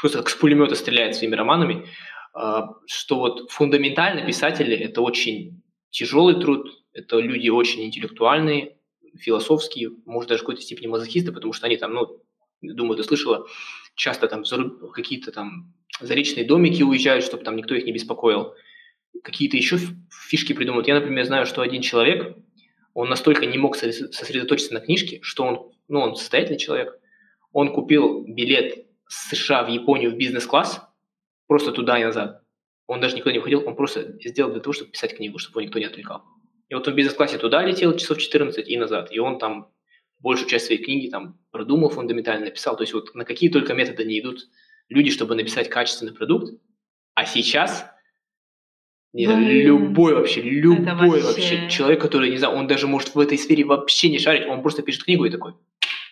просто 0.00 0.18
как 0.18 0.28
с 0.28 0.34
пулемета 0.34 0.74
стреляет 0.74 1.14
своими 1.14 1.36
романами, 1.36 1.86
а, 2.34 2.74
что 2.86 3.18
вот 3.18 3.50
фундаментально 3.50 4.26
писатели– 4.26 4.76
это 4.88 5.00
очень 5.00 5.62
тяжелый 5.90 6.40
труд, 6.40 6.66
это 6.92 7.18
люди 7.20 7.48
очень 7.50 7.84
интеллектуальные, 7.84 8.76
философские, 9.18 9.90
может, 10.06 10.28
даже 10.28 10.40
в 10.40 10.46
какой-то 10.46 10.62
степени 10.62 10.88
мазохисты, 10.88 11.32
потому 11.32 11.52
что 11.52 11.66
они 11.66 11.76
там, 11.76 11.94
ну, 11.94 12.20
думаю, 12.62 12.96
ты 12.96 13.04
слышала, 13.04 13.46
часто 13.94 14.26
там 14.26 14.44
какие-то 14.92 15.30
там 15.30 15.74
заречные 16.00 16.44
домики 16.44 16.82
уезжают, 16.82 17.24
чтобы 17.24 17.44
там 17.44 17.56
никто 17.56 17.74
их 17.74 17.84
не 17.84 17.92
беспокоил. 17.92 18.54
Какие-то 19.22 19.56
еще 19.56 19.78
фишки 20.28 20.52
придумывают. 20.52 20.88
Я, 20.88 20.94
например, 20.94 21.24
знаю, 21.24 21.46
что 21.46 21.62
один 21.62 21.82
человек, 21.82 22.36
он 22.94 23.08
настолько 23.08 23.46
не 23.46 23.58
мог 23.58 23.76
сосредоточиться 23.76 24.74
на 24.74 24.80
книжке, 24.80 25.20
что 25.22 25.44
он, 25.44 25.72
ну, 25.88 26.00
он 26.00 26.16
состоятельный 26.16 26.58
человек, 26.58 26.98
он 27.52 27.72
купил 27.72 28.24
билет 28.26 28.86
с 29.06 29.30
США 29.30 29.64
в 29.64 29.68
Японию 29.68 30.12
в 30.12 30.16
бизнес-класс, 30.16 30.82
просто 31.46 31.72
туда 31.72 31.98
и 31.98 32.04
назад. 32.04 32.42
Он 32.86 33.00
даже 33.00 33.16
никуда 33.16 33.32
не 33.32 33.38
уходил, 33.38 33.66
он 33.66 33.76
просто 33.76 34.16
сделал 34.24 34.52
для 34.52 34.60
того, 34.60 34.72
чтобы 34.72 34.90
писать 34.90 35.16
книгу, 35.16 35.38
чтобы 35.38 35.60
его 35.60 35.68
никто 35.68 35.78
не 35.78 35.84
отвлекал. 35.84 36.24
И 36.68 36.74
вот 36.74 36.88
он 36.88 36.94
в 36.94 36.96
бизнес-классе 36.96 37.38
туда 37.38 37.62
летел 37.62 37.94
часов 37.96 38.18
14 38.18 38.66
и 38.66 38.76
назад, 38.76 39.12
и 39.12 39.18
он 39.18 39.38
там 39.38 39.70
большую 40.18 40.48
часть 40.48 40.66
своей 40.66 40.82
книги 40.82 41.10
там 41.10 41.38
продумал 41.50 41.90
фундаментально, 41.90 42.46
написал. 42.46 42.76
То 42.76 42.84
есть 42.84 42.94
вот 42.94 43.14
на 43.14 43.24
какие 43.24 43.50
только 43.50 43.74
методы 43.74 44.04
не 44.04 44.20
идут 44.20 44.48
люди, 44.88 45.10
чтобы 45.10 45.34
написать 45.34 45.68
качественный 45.68 46.14
продукт. 46.14 46.54
А 47.14 47.26
сейчас 47.26 47.91
не, 49.12 49.26
ну, 49.26 49.40
любой 49.40 50.14
вообще, 50.14 50.40
любой 50.40 51.20
вообще. 51.20 51.26
вообще 51.26 51.68
человек, 51.68 52.00
который, 52.00 52.30
не 52.30 52.38
знаю, 52.38 52.56
он 52.56 52.66
даже 52.66 52.86
может 52.86 53.14
в 53.14 53.18
этой 53.18 53.36
сфере 53.36 53.64
вообще 53.64 54.08
не 54.08 54.18
шарить, 54.18 54.46
он 54.48 54.62
просто 54.62 54.82
пишет 54.82 55.04
книгу 55.04 55.26
и 55.26 55.30
такой, 55.30 55.52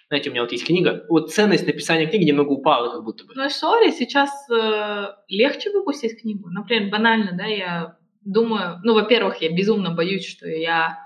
знаете, 0.09 0.29
у 0.29 0.33
меня 0.33 0.43
вот 0.43 0.53
есть 0.53 0.67
книга, 0.67 1.07
вот 1.09 1.33
ценность 1.33 1.67
написания 1.67 2.07
книги 2.07 2.25
немного 2.25 2.51
упала 2.51 2.93
как 2.93 3.05
будто 3.05 3.25
бы. 3.25 3.33
Ну, 3.35 3.49
сори, 3.49 3.91
сейчас 3.91 4.31
э, 4.51 5.07
легче 5.29 5.71
выпустить 5.71 6.21
книгу. 6.21 6.51
Например, 6.51 6.91
банально, 6.91 7.33
да, 7.33 7.47
я 7.47 7.97
думаю, 8.23 8.81
ну, 8.85 8.93
во-первых, 8.95 9.41
я 9.41 9.51
безумно 9.51 9.95
боюсь, 9.95 10.27
что 10.27 10.47
я 10.47 10.99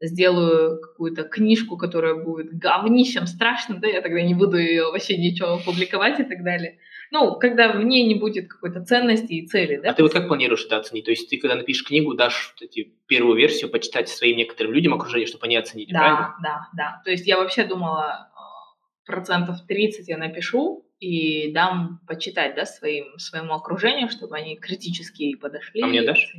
сделаю 0.00 0.80
какую-то 0.80 1.22
книжку, 1.24 1.76
которая 1.76 2.14
будет 2.14 2.52
говнищем 2.58 3.26
страшным, 3.26 3.80
да, 3.80 3.88
я 3.88 4.02
тогда 4.02 4.20
не 4.20 4.34
буду 4.34 4.58
ее 4.58 4.90
вообще 4.90 5.16
ничего 5.16 5.58
публиковать 5.64 6.18
и 6.18 6.24
так 6.24 6.42
далее. 6.42 6.78
Ну, 7.10 7.36
когда 7.38 7.72
в 7.72 7.82
ней 7.82 8.06
не 8.06 8.14
будет 8.14 8.48
какой-то 8.48 8.84
ценности 8.84 9.32
и 9.32 9.46
цели, 9.46 9.76
да? 9.76 9.90
А 9.90 9.94
ты 9.94 10.02
вот 10.02 10.12
как 10.12 10.28
планируешь 10.28 10.64
это 10.64 10.78
оценить? 10.78 11.04
То 11.04 11.10
есть 11.10 11.30
ты, 11.30 11.38
когда 11.38 11.54
напишешь 11.56 11.84
книгу, 11.84 12.14
дашь 12.14 12.54
вот 12.54 12.68
эти 12.68 12.94
первую 13.06 13.36
версию 13.36 13.70
почитать 13.70 14.08
своим 14.08 14.36
некоторым 14.36 14.72
людям 14.72 14.94
окружения, 14.94 15.26
чтобы 15.26 15.46
они 15.46 15.56
оценили, 15.56 15.92
да, 15.92 15.98
правильно? 15.98 16.36
Да, 16.42 16.68
да, 16.76 17.02
То 17.04 17.10
есть 17.10 17.26
я 17.26 17.38
вообще 17.38 17.64
думала, 17.64 18.28
э, 18.32 19.06
процентов 19.06 19.64
30 19.66 20.08
я 20.08 20.18
напишу 20.18 20.84
и 20.98 21.52
дам 21.52 22.00
почитать, 22.06 22.54
да, 22.54 22.64
своим, 22.64 23.18
своему 23.18 23.54
окружению, 23.54 24.08
чтобы 24.08 24.36
они 24.36 24.56
критически 24.56 25.36
подошли. 25.36 25.82
А 25.82 25.86
мне 25.86 26.02
дашь? 26.02 26.34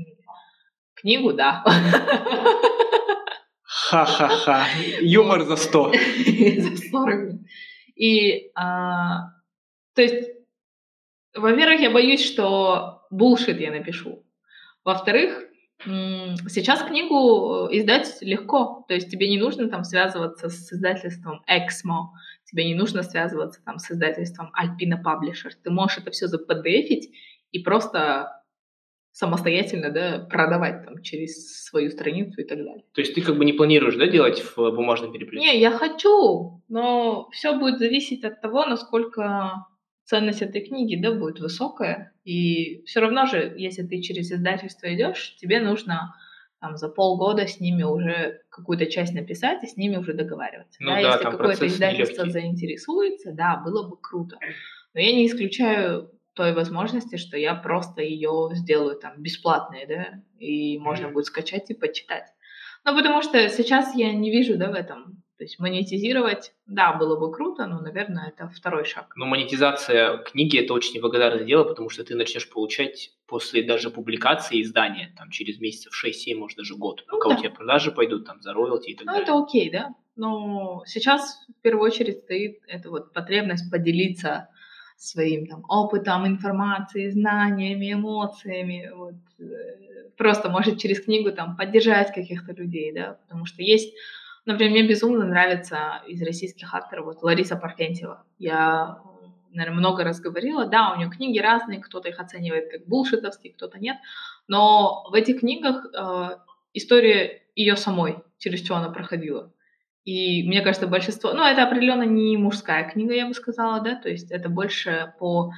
Книгу, 0.95 1.33
да. 1.33 1.63
Ха-ха-ха. 3.63 4.65
Юмор 5.01 5.43
за 5.43 5.55
сто. 5.55 5.93
За 6.57 6.77
сто 6.77 7.07
И, 7.95 8.51
а, 8.55 9.29
то 9.93 10.01
есть, 10.01 10.29
во-первых, 11.37 11.79
я 11.81 11.91
боюсь, 11.91 12.25
что 12.25 13.01
булшит 13.09 13.59
я 13.59 13.71
напишу. 13.71 14.23
Во-вторых, 14.83 15.43
сейчас 15.83 16.81
книгу 16.83 17.67
издать 17.71 18.17
легко. 18.21 18.85
То 18.87 18.93
есть 18.93 19.09
тебе 19.11 19.29
не 19.29 19.39
нужно 19.39 19.69
там 19.69 19.83
связываться 19.83 20.49
с 20.49 20.73
издательством 20.73 21.43
Exmo, 21.49 22.07
тебе 22.45 22.65
не 22.65 22.75
нужно 22.75 23.03
связываться 23.03 23.61
там 23.63 23.77
с 23.77 23.91
издательством 23.91 24.51
Alpina 24.59 24.97
Publisher. 25.03 25.51
Ты 25.63 25.69
можешь 25.69 25.99
это 25.99 26.11
все 26.11 26.27
запдфить 26.27 27.11
и 27.51 27.59
просто 27.59 28.33
самостоятельно, 29.11 29.89
да, 29.89 30.27
продавать 30.29 30.85
там 30.85 31.01
через 31.01 31.65
свою 31.65 31.89
страницу 31.89 32.39
и 32.39 32.43
так 32.43 32.59
далее. 32.59 32.83
То 32.93 33.01
есть 33.01 33.15
ты 33.15 33.21
как 33.21 33.35
бы 33.35 33.45
не 33.45 33.53
планируешь, 33.53 33.95
да, 33.95 34.05
делать 34.05 34.43
в 34.55 34.55
бумажном 34.57 35.11
переплете? 35.11 35.43
Не, 35.43 35.59
я 35.59 35.71
хочу, 35.71 36.61
но 36.69 37.27
все 37.31 37.57
будет 37.57 37.79
зависеть 37.79 38.23
от 38.23 38.41
того, 38.41 38.65
насколько 38.65 39.65
ценность 40.07 40.41
этой 40.41 40.61
книги, 40.61 40.95
да, 40.95 41.11
будет 41.11 41.39
высокая. 41.39 42.13
И 42.23 42.81
все 42.85 43.01
равно 43.01 43.25
же, 43.25 43.53
если 43.57 43.83
ты 43.83 44.01
через 44.01 44.31
издательство 44.31 44.93
идешь, 44.93 45.35
тебе 45.35 45.59
нужно 45.59 46.15
там, 46.61 46.77
за 46.77 46.87
полгода 46.87 47.45
с 47.45 47.59
ними 47.59 47.83
уже 47.83 48.41
какую-то 48.49 48.85
часть 48.85 49.13
написать 49.13 49.63
и 49.63 49.67
с 49.67 49.75
ними 49.75 49.97
уже 49.97 50.13
договариваться. 50.13 50.81
Ну, 50.81 50.91
да, 50.91 51.01
да, 51.01 51.11
если 51.13 51.23
какое-то 51.25 51.67
издательство 51.67 52.23
нелегкий. 52.23 52.31
заинтересуется, 52.31 53.33
да, 53.33 53.57
было 53.57 53.87
бы 53.87 53.97
круто. 53.97 54.37
Но 54.93 55.01
я 55.01 55.11
не 55.11 55.27
исключаю 55.27 56.09
той 56.33 56.53
возможности, 56.53 57.17
что 57.17 57.37
я 57.37 57.53
просто 57.53 58.01
ее 58.01 58.49
сделаю 58.53 58.97
там 58.97 59.21
бесплатной, 59.21 59.85
да, 59.87 60.23
и 60.39 60.77
можно 60.77 61.09
будет 61.09 61.25
скачать 61.25 61.69
и 61.69 61.73
почитать. 61.73 62.27
Ну, 62.85 62.95
потому 62.95 63.21
что 63.21 63.49
сейчас 63.49 63.93
я 63.93 64.13
не 64.13 64.31
вижу, 64.31 64.57
да, 64.57 64.71
в 64.71 64.73
этом. 64.73 65.21
То 65.37 65.43
есть 65.43 65.59
монетизировать, 65.59 66.53
да, 66.65 66.93
было 66.93 67.15
бы 67.15 67.31
круто, 67.31 67.67
но, 67.67 67.79
наверное, 67.79 68.29
это 68.29 68.49
второй 68.49 68.85
шаг. 68.85 69.13
Но 69.15 69.27
монетизация 69.27 70.17
книги– 70.17 70.57
это 70.59 70.73
очень 70.73 70.95
неблагодарное 70.95 71.43
дело, 71.43 71.63
потому 71.63 71.89
что 71.89 72.03
ты 72.03 72.15
начнешь 72.15 72.49
получать 72.49 73.11
после 73.27 73.61
даже 73.61 73.91
публикации 73.91 74.63
издания, 74.63 75.13
там, 75.15 75.29
через 75.29 75.59
месяцев 75.59 75.93
6-7, 75.93 76.35
может, 76.35 76.57
даже 76.57 76.75
год, 76.75 77.03
ну, 77.07 77.17
пока 77.17 77.29
да. 77.29 77.35
у 77.35 77.39
тебя 77.39 77.51
продажи 77.51 77.91
пойдут, 77.91 78.25
там, 78.25 78.41
за 78.41 78.53
роялти 78.53 78.89
и 78.89 78.95
так 78.95 79.05
ну, 79.05 79.11
далее. 79.11 79.23
это 79.23 79.37
окей, 79.37 79.69
да. 79.69 79.93
Но 80.15 80.81
сейчас 80.87 81.45
в 81.59 81.61
первую 81.61 81.85
очередь 81.85 82.23
стоит 82.23 82.61
эта 82.67 82.89
вот 82.89 83.13
потребность 83.13 83.69
поделиться 83.69 84.49
своим 84.97 85.45
там 85.45 85.63
опытом, 85.69 86.25
информацией, 86.25 87.11
знаниями, 87.11 87.93
эмоциями, 87.93 88.91
вот, 88.95 89.13
э, 89.39 90.09
просто 90.17 90.49
может 90.49 90.79
через 90.79 90.99
книгу 90.99 91.31
там 91.31 91.55
поддержать 91.55 92.11
каких-то 92.11 92.53
людей, 92.53 92.91
да, 92.91 93.19
потому 93.27 93.45
что 93.45 93.61
есть, 93.61 93.93
например, 94.47 94.71
мне 94.71 94.87
безумно 94.87 95.25
нравится 95.25 96.01
из 96.07 96.21
российских 96.21 96.73
авторов 96.73 97.05
вот 97.05 97.23
Лариса 97.23 97.55
Парфентьева. 97.55 98.25
Я, 98.39 98.99
наверное, 99.51 99.77
много 99.77 100.03
раз 100.03 100.19
говорила, 100.19 100.65
да, 100.65 100.93
у 100.93 100.97
нее 100.97 101.09
книги 101.09 101.39
разные, 101.39 101.79
кто-то 101.79 102.09
их 102.09 102.19
оценивает 102.19 102.71
как 102.71 102.87
булшитовские, 102.87 103.53
кто-то 103.53 103.77
нет, 103.79 103.97
но 104.47 105.05
в 105.09 105.13
этих 105.13 105.41
книгах 105.41 105.85
э, 105.93 106.37
история 106.73 107.43
ее 107.55 107.75
самой, 107.75 108.19
через 108.37 108.63
что 108.63 108.75
она 108.75 108.89
проходила. 108.89 109.51
И 110.05 110.47
мне 110.47 110.61
кажется, 110.61 110.87
большинство... 110.87 111.33
Ну, 111.33 111.43
это 111.43 111.63
определенно 111.63 112.03
не 112.03 112.37
мужская 112.37 112.89
книга, 112.89 113.13
я 113.13 113.27
бы 113.27 113.33
сказала, 113.33 113.81
да, 113.81 113.95
то 113.95 114.07
есть 114.07 114.31
это 114.31 114.47
больше 114.47 115.13
по 115.19 115.51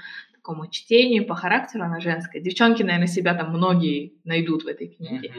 такому 0.50 0.68
чтению, 0.70 1.26
по 1.26 1.36
характеру 1.36 1.84
она 1.84 2.00
женская. 2.00 2.40
Девчонки, 2.40 2.82
наверное, 2.82 3.08
себя 3.08 3.36
там 3.36 3.52
многие 3.52 4.14
найдут 4.24 4.64
в 4.64 4.68
этой 4.68 4.88
книге. 4.88 5.32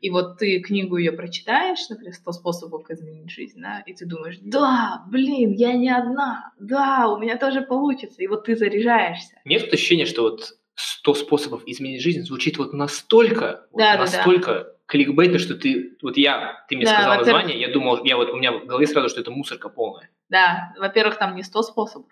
И 0.00 0.10
вот 0.10 0.38
ты 0.38 0.60
книгу 0.60 0.96
ее 0.96 1.12
прочитаешь, 1.12 1.88
например, 1.88 2.12
«100 2.14 2.32
способов 2.32 2.90
изменить 2.90 3.30
жизнь», 3.30 3.60
да, 3.60 3.82
и 3.86 3.94
ты 3.94 4.06
думаешь, 4.06 4.38
да, 4.42 5.04
блин, 5.10 5.52
я 5.52 5.72
не 5.72 5.90
одна, 5.90 6.52
да, 6.58 7.08
у 7.08 7.18
меня 7.18 7.36
тоже 7.38 7.62
получится. 7.62 8.22
И 8.22 8.26
вот 8.26 8.44
ты 8.44 8.56
заряжаешься. 8.56 9.40
Нет 9.44 9.72
ощущения, 9.72 10.06
что 10.06 10.22
вот 10.22 10.58
100 10.74 11.14
способов 11.14 11.62
изменить 11.66 12.02
жизнь 12.02 12.20
звучит 12.20 12.58
вот 12.58 12.72
настолько, 12.72 13.66
да, 13.72 13.72
вот 13.72 13.78
да, 13.78 13.98
настолько 13.98 14.52
да 14.52 14.74
кликбейтно, 14.90 15.38
что 15.38 15.54
ты, 15.54 15.96
вот 16.02 16.16
я, 16.16 16.64
ты 16.68 16.76
мне 16.76 16.84
да, 16.84 16.92
сказал 16.92 17.16
название, 17.18 17.60
я 17.60 17.72
думал, 17.72 18.04
я 18.04 18.16
вот, 18.16 18.30
у 18.30 18.36
меня 18.36 18.52
в 18.52 18.66
голове 18.66 18.86
сразу, 18.86 19.08
что 19.08 19.20
это 19.20 19.30
мусорка 19.30 19.68
полная. 19.68 20.10
Да, 20.28 20.74
во-первых, 20.78 21.16
там 21.16 21.34
не 21.36 21.42
сто 21.42 21.62
способов. 21.62 22.10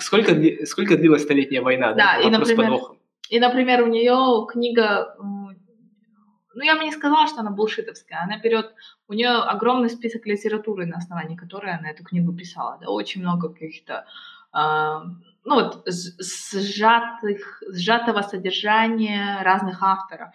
Сколько, 0.00 0.34
сколько 0.66 0.96
длилась 0.96 1.22
столетняя 1.22 1.62
война? 1.62 1.92
Да, 1.92 2.16
и, 2.16 2.30
например, 2.30 2.80
и, 3.28 3.40
например, 3.40 3.82
у 3.82 3.86
нее 3.86 4.46
книга, 4.50 5.16
ну, 5.18 6.62
я 6.62 6.76
бы 6.76 6.84
не 6.84 6.92
сказала, 6.92 7.26
что 7.26 7.40
она 7.40 7.50
булшитовская, 7.50 8.22
она 8.22 8.38
берет, 8.38 8.74
у 9.08 9.12
нее 9.12 9.30
огромный 9.30 9.90
список 9.90 10.26
литературы, 10.26 10.86
на 10.86 10.96
основании 10.96 11.36
которой 11.36 11.72
она 11.72 11.90
эту 11.90 12.04
книгу 12.04 12.32
писала, 12.32 12.78
да, 12.80 12.90
очень 12.90 13.22
много 13.22 13.48
каких-то 13.48 14.04
а, 14.52 15.04
ну 15.44 15.54
вот 15.54 15.86
сжатых, 15.86 17.62
сжатого 17.70 18.22
содержания 18.22 19.42
разных 19.42 19.82
авторов. 19.82 20.30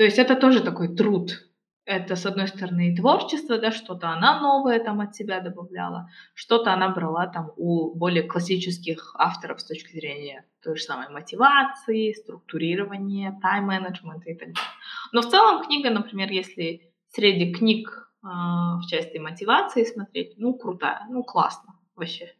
То 0.00 0.04
есть 0.04 0.18
это 0.18 0.34
тоже 0.34 0.62
такой 0.62 0.96
труд. 0.96 1.46
Это, 1.84 2.16
с 2.16 2.24
одной 2.24 2.48
стороны, 2.48 2.90
и 2.90 2.96
творчество, 2.96 3.58
да, 3.58 3.70
что-то 3.70 4.08
она 4.08 4.40
новое 4.40 4.82
там 4.82 5.02
от 5.02 5.14
себя 5.14 5.40
добавляла, 5.40 6.08
что-то 6.32 6.72
она 6.72 6.88
брала 6.88 7.26
там 7.26 7.52
у 7.58 7.94
более 7.94 8.22
классических 8.22 9.14
авторов 9.18 9.60
с 9.60 9.66
точки 9.66 9.92
зрения 9.92 10.46
той 10.62 10.76
же 10.76 10.84
самой 10.84 11.10
мотивации, 11.10 12.14
структурирования, 12.14 13.38
тайм-менеджмента 13.42 14.30
и 14.30 14.34
так 14.36 14.48
далее. 14.54 14.70
Но 15.12 15.20
в 15.20 15.28
целом 15.28 15.66
книга, 15.66 15.90
например, 15.90 16.30
если 16.30 16.94
среди 17.10 17.52
книг 17.52 18.10
э, 18.22 18.26
в 18.26 18.86
части 18.88 19.18
мотивации 19.18 19.84
смотреть, 19.84 20.32
ну, 20.38 20.54
крутая, 20.54 21.06
ну, 21.10 21.22
классно 21.24 21.74
вообще. 21.94 22.32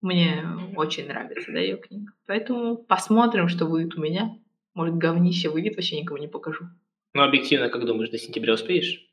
Мне 0.00 0.44
очень 0.74 1.06
нравится, 1.06 1.52
да, 1.52 1.60
ее 1.60 1.76
книга. 1.76 2.10
Поэтому 2.26 2.78
посмотрим, 2.78 3.46
что 3.46 3.64
будет 3.66 3.94
у 3.94 4.00
меня. 4.00 4.36
Может, 4.78 4.94
говнище 4.94 5.48
выйдет, 5.48 5.74
вообще 5.74 6.00
никому 6.00 6.20
не 6.20 6.28
покажу. 6.28 6.66
Ну, 7.12 7.24
объективно, 7.24 7.68
как 7.68 7.84
думаешь, 7.84 8.10
до 8.10 8.18
сентября 8.18 8.54
успеешь? 8.54 9.04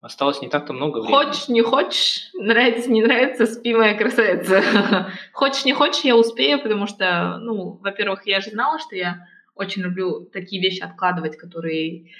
Осталось 0.00 0.42
не 0.42 0.48
так-то 0.48 0.72
много 0.72 0.98
времени. 0.98 1.14
Хочешь, 1.14 1.48
не 1.48 1.62
хочешь, 1.62 2.30
нравится, 2.34 2.90
не 2.90 3.02
нравится, 3.02 3.46
спи, 3.46 3.72
моя 3.72 3.94
красавица. 3.94 4.64
хочешь, 5.32 5.64
не 5.64 5.74
хочешь, 5.74 6.02
я 6.02 6.16
успею, 6.16 6.60
потому 6.60 6.88
что, 6.88 7.38
ну, 7.40 7.78
во-первых, 7.80 8.26
я 8.26 8.40
же 8.40 8.50
знала, 8.50 8.80
что 8.80 8.96
я 8.96 9.28
очень 9.54 9.82
люблю 9.82 10.24
такие 10.24 10.60
вещи 10.60 10.82
откладывать, 10.82 11.36
которые 11.36 12.10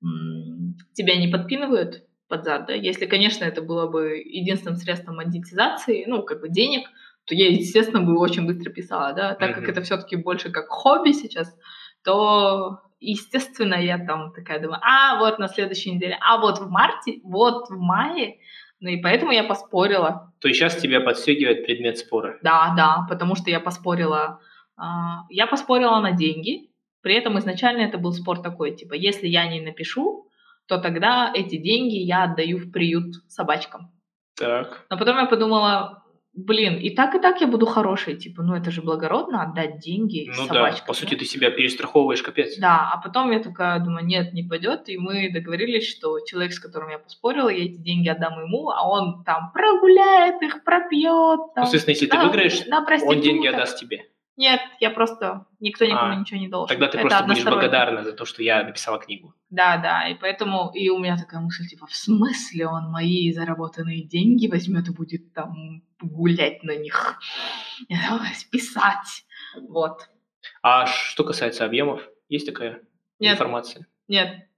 м- 0.00 0.76
тебя 0.92 1.16
не 1.16 1.26
подпинывают 1.26 2.04
под 2.28 2.44
зад, 2.44 2.66
да. 2.68 2.74
Если, 2.74 3.06
конечно, 3.06 3.44
это 3.44 3.60
было 3.60 3.88
бы 3.88 4.22
единственным 4.24 4.76
средством 4.76 5.16
монетизации, 5.16 6.04
ну, 6.06 6.22
как 6.22 6.40
бы 6.40 6.48
денег, 6.48 6.86
то 7.24 7.34
я, 7.34 7.48
естественно, 7.48 8.02
бы 8.02 8.16
очень 8.20 8.46
быстро 8.46 8.70
писала, 8.70 9.14
да. 9.14 9.34
Так 9.34 9.50
mm-hmm. 9.50 9.54
как 9.54 9.68
это 9.68 9.82
все-таки 9.82 10.14
больше 10.14 10.52
как 10.52 10.68
хобби 10.68 11.10
сейчас, 11.10 11.52
то 12.04 12.80
естественно, 13.00 13.74
я 13.74 13.98
там 13.98 14.32
такая 14.32 14.60
думаю, 14.60 14.80
а 14.82 15.18
вот 15.18 15.38
на 15.38 15.48
следующей 15.48 15.92
неделе, 15.92 16.18
а 16.20 16.38
вот 16.38 16.58
в 16.58 16.70
марте, 16.70 17.20
вот 17.24 17.68
в 17.68 17.78
мае, 17.78 18.38
ну 18.80 18.88
и 18.88 19.00
поэтому 19.00 19.32
я 19.32 19.44
поспорила. 19.44 20.32
То 20.40 20.48
есть 20.48 20.60
сейчас 20.60 20.76
тебя 20.76 21.00
подстегивает 21.00 21.64
предмет 21.64 21.98
спора? 21.98 22.38
Да, 22.42 22.74
да, 22.76 23.06
потому 23.08 23.34
что 23.34 23.50
я 23.50 23.60
поспорила, 23.60 24.40
э, 24.78 24.82
я 25.30 25.46
поспорила 25.46 25.98
на 26.00 26.12
деньги, 26.12 26.70
при 27.02 27.14
этом 27.14 27.38
изначально 27.38 27.82
это 27.82 27.98
был 27.98 28.12
спор 28.12 28.40
такой, 28.40 28.74
типа, 28.74 28.94
если 28.94 29.26
я 29.26 29.46
не 29.48 29.60
напишу, 29.60 30.28
то 30.66 30.78
тогда 30.78 31.32
эти 31.34 31.56
деньги 31.56 31.96
я 31.96 32.24
отдаю 32.24 32.58
в 32.58 32.70
приют 32.70 33.14
собачкам. 33.28 33.90
Так. 34.36 34.86
Но 34.88 34.96
потом 34.96 35.18
я 35.18 35.26
подумала, 35.26 36.01
блин, 36.34 36.76
и 36.76 36.90
так, 36.90 37.14
и 37.14 37.18
так 37.18 37.40
я 37.40 37.46
буду 37.46 37.66
хорошей, 37.66 38.16
типа, 38.16 38.42
ну 38.42 38.54
это 38.54 38.70
же 38.70 38.82
благородно 38.82 39.42
отдать 39.42 39.78
деньги 39.78 40.26
Ну 40.28 40.46
собачкам, 40.46 40.80
да, 40.80 40.86
по 40.86 40.94
сути 40.94 41.14
ты 41.14 41.24
себя 41.24 41.50
перестраховываешь, 41.50 42.22
капец. 42.22 42.58
Да, 42.58 42.90
а 42.92 43.00
потом 43.00 43.30
я 43.30 43.40
такая 43.40 43.80
думаю, 43.80 44.04
нет, 44.06 44.32
не 44.32 44.42
пойдет, 44.42 44.88
и 44.88 44.96
мы 44.98 45.30
договорились, 45.32 45.88
что 45.88 46.20
человек, 46.20 46.52
с 46.52 46.58
которым 46.58 46.90
я 46.90 46.98
поспорила, 46.98 47.48
я 47.48 47.64
эти 47.64 47.76
деньги 47.76 48.08
отдам 48.08 48.40
ему, 48.40 48.70
а 48.70 48.88
он 48.88 49.24
там 49.24 49.52
прогуляет 49.52 50.42
их, 50.42 50.64
пропьет. 50.64 51.54
Там, 51.54 51.64
ну, 51.64 51.70
соответственно, 51.70 51.92
если 51.92 52.06
на, 52.06 52.20
ты 52.20 52.26
выиграешь, 52.26 52.66
на 52.66 52.86
он 53.06 53.20
деньги 53.20 53.46
отдаст 53.46 53.78
тебе. 53.78 54.06
Нет, 54.42 54.60
я 54.80 54.90
просто 54.90 55.46
никто 55.60 55.84
никому 55.84 56.14
а, 56.14 56.16
ничего 56.16 56.40
не 56.40 56.48
должен. 56.48 56.66
Тогда 56.66 56.88
ты 56.88 56.98
Это 56.98 57.06
просто 57.06 57.26
будешь 57.26 57.44
благодарна 57.44 58.02
за 58.02 58.12
то, 58.12 58.24
что 58.24 58.42
я 58.42 58.64
написала 58.64 58.98
книгу. 58.98 59.32
Да, 59.50 59.76
да, 59.76 60.08
и 60.08 60.16
поэтому 60.16 60.72
и 60.74 60.88
у 60.88 60.98
меня 60.98 61.16
такая 61.16 61.40
мысль 61.40 61.64
типа, 61.68 61.86
в 61.86 61.94
смысле 61.94 62.66
он 62.66 62.90
мои 62.90 63.32
заработанные 63.32 64.02
деньги 64.02 64.48
возьмет 64.48 64.88
и 64.88 64.92
будет 64.92 65.32
там 65.32 65.84
гулять 66.00 66.64
на 66.64 66.74
них, 66.74 67.20
писать, 68.50 69.24
вот. 69.68 70.08
А 70.60 70.86
что 70.86 71.22
касается 71.22 71.64
объемов, 71.64 72.08
есть 72.28 72.46
такая 72.46 72.82
нет, 73.20 73.34
информация? 73.34 73.86
Нет. 74.08 74.48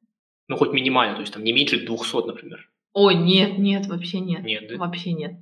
Ну 0.49 0.57
хоть 0.57 0.73
минимально, 0.73 1.17
то 1.17 1.21
есть 1.21 1.35
там 1.35 1.45
не 1.45 1.53
меньше 1.53 1.85
200, 1.85 2.27
например. 2.27 2.71
Ой, 2.95 3.17
нет, 3.17 3.59
нет, 3.59 3.87
вообще 3.87 4.21
нет. 4.21 4.45
Нет, 4.45 4.67
да? 4.67 4.77
Вообще 4.77 5.13
нет. 5.13 5.35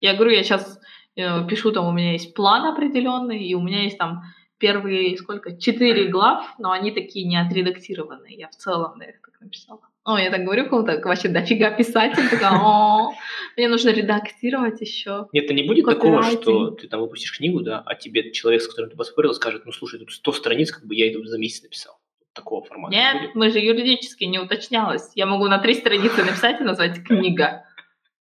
Я 0.00 0.12
говорю, 0.12 0.32
я 0.32 0.42
сейчас 0.42 0.78
пишу, 1.48 1.72
там 1.72 1.86
у 1.86 1.92
меня 1.92 2.12
есть 2.12 2.34
план 2.34 2.64
определенный, 2.66 3.44
и 3.44 3.54
у 3.54 3.60
меня 3.60 3.82
есть 3.82 3.98
там 3.98 4.22
первые, 4.58 5.16
сколько, 5.16 5.56
четыре 5.56 6.08
глав, 6.08 6.54
но 6.58 6.70
они 6.70 6.90
такие 6.90 7.26
не 7.26 7.36
отредактированные. 7.36 8.36
Я 8.36 8.48
в 8.48 8.56
целом, 8.56 8.98
да, 8.98 9.06
их 9.06 9.20
так 9.20 9.40
написала. 9.40 9.80
О, 10.04 10.16
я 10.16 10.30
так 10.30 10.42
говорю 10.42 10.68
кому-то, 10.68 11.00
вообще 11.04 11.28
дофига 11.28 11.70
писатель, 11.70 12.28
такая, 12.30 12.52
о, 12.52 13.12
мне 13.56 13.68
нужно 13.68 13.90
редактировать 13.90 14.80
еще. 14.80 15.28
Нет, 15.32 15.44
это 15.44 15.54
не 15.54 15.64
будет 15.64 15.84
такого, 15.84 16.22
что 16.22 16.70
ты 16.70 16.88
там 16.88 17.00
выпустишь 17.00 17.36
книгу, 17.36 17.60
да, 17.60 17.82
а 17.84 17.94
тебе 17.94 18.32
человек, 18.32 18.62
с 18.62 18.68
которым 18.68 18.90
ты 18.90 18.96
поспорил, 18.96 19.34
скажет, 19.34 19.66
ну 19.66 19.72
слушай, 19.72 19.98
тут 19.98 20.10
100 20.10 20.32
страниц, 20.32 20.72
как 20.72 20.86
бы 20.86 20.94
я 20.94 21.10
это 21.10 21.22
за 21.24 21.38
месяц 21.38 21.62
написал. 21.62 21.98
Такого 22.32 22.64
формата. 22.64 22.94
Нет, 22.94 23.34
мы 23.34 23.50
же 23.50 23.58
юридически 23.58 24.24
не 24.24 24.38
уточнялось. 24.38 25.10
Я 25.14 25.26
могу 25.26 25.46
на 25.48 25.58
три 25.58 25.74
страницы 25.74 26.24
написать 26.24 26.60
и 26.60 26.64
назвать 26.64 27.02
книга. 27.02 27.64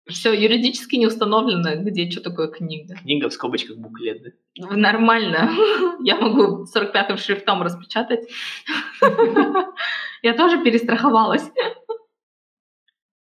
Все 0.07 0.33
юридически 0.33 0.95
не 0.95 1.07
установлено, 1.07 1.75
где 1.83 2.09
что 2.09 2.21
такое 2.21 2.47
книга. 2.47 2.95
Книга 2.95 3.29
в 3.29 3.33
скобочках 3.33 3.77
буклет, 3.77 4.23
да? 4.23 4.29
Ну, 4.57 4.77
нормально. 4.77 5.51
Я 6.03 6.17
могу 6.17 6.65
45-м 6.65 7.17
шрифтом 7.17 7.61
распечатать. 7.61 8.27
Я 10.21 10.33
тоже 10.35 10.63
перестраховалась. 10.63 11.49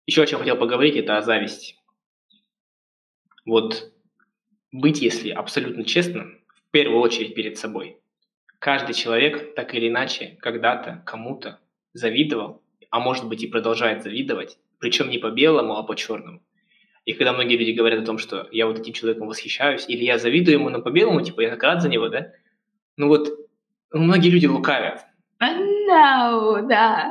Еще 0.07 0.23
о 0.23 0.27
чем 0.27 0.39
хотел 0.41 0.57
поговорить, 0.57 0.97
это 0.97 1.19
о 1.19 1.23
зависти. 1.23 1.77
Вот 3.45 3.93
быть, 4.73 5.01
если 5.01 5.31
абсолютно 5.31 5.85
честным, 5.85 6.41
в 6.69 6.71
первую 6.71 7.01
очередь 7.01 7.35
перед 7.35 7.59
собой. 7.59 7.99
Каждый 8.61 8.95
человек 8.95 9.55
так 9.55 9.75
или 9.75 9.89
иначе 9.89 10.37
когда-то 10.41 11.03
кому-то 11.07 11.59
завидовал, 11.93 12.63
а 12.91 13.01
может 13.01 13.27
быть 13.29 13.43
и 13.43 13.49
продолжает 13.49 14.03
завидовать, 14.03 14.59
причем 14.79 15.11
не 15.11 15.19
по 15.19 15.31
белому, 15.31 15.77
а 15.77 15.83
по 15.83 15.97
черному. 15.97 16.43
И 17.05 17.15
когда 17.15 17.33
многие 17.33 17.57
люди 17.57 17.73
говорят 17.73 18.03
о 18.03 18.07
том, 18.07 18.19
что 18.19 18.49
я 18.53 18.67
вот 18.67 18.79
этим 18.79 18.93
человеком 18.93 19.27
восхищаюсь, 19.29 19.87
или 19.89 20.05
я 20.05 20.19
завидую 20.19 20.59
ему, 20.59 20.69
но 20.69 20.83
по-белому, 20.83 21.23
типа, 21.23 21.41
я 21.41 21.51
так 21.51 21.63
рад 21.63 21.83
за 21.83 21.89
него, 21.89 22.09
да? 22.09 22.33
Ну 22.97 23.09
вот, 23.09 23.31
многие 23.93 24.29
люди 24.29 24.47
лукавят. 24.47 25.07
No, 25.41 26.61
да. 26.69 27.11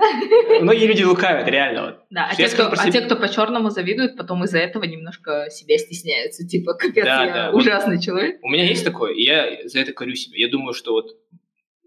Многие 0.62 0.86
люди 0.86 1.04
лукавят, 1.04 1.48
реально. 1.48 1.86
Вот. 1.86 1.96
Да, 2.12 2.30
а 2.32 2.36
те, 2.36 2.48
кто, 2.48 2.72
а 2.72 2.92
те, 2.92 3.02
кто 3.02 3.16
по-черному 3.16 3.72
завидуют, 3.72 4.16
потом 4.16 4.44
из-за 4.44 4.60
этого 4.60 4.84
немножко 4.84 5.48
себя 5.50 5.80
стесняются. 5.80 6.48
Типа, 6.48 6.76
капец, 6.76 7.06
да, 7.06 7.26
я 7.26 7.34
да. 7.34 7.52
ужасный 7.52 7.96
вот 7.96 8.06
человек. 8.06 8.38
У 8.44 8.50
меня 8.50 8.66
есть 8.66 8.86
такое, 8.86 9.14
и 9.14 9.24
я 9.24 9.68
за 9.68 9.80
это 9.80 9.94
корю 9.94 10.14
себя. 10.14 10.38
Я 10.38 10.48
думаю, 10.50 10.74
что 10.74 10.94
вот 10.94 11.18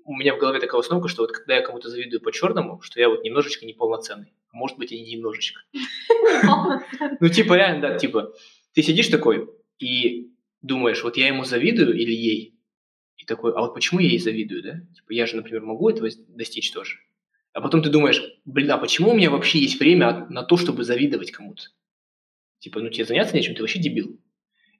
у 0.04 0.16
меня 0.16 0.34
в 0.34 0.38
голове 0.38 0.58
такая 0.58 0.80
установка, 0.80 1.08
что 1.08 1.22
вот 1.22 1.30
когда 1.30 1.54
я 1.54 1.62
кому-то 1.62 1.88
завидую 1.88 2.20
по-черному, 2.20 2.80
что 2.82 2.98
я 2.98 3.08
вот 3.08 3.22
немножечко 3.22 3.64
неполноценный. 3.64 4.32
Может 4.52 4.78
быть, 4.78 4.92
и 4.92 5.00
не 5.00 5.16
немножечко. 5.16 5.60
Ну, 7.20 7.28
типа, 7.28 7.54
реально, 7.54 7.80
да, 7.80 7.98
типа, 7.98 8.32
ты 8.74 8.82
сидишь 8.82 9.08
такой 9.08 9.48
и 9.78 10.30
думаешь, 10.60 11.02
вот 11.02 11.16
я 11.16 11.28
ему 11.28 11.44
завидую 11.44 11.96
или 11.96 12.12
ей? 12.12 12.54
И 13.16 13.24
такой, 13.24 13.52
а 13.52 13.60
вот 13.60 13.74
почему 13.74 14.00
я 14.00 14.08
ей 14.08 14.18
завидую, 14.18 14.62
да? 14.62 14.80
Типа, 14.94 15.12
я 15.12 15.26
же, 15.26 15.36
например, 15.36 15.62
могу 15.62 15.88
этого 15.88 16.08
достичь 16.28 16.70
тоже. 16.72 16.98
А 17.52 17.60
потом 17.60 17.82
ты 17.82 17.90
думаешь, 17.90 18.22
блин, 18.44 18.70
а 18.70 18.78
почему 18.78 19.10
у 19.10 19.14
меня 19.14 19.30
вообще 19.30 19.58
есть 19.58 19.78
время 19.78 20.26
на 20.30 20.42
то, 20.42 20.56
чтобы 20.56 20.84
завидовать 20.84 21.32
кому-то? 21.32 21.62
Типа, 22.58 22.80
ну 22.80 22.88
тебе 22.88 23.04
заняться 23.04 23.36
нечем, 23.36 23.54
ты 23.54 23.62
вообще 23.62 23.78
дебил. 23.78 24.18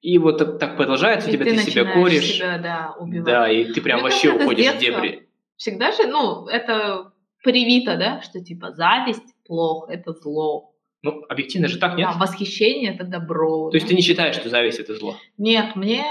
И 0.01 0.19
вот 0.19 0.39
так, 0.39 0.59
так 0.59 0.77
продолжается, 0.77 1.29
и 1.29 1.33
тебя 1.33 1.45
ты, 1.45 1.57
ты 1.57 1.71
себя 1.71 1.93
коришь. 1.93 2.37
Себя, 2.37 2.59
да, 2.59 2.95
убивать. 2.99 3.25
Да, 3.25 3.51
и 3.51 3.73
ты 3.73 3.81
прям 3.81 4.01
Мне 4.01 4.05
вообще 4.05 4.33
уходишь 4.33 4.75
в 4.75 4.79
дебри. 4.79 5.29
Всегда 5.57 5.93
же, 5.93 6.07
ну, 6.07 6.47
это 6.47 7.12
привито, 7.43 7.97
да, 7.97 8.21
что 8.23 8.41
типа 8.41 8.73
зависть 8.73 9.35
плохо, 9.45 9.93
это 9.93 10.13
зло. 10.13 10.73
Ну, 11.03 11.25
объективно 11.29 11.69
же 11.69 11.79
так, 11.79 11.97
нет? 11.97 12.09
А 12.13 12.19
восхищение— 12.19 12.95
это 12.95 13.05
добро. 13.05 13.71
То 13.71 13.77
есть 13.77 13.89
ты 13.89 13.95
не 13.95 14.03
считаешь, 14.03 14.37
что 14.37 14.49
зависть— 14.49 14.79
это 14.81 14.95
зло? 14.95 15.17
Нет, 15.37 15.75
мне, 15.75 16.05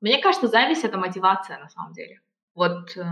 мне 0.00 0.18
кажется, 0.18 0.48
зависть— 0.48 0.84
это 0.84 0.98
мотивация 0.98 1.58
на 1.58 1.68
самом 1.68 1.92
деле. 1.92 2.20
Вот 2.54 2.96
э, 2.96 3.02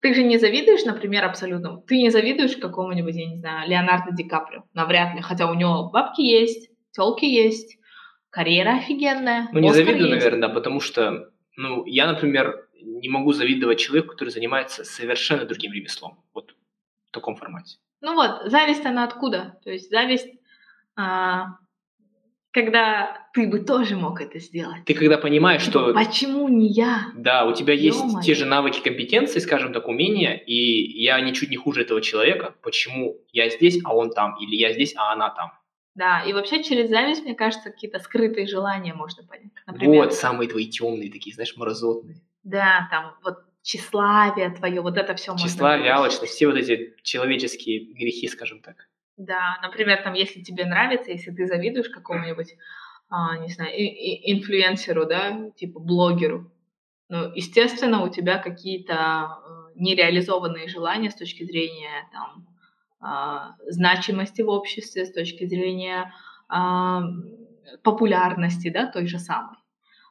ты 0.00 0.14
же 0.14 0.22
не 0.22 0.38
завидуешь, 0.38 0.84
например, 0.84 1.24
абсолютно. 1.24 1.80
Ты 1.82 1.98
не 1.98 2.10
завидуешь 2.10 2.56
какому-нибудь, 2.56 3.14
я 3.14 3.26
не 3.26 3.36
знаю, 3.36 3.68
Леонардо 3.68 4.12
Ди 4.12 4.24
Каприо, 4.24 4.64
навряд 4.72 5.14
ли. 5.14 5.20
Хотя 5.20 5.50
у 5.50 5.54
него 5.54 5.90
бабки 5.90 6.22
есть, 6.22 6.70
телки 6.92 7.26
есть, 7.26 7.78
карьера 8.30 8.76
офигенная. 8.76 9.48
Ну, 9.52 9.60
не 9.60 9.72
завидую, 9.72 10.10
есть. 10.10 10.24
наверное, 10.24 10.48
потому 10.48 10.80
что, 10.80 11.30
ну, 11.56 11.84
я, 11.86 12.06
например, 12.06 12.65
не 12.86 13.08
могу 13.08 13.32
завидовать 13.32 13.78
человеку, 13.78 14.10
который 14.12 14.30
занимается 14.30 14.84
совершенно 14.84 15.44
другим 15.44 15.72
ремеслом. 15.72 16.18
Вот 16.34 16.54
в 17.08 17.10
таком 17.10 17.36
формате. 17.36 17.78
Ну 18.00 18.14
вот, 18.14 18.50
зависть 18.50 18.84
она 18.86 19.04
откуда? 19.04 19.58
То 19.64 19.70
есть 19.70 19.90
зависть, 19.90 20.28
а, 20.96 21.56
когда 22.52 23.28
ты 23.34 23.46
бы 23.48 23.60
тоже 23.60 23.96
мог 23.96 24.20
это 24.20 24.38
сделать. 24.38 24.84
Ты 24.86 24.94
когда 24.94 25.18
понимаешь, 25.18 25.62
что... 25.62 25.92
Почему 25.92 26.48
не 26.48 26.68
я? 26.68 27.06
Да, 27.14 27.44
у 27.46 27.52
тебя 27.52 27.74
есть 27.74 27.98
Ё-моё. 27.98 28.22
те 28.22 28.34
же 28.34 28.46
навыки, 28.46 28.80
компетенции, 28.80 29.40
скажем 29.40 29.72
так, 29.72 29.88
умения, 29.88 30.34
и 30.34 31.02
я 31.02 31.20
ничуть 31.20 31.50
не 31.50 31.56
хуже 31.56 31.82
этого 31.82 32.00
человека. 32.00 32.54
Почему 32.62 33.18
я 33.32 33.50
здесь, 33.50 33.78
а 33.84 33.94
он 33.94 34.10
там? 34.10 34.36
Или 34.40 34.56
я 34.56 34.72
здесь, 34.72 34.94
а 34.96 35.12
она 35.12 35.30
там? 35.30 35.52
Да, 35.94 36.22
и 36.22 36.32
вообще 36.34 36.62
через 36.62 36.90
зависть, 36.90 37.24
мне 37.24 37.34
кажется, 37.34 37.70
какие-то 37.70 37.98
скрытые 37.98 38.46
желания 38.46 38.92
можно 38.94 39.22
понять. 39.26 39.52
Например, 39.66 40.04
вот, 40.04 40.14
самые 40.14 40.48
твои 40.48 40.66
темные 40.66 41.10
такие, 41.10 41.34
знаешь, 41.34 41.56
морозотные. 41.56 42.20
Да, 42.46 42.86
там 42.92 43.16
вот 43.24 43.38
тщеславие 43.62 44.50
твое, 44.50 44.80
вот 44.80 44.96
это 44.96 45.16
все 45.16 45.32
можно. 45.32 45.48
Тщеславие, 45.48 45.90
алчность, 45.90 46.32
все 46.32 46.46
вот 46.46 46.56
эти 46.56 46.94
человеческие 47.02 47.92
грехи, 47.92 48.28
скажем 48.28 48.60
так. 48.60 48.88
Да, 49.16 49.58
например, 49.62 50.00
там, 50.04 50.14
если 50.14 50.42
тебе 50.42 50.64
нравится, 50.64 51.10
если 51.10 51.32
ты 51.32 51.46
завидуешь 51.46 51.88
какому-нибудь, 51.88 52.54
а, 53.08 53.36
не 53.38 53.48
знаю, 53.48 53.76
и, 53.76 53.82
и, 53.82 54.32
инфлюенсеру, 54.32 55.06
да, 55.06 55.50
типа 55.56 55.80
блогеру, 55.80 56.52
ну, 57.08 57.32
естественно, 57.34 58.04
у 58.04 58.08
тебя 58.08 58.38
какие-то 58.38 58.94
э, 58.94 59.72
нереализованные 59.74 60.68
желания 60.68 61.10
с 61.10 61.16
точки 61.16 61.42
зрения 61.42 62.08
там 62.12 62.46
а, 63.00 63.56
значимости 63.66 64.42
в 64.42 64.48
обществе, 64.50 65.04
с 65.04 65.12
точки 65.12 65.46
зрения 65.46 66.12
а, 66.48 67.02
популярности, 67.82 68.70
да, 68.70 68.86
той 68.86 69.08
же 69.08 69.18
самой. 69.18 69.56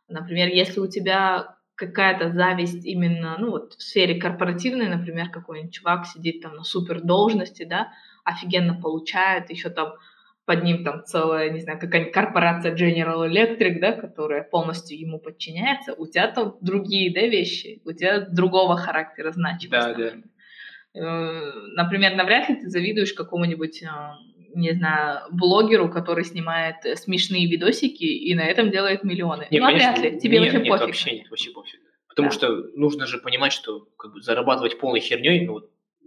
Например, 0.10 0.50
если 0.50 0.82
у 0.82 0.88
тебя 0.88 1.55
какая-то 1.76 2.30
зависть 2.30 2.86
именно, 2.86 3.38
ну 3.38 3.52
вот 3.52 3.74
в 3.74 3.82
сфере 3.82 4.20
корпоративной, 4.20 4.88
например, 4.88 5.30
какой-нибудь 5.30 5.74
чувак 5.74 6.06
сидит 6.06 6.42
там 6.42 6.56
на 6.56 6.64
супер 6.64 7.02
должности, 7.02 7.64
да, 7.64 7.92
офигенно 8.24 8.80
получает, 8.80 9.50
еще 9.50 9.70
там 9.70 9.94
под 10.46 10.64
ним 10.64 10.84
там 10.84 11.04
целая, 11.04 11.50
не 11.50 11.60
знаю, 11.60 11.80
какая-нибудь 11.80 12.14
корпорация 12.14 12.76
General 12.76 13.28
Electric, 13.28 13.80
да, 13.80 13.92
которая 13.94 14.44
полностью 14.44 15.00
ему 15.00 15.20
подчиняется, 15.20 15.94
у 15.94 16.06
тебя 16.08 16.28
там 16.28 16.56
другие, 16.62 17.14
да, 17.14 17.22
вещи, 17.22 17.82
у 17.84 17.92
тебя 17.92 18.22
другого 18.22 18.78
характера 18.78 19.32
значимость. 19.32 19.72
Да, 19.72 19.88
например. 19.90 20.24
да. 20.94 21.02
Э, 21.02 21.52
например, 21.76 22.16
навряд 22.16 22.48
ли 22.50 22.56
ты 22.56 22.70
завидуешь 22.70 23.14
какому-нибудь 23.14 23.84
э, 23.84 23.88
не 24.56 24.74
знаю, 24.74 25.22
блогеру, 25.32 25.90
который 25.90 26.24
снимает 26.24 26.78
смешные 26.98 27.48
видосики 27.48 28.04
и 28.04 28.34
на 28.36 28.46
этом 28.46 28.72
делает 28.72 29.04
миллионы. 29.04 29.48
Нет, 29.52 29.62
ну, 29.62 29.68
конечно, 29.68 29.92
вряд 29.92 30.14
ли. 30.14 30.20
Тебе 30.20 30.40
нет, 30.40 30.54
вообще 30.54 30.60
нет, 30.60 30.70
пофиг. 30.70 30.88
вообще 30.88 31.12
нет, 31.12 31.30
вообще 31.30 31.52
пофиг. 31.52 31.80
Потому 32.08 32.30
да. 32.30 32.34
что 32.34 32.50
нужно 32.76 33.06
же 33.06 33.18
понимать, 33.18 33.52
что 33.52 33.88
как 33.98 34.14
бы, 34.14 34.22
зарабатывать 34.22 34.80
полной 34.80 35.02
херней, 35.02 35.46
ну, 35.46 35.62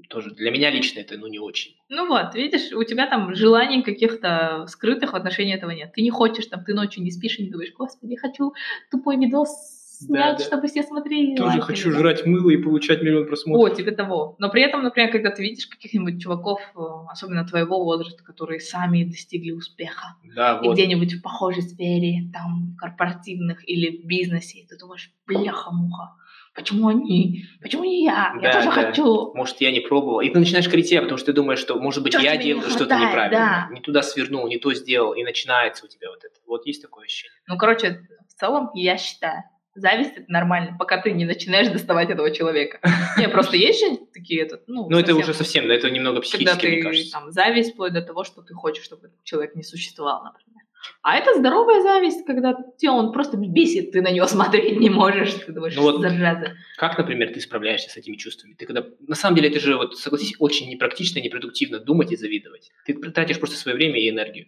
тоже 0.09 0.31
для 0.31 0.51
меня 0.51 0.71
лично 0.71 1.01
это 1.01 1.19
ну 1.19 1.27
не 1.27 1.39
очень. 1.39 1.75
Ну 1.89 2.07
вот, 2.07 2.35
видишь, 2.35 2.73
у 2.73 2.83
тебя 2.85 3.07
там 3.07 3.35
желаний 3.35 3.83
каких-то 3.83 4.65
скрытых 4.69 5.13
в 5.13 5.17
отношении 5.17 5.55
этого 5.55 5.71
нет. 5.71 5.93
Ты 5.93 6.03
не 6.03 6.11
хочешь, 6.11 6.47
там, 6.47 6.65
ты 6.65 6.75
ночью 6.75 7.03
не 7.03 7.11
спишь 7.11 7.39
и 7.39 7.45
не 7.45 7.51
думаешь, 7.51 7.73
господи, 7.77 8.17
хочу 8.17 8.55
тупой 8.91 9.17
видос 9.17 9.78
снять, 9.99 10.37
да, 10.37 10.39
да. 10.39 10.45
чтобы 10.45 10.69
все 10.69 10.83
смотрели. 10.83 11.37
Тоже 11.37 11.59
лайкали, 11.59 11.67
хочу 11.67 11.91
да. 11.91 11.99
жрать 11.99 12.27
мыло 12.27 12.51
и 12.51 12.57
получать 12.57 13.03
миллион 13.03 13.27
просмотров. 13.27 13.73
О, 13.73 13.75
типа 13.75 13.93
того. 13.93 14.37
Но 14.39 14.51
при 14.51 14.63
этом, 14.63 14.83
например, 14.83 15.11
когда 15.11 15.31
ты 15.31 15.43
видишь 15.43 15.67
каких-нибудь 15.67 16.21
чуваков, 16.23 16.61
э, 16.61 16.81
особенно 17.11 17.45
твоего 17.45 17.83
возраста, 17.85 18.23
которые 18.25 18.61
сами 18.61 19.05
достигли 19.05 19.53
успеха, 19.53 20.17
да, 20.35 20.61
вот. 20.63 20.75
где-нибудь 20.75 21.15
в 21.15 21.23
похожей 21.23 21.63
сфере, 21.63 22.31
там, 22.33 22.77
корпоративных 22.79 23.69
или 23.69 24.03
в 24.03 24.07
бизнесе, 24.07 24.67
ты 24.69 24.77
думаешь, 24.79 25.11
бляха-муха, 25.27 26.15
Почему 26.59 26.89
они? 26.89 27.45
Почему 27.63 27.85
не 27.85 28.03
я? 28.03 28.35
Да, 28.41 28.49
я 28.49 28.53
тоже 28.53 28.67
да. 28.67 28.73
хочу. 28.73 29.33
Может, 29.35 29.61
я 29.61 29.71
не 29.71 29.79
пробовал. 29.79 30.21
И 30.21 30.29
ты 30.29 30.41
начинаешь 30.41 30.69
кричать, 30.69 31.03
потому 31.03 31.17
что 31.17 31.27
ты 31.27 31.33
думаешь, 31.33 31.61
что, 31.61 31.79
может 31.79 32.03
быть, 32.03 32.15
Чё 32.15 32.19
я 32.19 32.37
делаю 32.37 32.69
что-то 32.69 32.97
неправильно. 32.97 33.69
Да. 33.71 33.75
Не 33.75 33.81
туда 33.81 34.03
свернул, 34.03 34.49
не 34.49 34.59
то 34.59 34.75
сделал. 34.75 35.13
И 35.13 35.23
начинается 35.23 35.85
у 35.85 35.89
тебя 35.89 36.11
вот 36.11 36.25
это. 36.25 36.35
Вот 36.47 36.67
есть 36.67 36.83
такое 36.83 37.05
ощущение. 37.05 37.39
Ну, 37.47 37.57
короче, 37.57 38.01
в 38.29 38.41
целом, 38.41 38.71
я 38.75 38.97
считаю, 38.97 39.45
зависть 39.79 40.13
это 40.17 40.31
нормально, 40.31 40.77
пока 40.79 41.01
ты 41.01 41.13
не 41.13 41.25
начинаешь 41.25 41.69
доставать 41.69 42.11
этого 42.11 42.31
человека. 42.31 42.81
Не, 43.19 43.29
просто 43.29 43.57
есть 43.57 43.81
же 43.81 43.99
такие, 44.13 44.43
это, 44.43 44.61
ну, 44.67 44.89
Ну, 44.89 44.99
это 44.99 45.15
уже 45.15 45.35
совсем, 45.35 45.67
да, 45.69 45.75
это 45.75 45.91
немного 45.91 46.21
психически, 46.21 46.67
мне 46.67 46.83
кажется. 46.83 47.13
Там, 47.13 47.31
зависть 47.31 47.73
вплоть 47.73 47.93
до 47.93 48.03
того, 48.03 48.25
что 48.25 48.43
ты 48.43 48.55
хочешь, 48.55 48.85
чтобы 48.85 49.09
этот 49.09 49.25
человек 49.25 49.55
не 49.55 49.63
существовал, 49.63 50.25
например. 50.25 50.63
А 51.03 51.17
это 51.17 51.35
здоровая 51.39 51.83
зависть, 51.83 52.25
когда 52.25 52.55
тебя 52.77 52.93
он 52.93 53.13
просто 53.13 53.37
бесит, 53.37 53.93
ты 53.93 54.01
на 54.01 54.11
него 54.11 54.27
смотреть 54.27 54.79
не 54.79 54.91
можешь, 54.91 55.33
ты 55.35 55.53
думаешь, 55.53 55.75
ну 55.75 55.83
вот 55.83 56.01
зараза. 56.01 56.55
Как, 56.77 56.97
например, 56.99 57.33
ты 57.33 57.41
справляешься 57.41 57.91
с 57.91 57.97
этими 57.97 58.17
чувствами? 58.17 58.55
Ты 58.55 58.67
когда, 58.67 58.85
на 59.01 59.15
самом 59.15 59.37
деле, 59.37 59.49
это 59.49 59.61
же, 59.61 59.77
вот, 59.77 59.97
согласись, 59.97 60.35
очень 60.39 60.69
непрактично, 60.71 61.21
непродуктивно 61.21 61.81
думать 61.81 62.13
и 62.13 62.17
завидовать. 62.17 62.71
Ты 62.87 62.95
тратишь 62.95 63.39
просто 63.39 63.57
свое 63.57 63.77
время 63.77 63.99
и 63.99 64.09
энергию. 64.09 64.47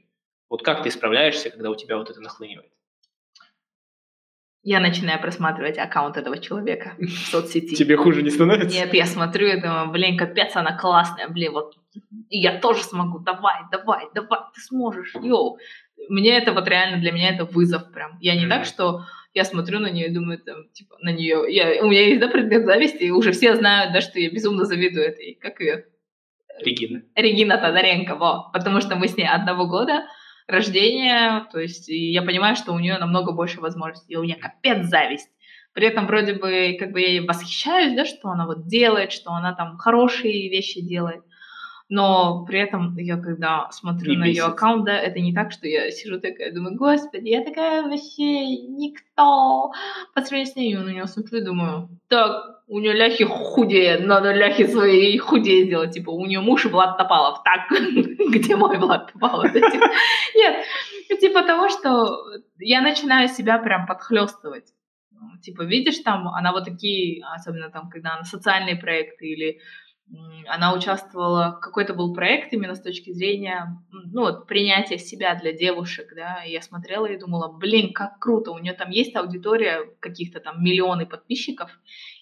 Вот 0.48 0.62
как 0.62 0.82
ты 0.82 0.90
справляешься, 0.90 1.50
когда 1.50 1.70
у 1.70 1.76
тебя 1.76 1.96
вот 1.96 2.10
это 2.10 2.20
нахлынивает? 2.20 2.70
Я 4.62 4.80
начинаю 4.80 5.20
просматривать 5.20 5.78
аккаунт 5.78 6.16
этого 6.16 6.38
человека 6.38 6.92
в 6.98 7.08
соцсети. 7.08 7.74
Тебе 7.74 7.96
хуже 7.96 8.22
не 8.22 8.30
становится? 8.30 8.76
Нет, 8.76 8.92
я 8.92 9.06
смотрю 9.06 9.48
и 9.48 9.60
думаю, 9.60 9.90
блин, 9.90 10.18
капец, 10.18 10.54
она 10.54 10.76
классная, 10.76 11.28
блин, 11.28 11.52
вот 11.52 11.74
и 12.28 12.38
я 12.38 12.60
тоже 12.60 12.82
смогу, 12.84 13.18
давай, 13.18 13.62
давай, 13.72 14.06
давай, 14.14 14.40
ты 14.54 14.60
сможешь, 14.60 15.14
йоу 15.14 15.58
мне 16.08 16.36
это 16.36 16.52
вот 16.52 16.68
реально, 16.68 17.00
для 17.00 17.12
меня 17.12 17.30
это 17.30 17.44
вызов 17.44 17.92
прям. 17.92 18.18
Я 18.20 18.34
не 18.34 18.44
mm-hmm. 18.44 18.48
так, 18.48 18.64
что 18.64 19.04
я 19.32 19.44
смотрю 19.44 19.78
на 19.78 19.90
нее 19.90 20.08
и 20.08 20.12
думаю, 20.14 20.38
там, 20.38 20.68
типа, 20.72 20.96
на 21.00 21.10
нее. 21.10 21.44
Я, 21.48 21.84
у 21.84 21.88
меня 21.88 22.06
есть, 22.06 22.20
да, 22.20 22.28
предмет 22.28 22.64
зависти, 22.64 23.04
и 23.04 23.10
уже 23.10 23.32
все 23.32 23.54
знают, 23.54 23.92
да, 23.92 24.00
что 24.00 24.18
я 24.18 24.30
безумно 24.30 24.64
завидую 24.64 25.06
этой, 25.06 25.38
как 25.40 25.60
ее? 25.60 25.86
Регина. 26.58 27.02
Регина 27.14 27.58
Тодоренко, 27.58 28.16
во. 28.16 28.50
Потому 28.52 28.80
что 28.80 28.96
мы 28.96 29.08
с 29.08 29.16
ней 29.16 29.26
одного 29.26 29.66
года 29.66 30.04
рождения, 30.50 31.46
то 31.52 31.58
есть 31.58 31.88
и 31.88 32.12
я 32.12 32.22
понимаю, 32.22 32.56
что 32.56 32.72
у 32.72 32.78
нее 32.78 32.98
намного 32.98 33.32
больше 33.32 33.60
возможностей, 33.60 34.14
и 34.14 34.16
у 34.16 34.24
нее 34.24 34.36
капец 34.36 34.86
зависть. 34.86 35.30
При 35.72 35.86
этом 35.86 36.06
вроде 36.06 36.34
бы 36.34 36.76
как 36.78 36.92
бы 36.92 37.00
я 37.00 37.08
ей 37.08 37.26
восхищаюсь, 37.26 37.94
да, 37.94 38.04
что 38.04 38.28
она 38.28 38.46
вот 38.46 38.66
делает, 38.66 39.12
что 39.12 39.30
она 39.30 39.54
там 39.54 39.78
хорошие 39.78 40.50
вещи 40.50 40.80
делает 40.80 41.22
но 41.90 42.44
при 42.46 42.60
этом 42.60 42.96
я 42.96 43.16
когда 43.16 43.68
смотрю 43.72 44.12
не 44.12 44.18
на 44.18 44.24
ее 44.24 44.44
аккаунт, 44.44 44.84
да, 44.84 44.96
это 44.96 45.18
не 45.18 45.34
так, 45.34 45.50
что 45.50 45.66
я 45.66 45.90
сижу 45.90 46.20
такая, 46.20 46.54
думаю, 46.54 46.76
господи, 46.76 47.28
я 47.28 47.44
такая 47.44 47.82
вообще 47.82 48.46
никто! 48.68 49.72
По 50.14 50.22
сравнению 50.22 50.52
с 50.52 50.56
ней, 50.56 50.74
на 50.76 50.88
нее 50.88 51.06
смотрю 51.08 51.40
и 51.40 51.44
думаю, 51.44 51.88
так, 52.08 52.62
у 52.68 52.78
нее 52.78 52.92
ляхи 52.92 53.24
худее, 53.24 53.98
надо 53.98 54.32
ляхи 54.32 54.66
свои 54.66 55.18
худее 55.18 55.66
сделать, 55.66 55.92
типа, 55.92 56.10
у 56.10 56.24
нее 56.26 56.40
муж 56.40 56.64
Влад 56.66 56.96
Топалов, 56.96 57.42
так, 57.42 57.68
где 58.30 58.54
мой 58.54 58.78
Влад 58.78 59.12
Топалов? 59.12 59.52
Нет, 60.36 60.64
типа 61.20 61.42
того, 61.42 61.68
что 61.68 62.22
я 62.60 62.82
начинаю 62.82 63.28
себя 63.28 63.58
прям 63.58 63.86
подхлестывать 63.86 64.72
типа, 65.42 65.62
видишь, 65.62 65.98
там, 65.98 66.28
она 66.28 66.52
вот 66.52 66.64
такие, 66.64 67.22
особенно 67.34 67.70
там, 67.70 67.90
когда 67.90 68.14
она 68.14 68.24
социальные 68.24 68.76
проекты 68.76 69.26
или 69.26 69.60
она 70.46 70.74
участвовала, 70.74 71.58
какой-то 71.60 71.94
был 71.94 72.12
проект 72.12 72.52
именно 72.52 72.74
с 72.74 72.80
точки 72.80 73.12
зрения 73.12 73.80
ну, 73.92 74.22
вот, 74.22 74.46
принятия 74.46 74.98
себя 74.98 75.34
для 75.36 75.52
девушек, 75.52 76.12
да, 76.14 76.42
и 76.44 76.50
я 76.52 76.62
смотрела 76.62 77.06
и 77.06 77.18
думала, 77.18 77.48
блин, 77.48 77.92
как 77.92 78.18
круто, 78.18 78.50
у 78.50 78.58
нее 78.58 78.72
там 78.72 78.90
есть 78.90 79.14
аудитория, 79.14 79.88
каких-то 80.00 80.40
там 80.40 80.62
миллионы 80.62 81.06
подписчиков, 81.06 81.70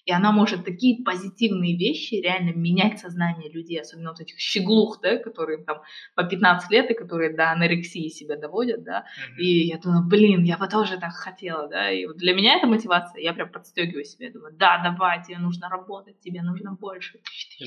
и 0.05 0.11
она 0.11 0.31
может 0.31 0.65
такие 0.65 1.03
позитивные 1.03 1.77
вещи 1.77 2.15
реально 2.15 2.51
менять 2.55 2.99
сознание 2.99 3.51
людей, 3.51 3.79
особенно 3.79 4.09
вот 4.09 4.19
этих 4.19 4.39
щеглух, 4.39 4.99
да, 5.01 5.17
которые 5.17 5.63
там 5.63 5.81
по 6.15 6.23
15 6.23 6.71
лет 6.71 6.89
и 6.91 6.93
которые 6.93 7.35
до 7.35 7.51
анорексии 7.51 8.07
себя 8.09 8.37
доводят, 8.37 8.83
да. 8.83 8.99
Mm-hmm. 8.99 9.41
И 9.41 9.67
я 9.67 9.77
думаю, 9.77 10.07
блин, 10.07 10.43
я 10.43 10.57
бы 10.57 10.67
тоже 10.67 10.97
так 10.97 11.13
хотела, 11.13 11.67
да. 11.67 11.91
И 11.91 12.05
вот 12.05 12.17
для 12.17 12.33
меня 12.33 12.55
это 12.55 12.67
мотивация, 12.67 13.21
я 13.21 13.33
прям 13.33 13.51
подстегиваю 13.51 14.05
себя, 14.05 14.31
думаю, 14.31 14.53
да, 14.57 14.81
давай, 14.83 15.23
тебе 15.23 15.37
нужно 15.37 15.69
работать, 15.69 16.19
тебе 16.19 16.41
нужно 16.41 16.73
больше. 16.73 17.19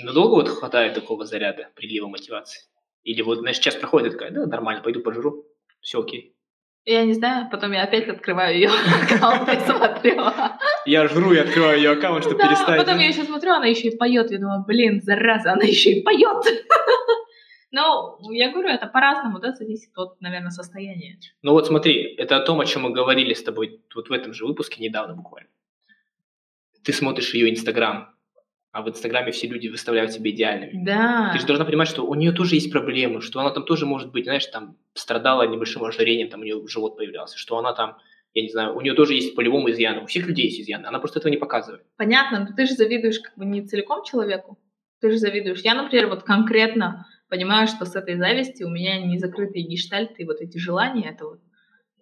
Надолго 0.02 0.34
вот 0.34 0.48
хватает 0.48 0.94
такого 0.94 1.24
заряда, 1.24 1.68
прилива 1.74 2.08
мотивации? 2.08 2.62
Или 3.04 3.22
вот, 3.22 3.38
знаешь, 3.38 3.58
час 3.58 3.74
проходит, 3.74 4.12
такая, 4.12 4.30
да, 4.30 4.46
нормально, 4.46 4.82
пойду 4.82 5.00
пожру, 5.00 5.44
все 5.80 6.00
окей. 6.00 6.31
Я 6.84 7.04
не 7.04 7.12
знаю, 7.12 7.48
потом 7.48 7.72
я 7.72 7.84
опять 7.84 8.08
открываю 8.08 8.56
ее 8.56 8.68
аккаунт 9.02 9.48
и 9.48 9.60
смотрю. 9.60 10.24
Я 10.84 11.06
жру 11.06 11.32
и 11.32 11.38
открываю 11.38 11.76
ее 11.76 11.90
аккаунт, 11.90 12.24
чтобы 12.24 12.38
да, 12.38 12.48
перестать. 12.48 12.76
потом 12.76 12.98
я 12.98 13.08
еще 13.08 13.22
смотрю, 13.22 13.52
она 13.52 13.66
еще 13.66 13.88
и 13.88 13.96
поет. 13.96 14.30
Я 14.32 14.38
думаю, 14.38 14.64
блин, 14.66 15.00
зараза, 15.00 15.52
она 15.52 15.64
еще 15.64 15.90
и 15.90 16.02
поет. 16.02 16.44
Ну, 17.74 18.18
я 18.32 18.52
говорю, 18.52 18.68
это 18.68 18.86
по-разному, 18.86 19.38
да, 19.38 19.52
зависит 19.54 19.96
от, 19.96 20.20
наверное, 20.20 20.50
состояния. 20.50 21.18
Ну 21.40 21.52
вот 21.52 21.66
смотри, 21.66 22.14
это 22.18 22.36
о 22.36 22.40
том, 22.40 22.60
о 22.60 22.66
чем 22.66 22.82
мы 22.82 22.90
говорили 22.90 23.32
с 23.32 23.42
тобой 23.42 23.80
вот 23.94 24.10
в 24.10 24.12
этом 24.12 24.34
же 24.34 24.44
выпуске 24.44 24.82
недавно 24.82 25.14
буквально. 25.14 25.48
Ты 26.84 26.92
смотришь 26.92 27.32
ее 27.32 27.50
Инстаграм, 27.50 28.11
а 28.72 28.80
в 28.82 28.88
Инстаграме 28.88 29.32
все 29.32 29.46
люди 29.46 29.68
выставляют 29.68 30.12
себя 30.12 30.30
идеальными. 30.30 30.82
Да. 30.84 31.30
Ты 31.32 31.38
же 31.40 31.46
должна 31.46 31.66
понимать, 31.66 31.88
что 31.88 32.06
у 32.06 32.14
нее 32.14 32.32
тоже 32.32 32.54
есть 32.54 32.72
проблемы, 32.72 33.20
что 33.20 33.38
она 33.40 33.50
там 33.50 33.64
тоже 33.64 33.84
может 33.84 34.10
быть, 34.10 34.24
знаешь, 34.24 34.46
там 34.46 34.76
страдала 34.94 35.46
небольшим 35.46 35.84
ожирением, 35.84 36.30
там 36.30 36.40
у 36.40 36.44
нее 36.44 36.66
живот 36.66 36.96
появлялся, 36.96 37.36
что 37.36 37.58
она 37.58 37.74
там, 37.74 37.98
я 38.32 38.42
не 38.42 38.48
знаю, 38.48 38.74
у 38.74 38.80
нее 38.80 38.94
тоже 38.94 39.12
есть 39.12 39.36
по-любому 39.36 39.70
изъяны, 39.70 40.02
у 40.02 40.06
всех 40.06 40.26
людей 40.26 40.46
есть 40.46 40.60
изъяны, 40.60 40.86
она 40.86 40.98
просто 40.98 41.18
этого 41.18 41.30
не 41.30 41.36
показывает. 41.36 41.82
Понятно, 41.98 42.46
но 42.48 42.56
ты 42.56 42.66
же 42.66 42.72
завидуешь 42.72 43.20
как 43.20 43.36
бы 43.36 43.44
не 43.44 43.66
целиком 43.66 44.04
человеку, 44.04 44.58
ты 45.02 45.10
же 45.10 45.18
завидуешь. 45.18 45.60
Я, 45.60 45.74
например, 45.74 46.08
вот 46.08 46.22
конкретно 46.22 47.06
понимаю, 47.28 47.68
что 47.68 47.84
с 47.84 47.94
этой 47.94 48.16
зависти 48.16 48.62
у 48.62 48.70
меня 48.70 48.98
не 49.00 49.18
закрытые 49.18 49.66
гештальты 49.66 50.22
и 50.22 50.26
вот 50.26 50.40
эти 50.40 50.56
желания, 50.56 51.10
это 51.10 51.26
вот 51.26 51.40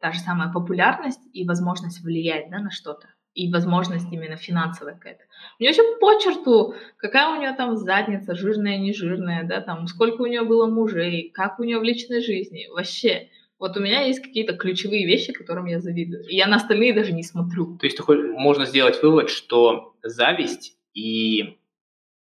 та 0.01 0.13
же 0.13 0.21
самая 0.21 0.53
популярность 0.53 1.21
и 1.33 1.45
возможность 1.45 2.01
влиять 2.01 2.49
да, 2.49 2.61
на 2.61 2.71
что-то 2.71 3.09
и 3.35 3.53
возможность 3.53 4.13
именно 4.13 4.37
финансовая 4.37 4.95
какая-то. 4.95 5.23
Нее 5.59 5.71
еще 5.71 5.83
по 6.01 6.15
черту, 6.21 6.75
какая 6.97 7.37
у 7.37 7.41
нее 7.41 7.53
там 7.53 7.77
задница, 7.77 8.35
жирная, 8.35 8.79
не 8.79 8.93
жирная, 8.93 9.45
да, 9.45 9.61
там, 9.61 9.87
сколько 9.87 10.23
у 10.23 10.27
нее 10.27 10.43
было 10.43 10.67
мужей, 10.67 11.31
как 11.33 11.61
у 11.61 11.65
нее 11.65 11.79
в 11.79 11.85
личной 11.85 12.23
жизни, 12.23 12.67
вообще. 12.71 13.29
Вот 13.59 13.77
у 13.77 13.81
меня 13.81 14.03
есть 14.03 14.21
какие-то 14.21 14.55
ключевые 14.55 15.07
вещи, 15.07 15.33
которым 15.33 15.67
я 15.67 15.81
завидую. 15.81 16.27
И 16.27 16.35
я 16.35 16.47
на 16.47 16.57
остальные 16.57 16.95
даже 16.95 17.13
не 17.13 17.23
смотрю. 17.23 17.77
То 17.79 17.87
есть 17.87 18.01
можно 18.09 18.65
сделать 18.65 19.03
вывод, 19.03 19.29
что 19.29 19.95
зависть 20.03 20.77
и 20.95 21.59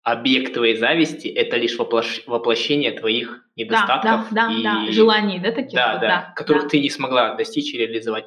объект 0.03 0.53
твоей 0.53 0.75
зависти– 0.75 1.27
это 1.29 1.57
лишь 1.57 1.77
воплощение 1.77 2.91
твоих 2.91 3.47
недостатков. 3.55 4.27
Да, 4.31 4.47
да, 4.47 4.53
и... 4.53 4.63
да, 4.63 4.91
желаний, 4.91 5.39
да, 5.39 5.51
таких? 5.51 5.73
Да, 5.73 5.93
вот, 5.93 6.01
да, 6.01 6.07
да, 6.07 6.33
которых 6.35 6.63
да. 6.63 6.69
ты 6.69 6.79
не 6.79 6.89
смогла 6.89 7.35
достичь 7.35 7.73
и 7.73 7.77
реализовать 7.77 8.25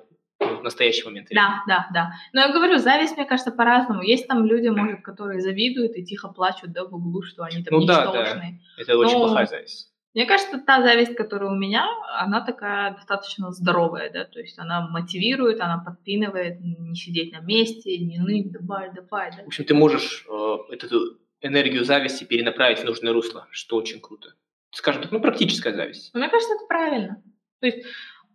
настоящий 0.67 1.05
момент. 1.05 1.29
Да, 1.31 1.63
да, 1.67 1.89
да. 1.93 2.13
Но 2.33 2.41
я 2.43 2.53
говорю, 2.53 2.79
зависть, 2.79 3.17
мне 3.17 3.25
кажется, 3.25 3.51
по-разному. 3.51 4.03
Есть 4.03 4.29
там 4.29 4.45
люди, 4.45 4.69
может, 4.69 5.03
которые 5.03 5.41
завидуют 5.41 5.97
и 5.97 6.05
тихо 6.05 6.29
плачут, 6.29 6.73
да, 6.73 6.85
в 6.85 6.95
углу, 6.95 7.23
что 7.23 7.45
они 7.45 7.65
там 7.65 7.79
ну, 7.79 7.83
ничтожные. 7.83 8.13
Да, 8.13 8.35
да. 8.35 8.83
Это 8.83 8.93
Но... 8.93 8.99
очень 8.99 9.17
плохая 9.17 9.47
зависть. 9.47 9.93
Мне 10.15 10.25
кажется, 10.25 10.59
та 10.59 10.83
зависть, 10.83 11.15
которая 11.15 11.51
у 11.51 11.55
меня, 11.55 11.87
она 12.19 12.41
такая 12.41 12.95
достаточно 12.95 13.53
здоровая, 13.53 14.11
да, 14.11 14.25
то 14.25 14.41
есть 14.41 14.59
она 14.59 14.89
мотивирует, 14.89 15.61
она 15.61 15.77
подпинывает, 15.77 16.59
не 16.59 16.95
сидеть 16.95 17.33
на 17.35 17.41
месте, 17.41 17.99
не 17.99 18.19
ныть, 18.19 18.51
давай, 18.51 18.91
давай, 18.95 19.31
да. 19.37 19.43
В 19.43 19.49
общем, 19.49 19.65
ты 19.65 19.75
можешь 19.75 20.25
э, 20.27 20.57
эту 20.73 21.19
энергию 21.43 21.85
зависти 21.85 22.25
перенаправить 22.25 22.79
в 22.79 22.85
нужное 22.85 23.13
русло, 23.13 23.47
что 23.51 23.77
очень 23.77 24.01
круто. 24.01 24.33
Скажем 24.71 25.03
так, 25.03 25.13
ну, 25.13 25.21
практическая 25.21 25.75
зависть. 25.75 26.15
Мне 26.15 26.31
кажется, 26.31 26.55
это 26.55 26.65
правильно. 26.67 27.23
То 27.61 27.67
есть 27.67 27.87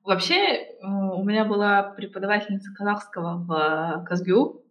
вообще 0.04 0.36
э, 0.36 0.68
у 0.82 1.24
меня 1.24 1.46
была 1.46 1.84
преподавательница 1.84 2.72
казахского 2.74 3.38
в 3.38 4.06
Казгю, 4.08 4.64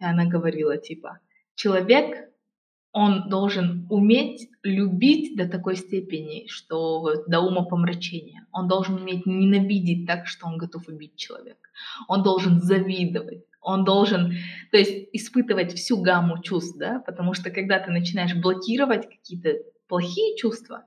и 0.00 0.04
она 0.04 0.26
говорила, 0.26 0.76
типа, 0.76 1.18
человек 1.54 2.28
он 2.92 3.28
должен 3.28 3.86
уметь 3.90 4.48
любить 4.62 5.36
до 5.36 5.46
такой 5.48 5.76
степени, 5.76 6.46
что 6.48 7.24
до 7.26 7.40
ума 7.40 7.62
помрачения. 7.62 8.46
Он 8.50 8.66
должен 8.66 8.96
уметь 8.96 9.26
ненавидеть 9.26 10.06
так, 10.06 10.26
что 10.26 10.46
он 10.46 10.56
готов 10.56 10.88
убить 10.88 11.14
человека. 11.16 11.68
Он 12.08 12.22
должен 12.22 12.60
завидовать. 12.60 13.44
Он 13.60 13.84
должен, 13.84 14.32
то 14.70 14.78
есть, 14.78 15.08
испытывать 15.12 15.74
всю 15.74 16.00
гамму 16.00 16.42
чувств, 16.42 16.78
да, 16.78 17.00
потому 17.00 17.34
что 17.34 17.50
когда 17.50 17.78
ты 17.78 17.90
начинаешь 17.90 18.34
блокировать 18.34 19.08
какие-то 19.08 19.58
плохие 19.86 20.36
чувства, 20.36 20.84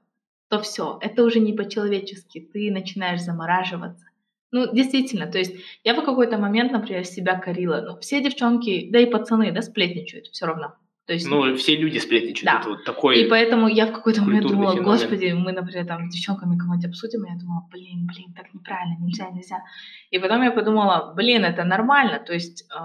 то 0.52 0.60
все, 0.60 1.00
это 1.00 1.24
уже 1.24 1.40
не 1.40 1.54
по-человечески, 1.54 2.42
ты 2.42 2.72
начинаешь 2.72 3.22
замораживаться. 3.22 4.06
Ну, 4.52 4.70
действительно, 4.74 5.26
то 5.28 5.38
есть 5.38 5.56
я 5.86 5.94
в 5.94 6.04
какой-то 6.04 6.38
момент, 6.38 6.74
например, 6.74 7.06
себя 7.06 7.40
корила. 7.40 7.82
Ну, 7.82 7.98
все 8.02 8.22
девчонки, 8.22 8.90
да 8.92 9.00
и 9.00 9.06
пацаны, 9.06 9.54
да, 9.54 9.62
сплетничают 9.62 10.28
все 10.28 10.46
равно. 10.46 10.74
То 11.08 11.14
есть, 11.14 11.26
ну, 11.30 11.56
все 11.56 11.78
люди 11.78 12.00
сплетничают. 12.00 12.44
Да. 12.44 12.60
Это 12.60 12.70
вот 12.70 12.84
такой 12.84 13.24
и 13.24 13.30
поэтому 13.30 13.70
я 13.70 13.86
в 13.86 13.94
какой-то 13.94 14.24
момент 14.24 14.48
думала, 14.48 14.74
феномен. 14.74 14.92
господи, 14.92 15.32
мы, 15.32 15.54
например, 15.54 15.88
там 15.88 16.12
с 16.12 16.14
девчонками 16.14 16.58
кого-нибудь 16.58 16.90
обсудим, 16.90 17.24
и 17.24 17.30
я 17.30 17.40
думала, 17.40 17.66
блин, 17.72 18.06
блин, 18.14 18.34
так 18.36 18.54
неправильно, 18.54 18.98
нельзя, 19.00 19.30
нельзя. 19.30 19.64
И 20.10 20.20
потом 20.20 20.44
я 20.44 20.52
подумала, 20.52 21.14
блин, 21.16 21.46
это 21.46 21.64
нормально, 21.64 22.20
то 22.20 22.34
есть 22.34 22.66
э, 22.70 22.78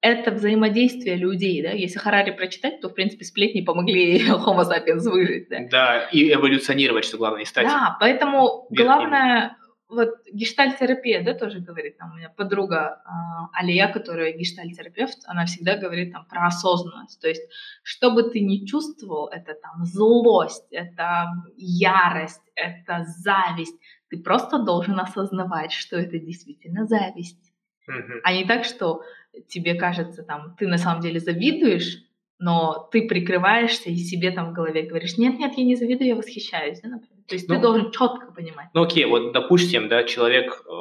это 0.00 0.30
взаимодействие 0.30 1.16
людей, 1.16 1.62
да, 1.62 1.70
если 1.70 1.98
Харари 1.98 2.30
прочитать, 2.30 2.80
то, 2.80 2.88
в 2.88 2.94
принципе, 2.94 3.24
сплетни 3.24 3.62
помогли 3.62 4.18
Homo 4.28 4.62
sapiens 4.62 5.10
выжить, 5.10 5.48
да. 5.48 5.58
Да, 5.70 6.08
и 6.12 6.32
эволюционировать, 6.32 7.04
что 7.04 7.18
главное, 7.18 7.40
не 7.40 7.46
стать 7.46 7.66
Да, 7.66 7.96
поэтому 8.00 8.66
верхним. 8.70 8.86
главное 8.86 9.56
вот 9.88 10.10
гештальтерапия, 10.30 11.24
да, 11.24 11.34
тоже 11.34 11.60
говорит, 11.60 11.96
там 11.96 12.12
у 12.12 12.16
меня 12.16 12.28
подруга 12.28 13.00
э, 13.04 13.10
Алия, 13.54 13.88
которая 13.88 14.32
гештальтерапевт, 14.32 15.18
она 15.24 15.46
всегда 15.46 15.76
говорит 15.76 16.12
там 16.12 16.26
про 16.26 16.46
осознанность, 16.46 17.20
то 17.20 17.28
есть 17.28 17.42
что 17.82 18.10
бы 18.10 18.24
ты 18.24 18.40
ни 18.40 18.66
чувствовал, 18.66 19.28
это 19.28 19.54
там 19.54 19.84
злость, 19.84 20.66
это 20.70 21.28
ярость, 21.56 22.42
это 22.54 23.04
зависть, 23.06 23.76
ты 24.10 24.18
просто 24.18 24.62
должен 24.62 25.00
осознавать, 25.00 25.72
что 25.72 25.96
это 25.96 26.18
действительно 26.18 26.86
зависть, 26.86 27.52
mm-hmm. 27.88 28.20
а 28.24 28.32
не 28.34 28.44
так, 28.44 28.64
что 28.64 29.02
тебе 29.48 29.74
кажется 29.74 30.22
там, 30.22 30.56
ты 30.58 30.66
на 30.66 30.78
самом 30.78 31.00
деле 31.00 31.20
завидуешь, 31.20 32.04
но 32.38 32.88
ты 32.92 33.08
прикрываешься 33.08 33.90
и 33.90 33.96
себе 33.96 34.30
там 34.30 34.50
в 34.50 34.52
голове 34.54 34.82
говоришь, 34.82 35.18
нет-нет, 35.18 35.52
я 35.56 35.64
не 35.64 35.74
завидую, 35.74 36.08
я 36.08 36.16
восхищаюсь, 36.16 36.80
да, 36.80 36.88
например. 36.88 37.24
То 37.26 37.34
есть 37.34 37.48
ну, 37.48 37.56
ты 37.56 37.60
должен 37.60 37.90
четко 37.90 38.32
понимать. 38.32 38.68
Ну 38.74 38.82
окей, 38.82 39.04
вот 39.06 39.32
допустим, 39.32 39.88
да, 39.88 40.04
человек 40.04 40.64
э, 40.66 40.72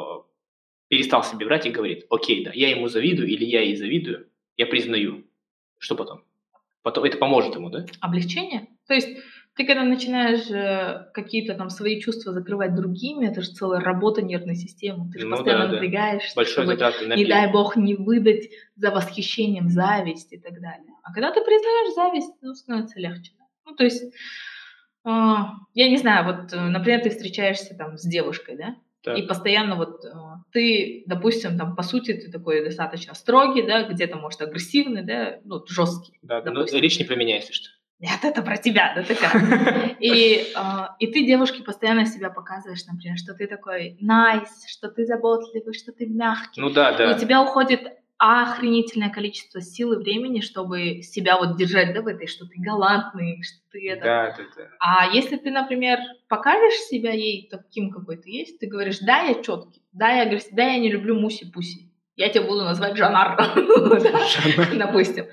перестал 0.87 1.23
себе 1.23 1.45
врать 1.45 1.65
и 1.65 1.71
говорит, 1.71 2.05
окей, 2.09 2.43
да, 2.45 2.51
я 2.53 2.69
ему 2.69 2.87
завидую 2.87 3.27
или 3.27 3.43
я 3.43 3.61
ей 3.61 3.75
завидую, 3.75 4.29
я 4.55 4.65
признаю. 4.67 5.25
Что 5.79 5.95
потом? 5.95 6.23
Потом 6.83 7.03
это 7.03 7.17
поможет 7.17 7.55
ему, 7.55 7.69
да? 7.69 7.85
Облегчение. 8.01 8.67
То 8.87 8.93
есть 8.93 9.09
ты 9.57 9.65
когда 9.65 9.83
начинаешь 9.83 10.49
э, 10.51 11.09
какие-то 11.13 11.55
там 11.55 11.69
свои 11.69 11.99
чувства 11.99 12.31
закрывать 12.31 12.75
другими, 12.75 13.27
это 13.27 13.41
же 13.41 13.51
целая 13.51 13.81
работа 13.81 14.21
нервной 14.21 14.55
системы. 14.55 15.11
Ты 15.11 15.19
же 15.19 15.25
ну, 15.27 15.35
постоянно 15.35 15.67
да, 15.67 15.73
напрягаешься, 15.73 16.35
да. 16.35 16.39
Большой 16.39 16.63
чтобы, 16.63 17.15
не 17.15 17.25
дай 17.25 17.51
бог, 17.51 17.75
не 17.75 17.95
выдать 17.95 18.49
за 18.75 18.91
восхищением 18.91 19.69
зависть 19.69 20.31
и 20.31 20.37
так 20.37 20.61
далее. 20.61 20.93
А 21.03 21.11
когда 21.11 21.31
ты 21.31 21.41
признаешь 21.41 21.95
зависть, 21.95 22.33
ну, 22.41 22.53
становится 22.53 22.99
легче. 22.99 23.31
Ну, 23.65 23.75
то 23.75 23.83
есть 23.83 24.03
а, 25.09 25.53
я 25.73 25.89
не 25.89 25.95
знаю, 25.95 26.25
вот, 26.25 26.51
э, 26.51 26.59
например, 26.59 26.99
ты 26.99 27.09
встречаешься 27.09 27.73
там 27.75 27.97
с 27.97 28.03
девушкой, 28.03 28.57
да, 28.57 28.75
так. 29.03 29.17
и 29.17 29.21
постоянно 29.21 29.75
вот 29.75 30.03
э, 30.03 30.09
ты, 30.51 31.03
допустим, 31.07 31.57
там, 31.57 31.77
по 31.77 31.81
сути, 31.81 32.11
ты 32.11 32.29
такой 32.29 32.61
достаточно 32.61 33.15
строгий, 33.15 33.61
да, 33.61 33.83
где-то, 33.83 34.17
может, 34.17 34.41
агрессивный, 34.41 35.03
да, 35.03 35.39
ну, 35.45 35.65
жесткий. 35.65 36.19
Да, 36.21 36.41
но 36.41 36.65
речь 36.65 36.99
не 36.99 37.05
про 37.05 37.15
меня, 37.15 37.35
если 37.35 37.53
что. 37.53 37.69
Нет, 37.99 38.19
это 38.23 38.43
про 38.43 38.57
тебя, 38.57 38.93
да, 38.95 39.03
такая. 39.03 39.95
И, 39.99 40.53
э, 40.55 40.61
и 40.99 41.07
ты 41.07 41.25
девушке 41.25 41.63
постоянно 41.63 42.05
себя 42.05 42.29
показываешь, 42.29 42.85
например, 42.85 43.17
что 43.17 43.33
ты 43.33 43.47
такой 43.47 43.97
nice, 43.99 44.67
что 44.67 44.89
ты 44.89 45.05
заботливый, 45.05 45.73
что 45.73 45.91
ты 45.91 46.05
мягкий. 46.05 46.61
Ну 46.61 46.69
да, 46.69 46.91
да. 46.91 47.11
И 47.11 47.15
у 47.15 47.17
тебя 47.17 47.41
уходит 47.41 47.81
охренительное 48.19 49.09
количество 49.09 49.61
сил 49.61 49.93
и 49.93 49.97
времени, 49.97 50.41
чтобы 50.41 51.01
себя 51.01 51.37
вот 51.37 51.57
держать, 51.57 51.93
да, 51.93 52.01
в 52.01 52.07
этой, 52.07 52.27
что 52.27 52.45
ты 52.45 52.55
галантный, 52.59 53.41
что 53.43 53.59
ты 53.71 53.89
это. 53.89 54.03
Да, 54.03 54.35
да, 54.37 54.43
да. 54.55 54.69
А 54.79 55.07
если 55.13 55.37
ты, 55.37 55.49
например, 55.51 55.99
покажешь 56.27 56.79
себя 56.89 57.11
ей 57.11 57.47
таким, 57.49 57.91
какой 57.91 58.17
ты 58.17 58.29
есть, 58.29 58.59
ты 58.59 58.67
говоришь, 58.67 58.99
да, 58.99 59.21
я 59.21 59.35
четкий, 59.41 59.81
да, 59.91 60.09
я 60.11 60.23
агрессивный, 60.23 60.55
да, 60.55 60.63
я 60.63 60.79
не 60.79 60.91
люблю 60.91 61.19
муси-пуси, 61.19 61.91
я 62.15 62.29
тебя 62.29 62.43
буду 62.43 62.63
назвать 62.63 62.97
Жанар, 62.97 63.37
допустим. 64.77 65.25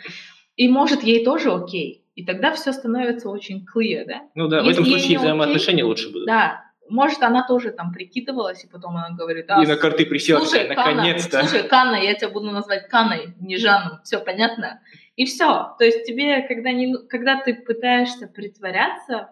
И 0.57 0.69
может 0.69 1.03
ей 1.03 1.25
тоже 1.25 1.53
окей. 1.53 2.03
И 2.15 2.25
тогда 2.25 2.53
все 2.53 2.73
становится 2.73 3.29
очень 3.29 3.65
clear, 3.65 4.05
да? 4.07 4.23
Ну 4.35 4.49
да, 4.49 4.62
в 4.62 4.69
этом 4.69 4.85
случае 4.85 5.19
взаимоотношения 5.19 5.85
лучше 5.85 6.12
будут. 6.12 6.27
Да, 6.27 6.65
может, 6.89 7.23
она 7.23 7.47
тоже 7.47 7.71
там 7.71 7.93
прикидывалась, 7.93 8.65
и 8.65 8.69
потом 8.69 8.97
она 8.97 9.11
говорит, 9.11 9.47
а, 9.49 9.62
и 9.62 9.67
на 9.67 9.77
карты 9.77 10.05
присела, 10.07 10.41
слушай, 10.41 10.69
наконец-то. 10.69 11.41
Слушай, 11.41 11.67
Канна, 11.67 11.97
я 11.97 12.15
тебя 12.15 12.29
буду 12.29 12.51
называть 12.51 12.89
Канной, 12.89 13.35
не 13.41 13.57
Жаном, 13.57 14.01
все 14.05 14.21
понятно? 14.21 14.81
И 15.17 15.25
все. 15.25 15.75
То 15.79 15.85
есть 15.85 16.05
тебе, 16.05 16.43
когда, 16.47 16.73
не, 16.73 16.97
когда 17.09 17.41
ты 17.41 17.55
пытаешься 17.55 18.27
притворяться 18.27 19.31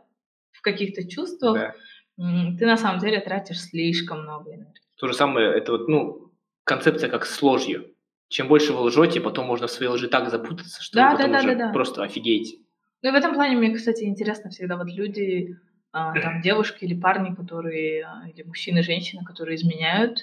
в 0.50 0.62
каких-то 0.62 1.06
чувствах, 1.08 1.54
да. 1.54 1.74
ты 2.58 2.66
на 2.66 2.76
самом 2.76 3.00
деле 3.00 3.20
тратишь 3.20 3.60
слишком 3.60 4.22
много 4.22 4.50
энергии. 4.50 4.80
То 4.98 5.08
же 5.08 5.14
самое, 5.14 5.52
это 5.52 5.72
вот, 5.72 5.88
ну, 5.88 6.32
концепция 6.64 7.10
как 7.10 7.26
с 7.26 7.42
ложью. 7.42 7.94
Чем 8.28 8.48
больше 8.48 8.72
вы 8.72 8.80
лжете, 8.84 9.20
потом 9.20 9.46
можно 9.46 9.66
в 9.66 9.70
своей 9.70 9.92
лжи 9.92 10.08
так 10.08 10.30
запутаться, 10.30 10.82
что 10.82 10.96
да, 10.96 11.10
вы 11.10 11.16
потом 11.16 11.32
да, 11.32 11.38
да, 11.38 11.44
уже 11.44 11.56
да, 11.56 11.66
да. 11.66 11.72
просто 11.72 12.02
офигеете. 12.02 12.61
Ну 13.02 13.08
и 13.08 13.12
в 13.12 13.14
этом 13.14 13.34
плане 13.34 13.56
мне, 13.56 13.74
кстати, 13.74 14.04
интересно 14.04 14.50
всегда 14.50 14.76
вот 14.76 14.88
люди, 14.88 15.56
а, 15.92 16.18
там 16.20 16.40
девушки 16.40 16.84
или 16.84 16.94
парни, 16.94 17.34
которые, 17.34 18.04
а, 18.04 18.28
или 18.28 18.44
мужчины 18.44 18.82
женщины, 18.82 19.24
которые 19.24 19.56
изменяют, 19.56 20.20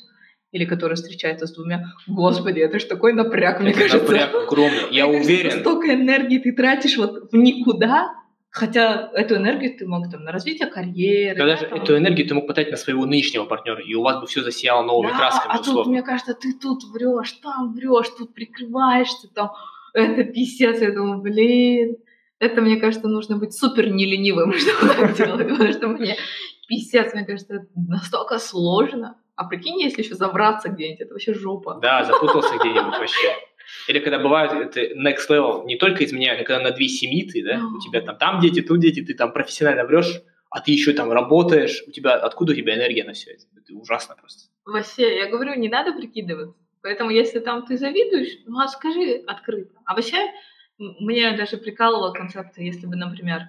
или 0.52 0.66
которые 0.66 0.96
встречаются 0.96 1.46
с 1.46 1.54
двумя. 1.54 1.86
Господи, 2.08 2.60
это 2.60 2.80
же 2.80 2.86
такой 2.86 3.14
напряг, 3.14 3.60
мне 3.60 3.72
это 3.72 3.80
кажется. 3.82 4.00
Напряг 4.00 4.34
огромный. 4.34 4.92
Я 4.92 5.08
мне 5.08 5.20
уверен. 5.20 5.44
Кажется, 5.44 5.60
столько 5.60 5.94
энергии 5.94 6.40
ты 6.40 6.54
тратишь 6.54 6.98
вот 6.98 7.32
в 7.32 7.36
никуда, 7.36 8.14
хотя 8.50 9.12
эту 9.14 9.36
энергию 9.36 9.78
ты 9.78 9.86
мог 9.86 10.10
там 10.10 10.24
на 10.24 10.32
развитие 10.32 10.68
карьеры. 10.68 11.38
Да, 11.38 11.46
да 11.46 11.52
даже 11.52 11.68
там... 11.68 11.82
эту 11.82 11.98
энергию 11.98 12.28
ты 12.28 12.34
мог 12.34 12.48
потратить 12.48 12.72
на 12.72 12.78
своего 12.78 13.06
нынешнего 13.06 13.44
партнера, 13.46 13.82
и 13.82 13.94
у 13.94 14.02
вас 14.02 14.22
бы 14.22 14.26
все 14.26 14.42
засияло 14.42 14.84
новыми 14.84 15.12
да, 15.12 15.18
красками. 15.18 15.54
А 15.54 15.60
условно. 15.60 15.84
тут, 15.84 15.92
мне 15.92 16.02
кажется, 16.02 16.34
ты 16.34 16.54
тут 16.54 16.84
врешь, 16.94 17.34
там 17.34 17.74
врешь, 17.74 18.10
тут 18.18 18.34
прикрываешься, 18.34 19.28
там 19.36 19.52
это 19.94 20.24
писец, 20.24 20.82
я 20.82 20.92
думаю, 20.92 21.22
блин. 21.22 21.98
Это, 22.40 22.62
мне 22.62 22.78
кажется, 22.78 23.08
нужно 23.08 23.38
быть 23.38 23.54
супер 23.54 23.90
неленивым, 23.90 24.54
чтобы 24.58 24.94
так 24.94 25.16
делать, 25.16 25.48
потому 25.50 25.72
что 25.72 25.88
мне 25.90 26.16
писец, 26.68 27.14
мне 27.14 27.26
кажется, 27.26 27.56
это 27.56 27.68
настолько 27.76 28.40
сложно. 28.40 29.18
А 29.36 29.46
прикинь, 29.46 29.80
если 29.82 30.02
еще 30.02 30.16
забраться 30.16 30.70
где-нибудь, 30.70 31.02
это 31.02 31.14
вообще 31.14 31.34
жопа. 31.34 31.80
Да, 31.82 32.04
запутался 32.04 32.58
где-нибудь 32.58 32.98
вообще. 32.98 33.36
Или 33.88 34.00
когда 34.00 34.20
бывает 34.20 34.52
это 34.52 34.82
next 34.96 35.30
level, 35.30 35.66
не 35.66 35.78
только 35.78 36.04
изменяют, 36.04 36.42
а 36.42 36.44
когда 36.44 36.64
на 36.64 36.72
две 36.72 36.88
семьи 36.88 37.30
ты, 37.30 37.44
да, 37.44 37.62
у 37.64 37.80
тебя 37.80 38.02
там, 38.02 38.18
там 38.18 38.40
дети, 38.40 38.62
тут 38.62 38.80
дети, 38.80 39.02
ты 39.02 39.14
там 39.14 39.32
профессионально 39.32 39.86
врешь, 39.86 40.22
а 40.50 40.62
ты 40.62 40.72
еще 40.72 40.94
там 40.94 41.12
работаешь, 41.12 41.84
у 41.88 41.92
тебя, 41.92 42.16
откуда 42.16 42.54
у 42.54 42.56
тебя 42.56 42.76
энергия 42.76 43.04
на 43.04 43.14
все 43.14 43.32
это? 43.32 43.44
Это 43.56 43.74
ужасно 43.78 44.16
просто. 44.16 44.50
Вообще, 44.66 45.18
я 45.18 45.30
говорю, 45.30 45.56
не 45.56 45.70
надо 45.70 45.94
прикидываться. 45.94 46.58
Поэтому, 46.82 47.12
если 47.12 47.40
там 47.40 47.66
ты 47.66 47.78
завидуешь, 47.78 48.40
ну, 48.46 48.60
а 48.60 48.68
скажи 48.68 49.22
открыто. 49.28 49.76
А 49.86 49.96
вообще, 49.96 50.18
мне 50.80 51.36
даже 51.36 51.58
прикалывала 51.58 52.14
концепция, 52.14 52.66
если 52.66 52.88
бы, 52.88 52.96
например, 52.96 53.44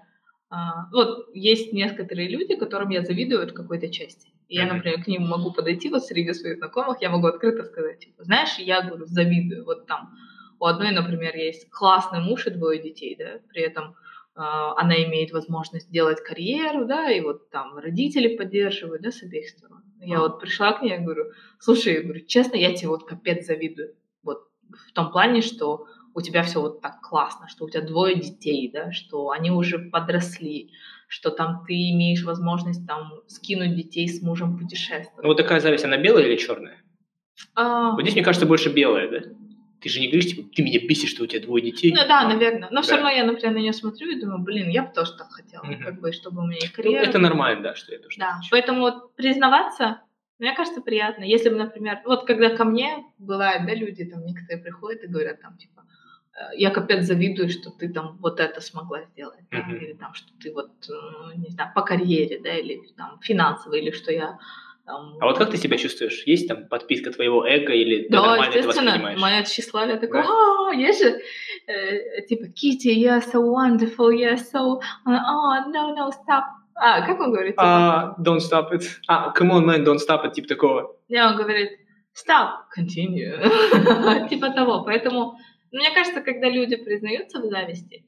а, 0.51 0.91
вот 0.93 1.29
есть 1.33 1.73
некоторые 1.73 2.29
люди, 2.29 2.57
которым 2.57 2.91
я 2.91 3.03
завидую 3.03 3.43
от 3.45 3.53
какой-то 3.53 3.89
части. 3.89 4.33
И 4.49 4.57
я, 4.57 4.67
например, 4.67 5.05
к 5.05 5.07
ним 5.07 5.29
могу 5.29 5.53
подойти 5.53 5.89
вот 5.91 6.05
среди 6.05 6.33
своих 6.33 6.59
знакомых, 6.59 7.01
я 7.01 7.09
могу 7.09 7.29
открыто 7.29 7.63
сказать, 7.63 8.01
типа, 8.01 8.25
знаешь, 8.25 8.59
я 8.59 8.83
говорю, 8.83 9.07
завидую. 9.07 9.65
Вот 9.65 9.87
там 9.87 10.13
у 10.59 10.65
одной, 10.65 10.91
например, 10.91 11.37
есть 11.37 11.71
классный 11.71 12.21
муж 12.21 12.49
и 12.49 12.51
двое 12.51 12.83
детей, 12.83 13.15
да, 13.17 13.39
при 13.49 13.63
этом 13.63 13.91
э, 13.91 13.93
она 14.35 14.97
имеет 15.05 15.31
возможность 15.31 15.89
делать 15.89 16.21
карьеру, 16.21 16.85
да, 16.85 17.13
и 17.13 17.21
вот 17.21 17.49
там 17.51 17.79
родители 17.79 18.37
поддерживают, 18.37 19.03
да, 19.03 19.13
с 19.13 19.23
обеих 19.23 19.49
сторон. 19.51 19.83
Я 20.01 20.19
вот 20.19 20.41
пришла 20.41 20.73
к 20.73 20.83
ней, 20.83 20.91
я 20.91 20.99
говорю, 20.99 21.27
слушай, 21.61 21.95
я 21.95 22.03
говорю, 22.03 22.27
честно, 22.27 22.57
я 22.57 22.75
тебе 22.75 22.89
вот 22.89 23.07
капец 23.07 23.47
завидую. 23.47 23.95
Вот 24.25 24.49
в 24.89 24.93
том 24.93 25.13
плане, 25.13 25.43
что 25.43 25.87
у 26.15 26.21
тебя 26.21 26.43
все 26.43 26.61
вот 26.61 26.81
так 26.81 27.01
классно, 27.01 27.49
что 27.49 27.65
у 27.65 27.71
тебя 27.71 27.83
двое 27.83 28.17
детей, 28.17 28.71
да, 28.73 28.93
что 28.93 29.31
они 29.31 29.51
уже 29.51 29.79
подросли, 29.79 30.71
что 31.09 31.31
там 31.31 31.65
ты 31.67 31.75
имеешь 31.91 32.25
возможность 32.25 32.87
там 32.87 33.13
скинуть 33.27 33.75
детей 33.75 34.09
с 34.09 34.23
мужем 34.23 34.59
путешествовать. 34.59 35.23
Ну 35.23 35.29
вот 35.29 35.37
такая 35.37 35.61
зависть, 35.61 35.85
она 35.85 35.97
белая 35.97 36.27
или 36.27 36.37
черная? 36.37 36.83
А... 37.55 37.93
Вот 37.93 38.03
здесь, 38.03 38.15
мне 38.15 38.25
кажется, 38.25 38.47
больше 38.47 38.73
белая, 38.73 39.11
да? 39.11 39.19
Ты 39.81 39.89
же 39.89 40.01
не 40.01 40.09
говоришь, 40.09 40.27
типа, 40.27 40.49
ты 40.55 40.63
меня 40.63 40.79
бесишь, 40.87 41.11
что 41.11 41.25
у 41.25 41.27
тебя 41.27 41.41
двое 41.41 41.65
детей. 41.65 41.91
Ну 41.91 42.07
да, 42.07 42.29
наверное. 42.29 42.69
Но 42.71 42.77
да. 42.77 42.83
все 42.83 42.95
равно 42.97 43.09
я, 43.09 43.25
например, 43.25 43.55
на 43.55 43.59
нее 43.59 43.73
смотрю 43.73 44.11
и 44.11 44.21
думаю, 44.21 44.41
блин, 44.41 44.69
я 44.69 44.83
бы 44.83 44.93
тоже 44.93 45.13
так 45.17 45.31
хотела, 45.31 45.65
mm 45.65 45.83
как 45.83 46.01
бы, 46.01 46.13
чтобы 46.13 46.43
у 46.43 46.47
меня 46.47 46.59
и 46.59 46.67
ну, 46.67 46.73
карьера... 46.75 47.03
Ну, 47.03 47.09
это 47.09 47.19
нормально, 47.19 47.63
да, 47.63 47.75
что 47.75 47.93
я 47.93 47.99
тоже 47.99 48.19
Да, 48.19 48.35
хочу. 48.35 48.49
поэтому 48.51 48.81
вот 48.81 49.15
признаваться, 49.17 50.03
мне 50.39 50.55
кажется, 50.55 50.83
приятно. 50.83 51.25
Если 51.25 51.49
бы, 51.49 51.57
например, 51.57 52.01
вот 52.05 52.27
когда 52.27 52.55
ко 52.55 52.65
мне 52.65 53.05
бывают, 53.19 53.67
да, 53.67 53.75
люди 53.75 54.05
там 54.05 54.25
некоторые 54.25 54.63
приходят 54.63 55.03
и 55.03 55.07
говорят 55.07 55.41
там, 55.41 55.57
типа, 55.57 55.81
«Э, 55.81 56.00
я 56.55 56.71
капец 56.71 57.05
завидую, 57.05 57.51
что 57.51 57.71
ты 57.71 57.89
там 57.89 58.17
вот 58.21 58.41
это 58.41 58.61
смогла 58.61 59.03
сделать, 59.05 59.41
да, 59.51 59.59
mm-hmm. 59.59 59.77
или 59.77 59.93
там, 59.95 60.15
что 60.15 60.29
ты 60.41 60.53
вот, 60.53 60.71
ну, 60.89 61.33
не 61.37 61.51
знаю, 61.51 61.73
по 61.75 61.83
карьере, 61.83 62.41
да, 62.43 62.57
или 62.57 62.81
там 62.97 63.19
финансово, 63.21 63.75
или 63.75 63.91
что 63.91 64.13
я 64.13 64.39
там... 64.87 65.17
А 65.21 65.27
вот 65.27 65.39
как 65.39 65.51
ты 65.51 65.57
себя 65.57 65.77
чувствуешь? 65.77 66.23
Есть 66.27 66.49
там 66.49 66.67
подписка 66.67 67.13
твоего 67.13 67.47
эго 67.47 67.73
или 67.73 68.05
ты 68.05 68.11
да, 68.11 68.23
нормально 68.23 68.55
это 68.55 68.69
воспринимаешь? 68.69 69.21
мое 69.21 69.43
тщеславие 69.45 69.99
такое, 69.99 70.23
да? 70.23 70.73
есть 70.73 71.03
же, 71.03 71.21
э, 71.67 72.23
типа, 72.27 72.47
Kitty, 72.47 72.95
you're 72.95 73.21
so 73.21 73.41
wonderful, 73.43 74.11
you're 74.11 74.37
so, 74.37 74.81
oh, 75.07 75.71
no, 75.73 75.95
no, 75.95 76.11
stop. 76.11 76.45
А, 76.75 77.07
как 77.07 77.21
он 77.21 77.31
говорит? 77.31 77.53
Типа? 77.57 78.15
Uh, 78.19 78.23
don't 78.23 78.41
stop 78.41 78.73
it. 78.73 78.83
А, 79.07 79.33
come 79.35 79.51
on, 79.51 79.67
man, 79.67 79.85
don't 79.85 79.99
stop 79.99 80.25
it, 80.25 80.33
типа 80.33 80.49
такого. 80.49 80.97
Не, 81.09 81.23
он 81.23 81.37
говорит, 81.37 81.79
stop, 82.15 82.65
continue. 82.75 84.29
типа 84.31 84.51
того. 84.51 84.83
Поэтому, 84.85 85.39
мне 85.73 85.91
кажется, 85.93 86.21
когда 86.21 86.49
люди 86.49 86.77
признаются 86.77 87.41
в 87.41 87.49
зависти, 87.49 88.05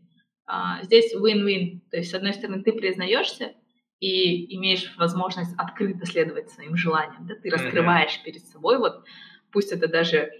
а, 0.47 0.83
здесь 0.83 1.15
win-win. 1.15 1.81
То 1.91 1.99
есть, 1.99 2.11
с 2.11 2.15
одной 2.15 2.33
стороны, 2.33 2.63
ты 2.63 2.73
признаешься, 2.73 3.55
и 4.03 4.57
имеешь 4.57 4.93
возможность 4.99 5.55
открыто 5.57 6.05
следовать 6.07 6.51
своим 6.51 6.75
желаниям, 6.75 7.25
да, 7.25 7.37
ты 7.37 7.49
раскрываешь 7.49 8.17
mm-hmm. 8.17 8.25
перед 8.25 8.45
собой, 8.47 8.79
вот 8.79 9.05
пусть 9.53 9.71
это 9.71 9.87
даже 9.87 10.33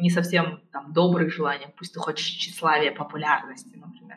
не 0.00 0.08
совсем 0.08 0.62
там 0.72 0.94
добрые 0.94 1.28
желания, 1.28 1.74
пусть 1.76 1.92
ты 1.92 2.00
хочешь 2.00 2.24
тщеславия, 2.24 2.90
популярности, 2.90 3.76
например, 3.76 4.16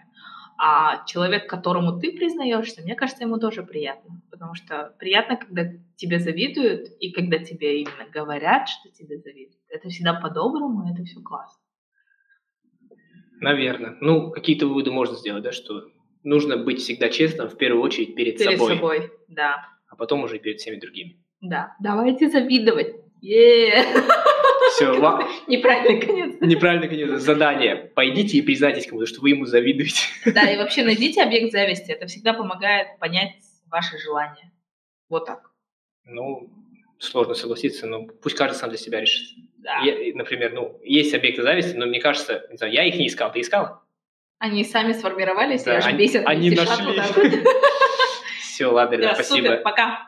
а 0.57 1.05
человек, 1.05 1.49
которому 1.49 1.99
ты 1.99 2.13
признаешься, 2.13 2.83
мне 2.83 2.95
кажется, 2.95 3.25
ему 3.25 3.37
тоже 3.37 3.63
приятно, 3.63 4.21
потому 4.31 4.55
что 4.55 4.95
приятно, 4.97 5.35
когда 5.35 5.65
тебе 5.97 6.17
завидуют 6.19 6.87
и 7.01 7.11
когда 7.11 7.39
тебе 7.39 7.81
именно 7.81 8.09
говорят, 8.09 8.69
что 8.69 8.89
тебе 8.91 9.17
завидуют. 9.17 9.59
Это 9.67 9.89
всегда 9.89 10.13
по-доброму, 10.13 10.89
это 10.89 11.03
все 11.03 11.19
классно. 11.19 11.64
Наверное. 13.39 13.97
Ну, 14.01 14.31
какие-то 14.31 14.67
выводы 14.67 14.91
можно 14.91 15.15
сделать, 15.15 15.43
да, 15.43 15.51
что 15.51 15.83
нужно 16.23 16.57
быть 16.57 16.79
всегда 16.79 17.09
честным, 17.09 17.49
в 17.49 17.57
первую 17.57 17.83
очередь, 17.83 18.15
перед, 18.15 18.37
перед 18.37 18.51
собой. 18.51 18.67
Перед 18.67 18.79
собой, 18.79 19.11
да. 19.27 19.67
А 19.89 19.95
потом 19.95 20.23
уже 20.23 20.39
перед 20.39 20.59
всеми 20.59 20.77
другими. 20.77 21.17
Да. 21.41 21.75
Давайте 21.79 22.29
завидовать. 22.29 22.95
Все, 24.75 24.93
Неправильный 25.47 26.01
конец. 26.01 26.35
Неправильный 26.41 26.89
конец. 26.89 27.21
Задание. 27.21 27.75
Пойдите 27.75 28.37
и 28.37 28.41
признайтесь 28.41 28.87
кому-то, 28.87 29.05
что 29.05 29.21
вы 29.21 29.29
ему 29.29 29.45
завидуете. 29.45 30.01
Да, 30.25 30.51
и 30.51 30.57
вообще 30.57 30.83
найдите 30.83 31.21
объект 31.21 31.51
зависти. 31.51 31.91
Это 31.91 32.07
всегда 32.07 32.33
помогает 32.33 32.99
понять 32.99 33.35
ваши 33.67 33.97
желания. 33.97 34.51
Вот 35.09 35.25
так. 35.25 35.51
Ну, 36.05 36.49
сложно 36.99 37.33
согласиться, 37.33 37.87
но 37.87 38.05
пусть 38.05 38.35
каждый 38.35 38.55
сам 38.55 38.69
для 38.69 38.77
себя 38.77 39.01
решит. 39.01 39.37
Да. 39.65 39.79
Я, 39.83 40.15
например, 40.15 40.53
ну, 40.53 40.79
есть 40.83 41.13
объекты 41.15 41.41
зависти, 41.41 41.75
но 41.75 41.87
мне 41.87 41.99
кажется, 41.99 42.45
не 42.51 42.57
знаю, 42.57 42.71
я 42.71 42.83
их 42.83 42.95
не 42.95 43.07
искал. 43.07 43.31
Ты 43.31 43.41
искал? 43.41 43.81
Они 44.37 44.63
сами 44.63 44.93
сформировались, 44.93 45.63
да, 45.63 45.77
аж 45.77 45.87
они, 45.87 45.97
бесят. 45.97 46.23
Они 46.27 46.51
нашли. 46.51 47.01
Все, 48.41 48.67
ладно, 48.67 49.13
спасибо. 49.15 49.57
Пока. 49.57 50.05